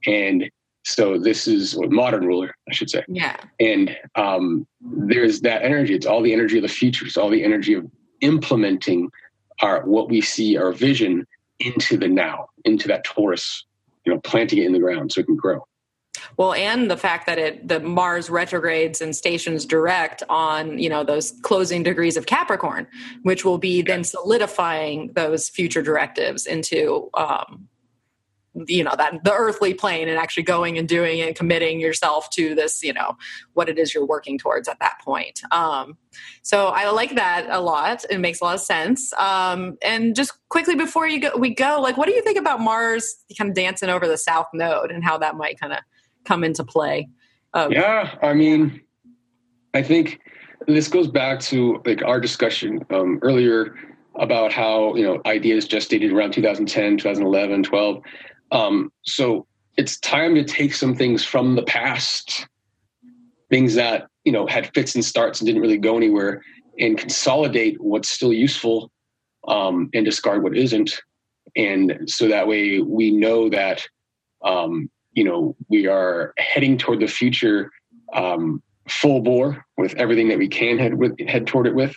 [0.05, 0.49] and
[0.83, 3.03] so this is a modern ruler, I should say.
[3.07, 3.37] Yeah.
[3.59, 5.93] And um, there's that energy.
[5.93, 7.05] It's all the energy of the future.
[7.05, 7.85] It's all the energy of
[8.21, 9.09] implementing
[9.61, 11.27] our what we see, our vision
[11.59, 13.65] into the now, into that Taurus,
[14.05, 15.65] you know, planting it in the ground so it can grow.
[16.37, 21.03] Well, and the fact that it the Mars retrogrades and stations direct on you know
[21.03, 22.87] those closing degrees of Capricorn,
[23.23, 27.69] which will be then solidifying those future directives into um,
[28.67, 32.29] you know that the earthly plane and actually going and doing it and committing yourself
[32.31, 33.15] to this you know
[33.53, 35.41] what it is you're working towards at that point.
[35.51, 35.97] Um,
[36.41, 38.03] so i like that a lot.
[38.09, 39.13] It makes a lot of sense.
[39.13, 42.59] Um, and just quickly before you go we go like what do you think about
[42.59, 45.79] mars kind of dancing over the south node and how that might kind of
[46.25, 47.07] come into play
[47.53, 48.81] um, yeah i mean
[49.73, 50.19] i think
[50.67, 53.75] this goes back to like our discussion um, earlier
[54.15, 58.01] about how you know ideas gestated around 2010 2011 12
[58.51, 62.47] um, so it's time to take some things from the past,
[63.49, 66.41] things that you know had fits and starts and didn't really go anywhere,
[66.79, 68.91] and consolidate what's still useful
[69.47, 71.01] um, and discard what isn't.
[71.55, 73.83] And so that way we know that
[74.43, 77.71] um, you know we are heading toward the future
[78.13, 81.95] um, full bore with everything that we can head with head toward it with,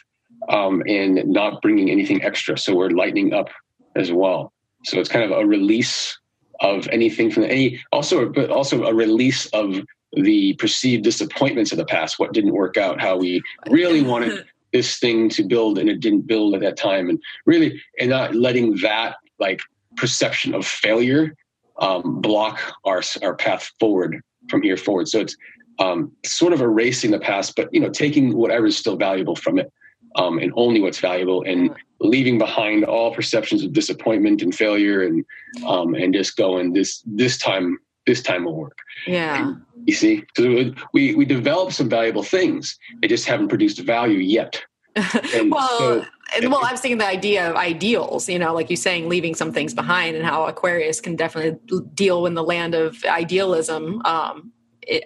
[0.48, 2.56] um, and not bringing anything extra.
[2.56, 3.48] So we're lightening up
[3.96, 4.52] as well.
[4.84, 6.18] So it's kind of a release
[6.60, 9.80] of anything from any also but also a release of
[10.12, 14.98] the perceived disappointments of the past what didn't work out how we really wanted this
[14.98, 18.76] thing to build and it didn't build at that time and really and not letting
[18.76, 19.60] that like
[19.96, 21.34] perception of failure
[21.80, 25.08] um, block our our path forward from here forward.
[25.08, 25.36] So it's
[25.78, 29.58] um, sort of erasing the past but you know taking whatever is still valuable from
[29.58, 29.72] it
[30.16, 35.24] um, and only what's valuable and leaving behind all perceptions of disappointment and failure and
[35.66, 38.78] um, and just going this this time this time will work.
[39.06, 39.48] Yeah.
[39.48, 40.24] And you see?
[40.36, 42.78] So we we develop some valuable things.
[43.00, 44.62] They just haven't produced value yet.
[45.50, 46.04] Well so,
[46.42, 49.52] well i was thinking the idea of ideals you know like you saying leaving some
[49.52, 51.58] things behind and how aquarius can definitely
[51.94, 54.52] deal in the land of idealism um,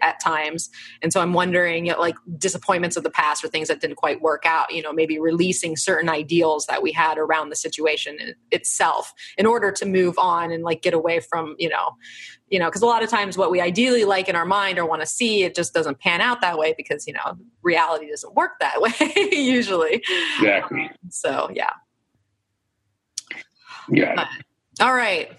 [0.00, 0.70] at times.
[1.02, 3.96] And so i'm wondering you know, like disappointments of the past or things that didn't
[3.96, 8.18] quite work out you know maybe releasing certain ideals that we had around the situation
[8.50, 11.96] itself in order to move on and like get away from you know
[12.48, 14.86] you know because a lot of times what we ideally like in our mind or
[14.86, 18.34] want to see it just doesn't pan out that way because you know reality doesn't
[18.34, 18.92] work that way
[19.32, 20.02] usually.
[20.38, 20.82] Exactly.
[20.82, 21.70] Um, so yeah.
[23.90, 24.14] Yeah.
[24.14, 24.28] But,
[24.84, 25.30] all right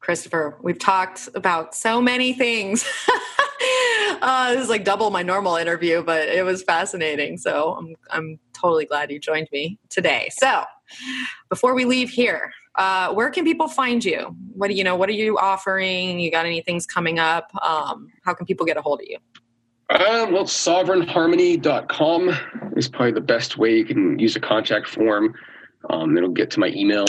[0.00, 2.84] Christopher, we've talked about so many things.
[4.20, 7.36] uh, this is like double my normal interview, but it was fascinating.
[7.38, 10.30] So I'm, I'm totally glad you joined me today.
[10.32, 10.64] So
[11.48, 14.36] before we leave here, uh, where can people find you?
[14.54, 14.96] What do you know?
[14.96, 16.20] What are you offering?
[16.20, 17.50] You got any things coming up?
[17.62, 19.18] Um, how can people get a hold of you?
[19.90, 22.30] Um, well, sovereignharmony.com
[22.76, 25.34] is probably the best way you can use a contact form.
[25.88, 27.06] Um, it'll get to my email.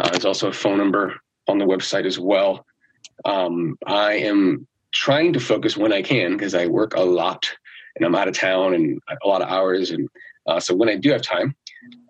[0.00, 1.14] Uh, there's also a phone number
[1.48, 2.64] on the website as well.
[3.24, 7.50] Um, I am trying to focus when I can because I work a lot
[7.96, 9.90] and I'm out of town and a lot of hours.
[9.90, 10.08] And
[10.46, 11.54] uh, so when I do have time,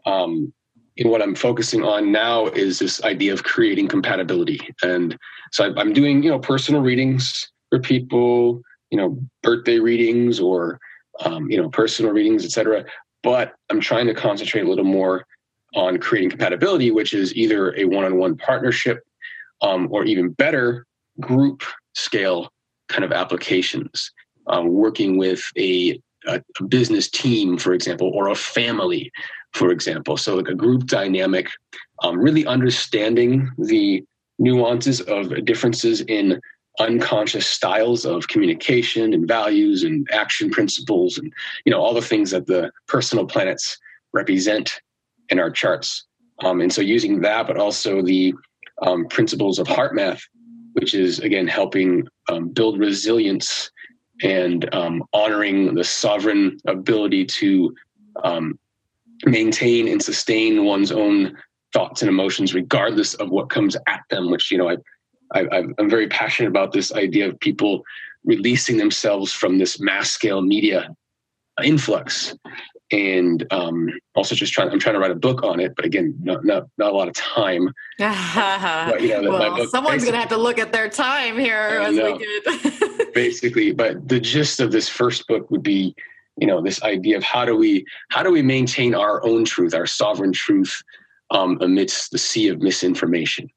[0.06, 0.52] um,
[0.96, 4.60] and what I'm focusing on now is this idea of creating compatibility.
[4.82, 5.18] And
[5.50, 10.78] so I, I'm doing, you know, personal readings for people, you know, birthday readings or,
[11.24, 12.84] um, you know, personal readings, etc.
[13.22, 15.26] But I'm trying to concentrate a little more
[15.74, 19.02] on creating compatibility, which is either a one-on-one partnership
[19.62, 20.86] um, or even better,
[21.20, 22.50] group scale
[22.94, 24.12] kind of applications,
[24.46, 29.10] um, working with a, a, business team, for example, or a family,
[29.52, 30.16] for example.
[30.16, 31.48] So, like a group dynamic,
[32.04, 34.04] um, really understanding the
[34.38, 36.40] nuances of differences in
[36.78, 41.32] unconscious styles of communication and values and action principles and
[41.64, 43.78] you know all the things that the personal planets
[44.12, 44.80] represent
[45.28, 46.04] in our charts
[46.42, 48.34] um, and so using that but also the
[48.82, 50.20] um, principles of HeartMath
[50.74, 53.70] which is again helping um, build resilience
[54.22, 57.74] and um, honoring the sovereign ability to
[58.22, 58.58] um,
[59.26, 61.36] maintain and sustain one's own
[61.72, 64.76] thoughts and emotions regardless of what comes at them which you know I,
[65.34, 67.82] I i'm very passionate about this idea of people
[68.24, 70.94] releasing themselves from this mass scale media
[71.62, 72.34] influx
[72.90, 74.70] and um, also just trying.
[74.70, 77.08] I'm trying to write a book on it, but again, not not, not a lot
[77.08, 77.72] of time.
[77.98, 81.94] but, you know, well, someone's going to have to look at their time here as
[81.94, 83.14] we get.
[83.14, 85.94] basically, but the gist of this first book would be,
[86.36, 89.74] you know, this idea of how do we how do we maintain our own truth,
[89.74, 90.82] our sovereign truth,
[91.30, 93.48] um, amidst the sea of misinformation.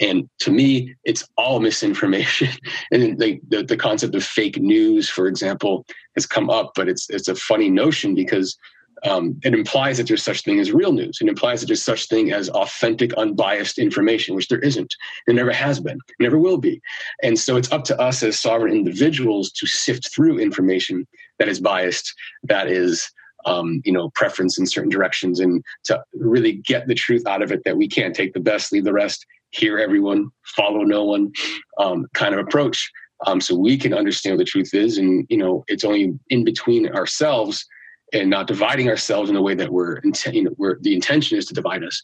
[0.00, 2.48] And to me, it's all misinformation.
[2.90, 5.84] and the, the, the concept of fake news, for example,
[6.14, 8.56] has come up, but it's it's a funny notion because
[9.04, 11.18] um, it implies that there's such thing as real news.
[11.20, 14.94] It implies that there's such thing as authentic, unbiased information, which there isn't.
[15.26, 16.00] There never has been.
[16.18, 16.80] Never will be.
[17.22, 21.06] And so it's up to us as sovereign individuals to sift through information
[21.38, 22.14] that is biased,
[22.44, 23.10] that is
[23.44, 27.52] um, you know preference in certain directions, and to really get the truth out of
[27.52, 27.62] it.
[27.64, 31.32] That we can't take the best, leave the rest, hear everyone, follow no one,
[31.78, 32.90] um, kind of approach.
[33.26, 36.44] Um, so we can understand what the truth is, and you know it's only in
[36.44, 37.66] between ourselves
[38.12, 41.36] and not dividing ourselves in a way that we're, intent, you know, where the intention
[41.36, 42.02] is to divide us.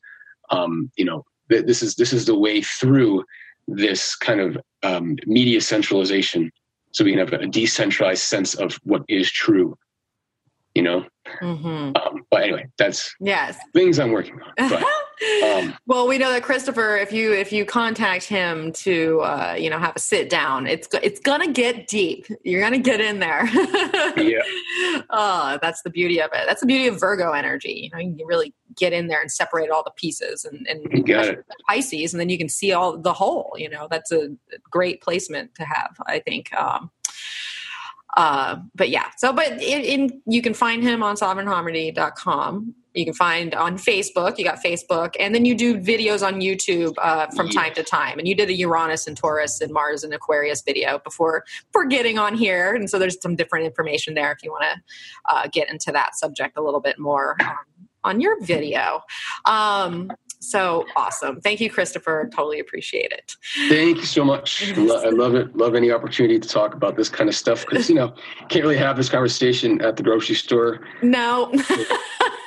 [0.51, 3.25] Um, you know, th- this is this is the way through
[3.69, 6.51] this kind of um, media centralization,
[6.93, 9.77] so we can have a decentralized sense of what is true.
[10.75, 11.07] You know,
[11.41, 11.93] mm-hmm.
[11.97, 14.69] um, but anyway, that's yes things I'm working on.
[14.69, 14.85] But,
[15.45, 19.71] um, well, we know that Christopher, if you if you contact him to uh, you
[19.71, 22.27] know have a sit down, it's it's gonna get deep.
[22.45, 23.47] You're gonna get in there.
[24.17, 24.43] yeah.
[25.11, 26.45] Oh, that's the beauty of it.
[26.47, 27.73] That's the beauty of Virgo energy.
[27.85, 30.81] You know, you can really get in there and separate all the pieces and, and
[30.91, 31.45] you got it.
[31.69, 33.55] Pisces, and then you can see all the whole.
[33.57, 34.31] You know, that's a
[34.71, 35.97] great placement to have.
[36.07, 36.53] I think.
[36.55, 36.91] Um,
[38.17, 43.15] uh, but yeah, so but in, in, you can find him on sovereignharmony.com you can
[43.15, 44.39] find on Facebook.
[44.39, 47.63] You got Facebook, and then you do videos on YouTube uh, from yeah.
[47.63, 48.19] time to time.
[48.19, 52.19] And you did a Uranus and Taurus and Mars and Aquarius video before for getting
[52.19, 55.71] on here, and so there's some different information there if you want to uh, get
[55.71, 57.57] into that subject a little bit more um,
[58.05, 59.01] on your video.
[59.45, 60.11] Um,
[60.43, 61.41] so awesome.
[61.41, 62.29] Thank you, Christopher.
[62.35, 63.37] Totally appreciate it.
[63.69, 64.73] Thank you so much.
[64.77, 65.57] I love it.
[65.57, 68.13] Love any opportunity to talk about this kind of stuff because, you know,
[68.49, 70.81] can't really have this conversation at the grocery store.
[71.01, 71.53] No.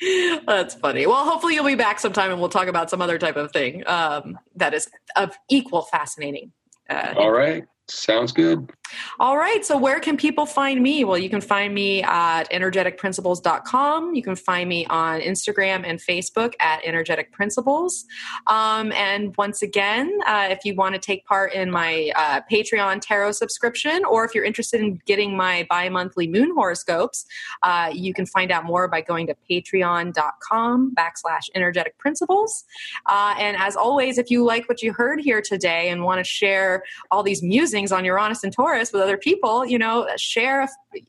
[0.46, 1.06] That's funny.
[1.06, 3.82] Well, hopefully you'll be back sometime and we'll talk about some other type of thing
[3.86, 6.52] um, that is of equal fascinating.
[6.88, 7.64] Uh, All right.
[7.88, 8.70] Sounds good.
[9.18, 9.64] All right.
[9.64, 11.04] So, where can people find me?
[11.04, 14.14] Well, you can find me at energeticprinciples.com.
[14.14, 18.04] You can find me on Instagram and Facebook at Energetic Principles.
[18.46, 23.00] Um, and once again, uh, if you want to take part in my uh, Patreon
[23.00, 27.26] tarot subscription, or if you're interested in getting my bi monthly moon horoscopes,
[27.62, 32.64] uh, you can find out more by going to patreon.com backslash energetic principles.
[33.06, 36.24] Uh, and as always, if you like what you heard here today and want to
[36.24, 40.68] share all these musings, on Uranus and Taurus with other people, you know, share,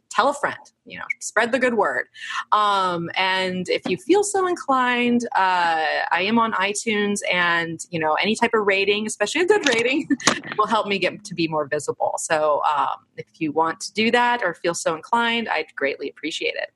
[0.09, 2.05] tell a friend, you know, spread the good word.
[2.51, 8.13] Um, and if you feel so inclined, uh, I am on iTunes and, you know,
[8.15, 10.07] any type of rating, especially a good rating,
[10.57, 12.15] will help me get to be more visible.
[12.17, 16.55] So um, if you want to do that or feel so inclined, I'd greatly appreciate
[16.55, 16.71] it.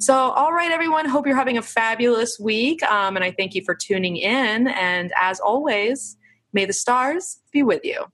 [0.00, 2.82] So, all right, everyone, hope you're having a fabulous week.
[2.82, 4.68] Um, and I thank you for tuning in.
[4.68, 6.16] And as always,
[6.52, 8.04] may the stars be with you.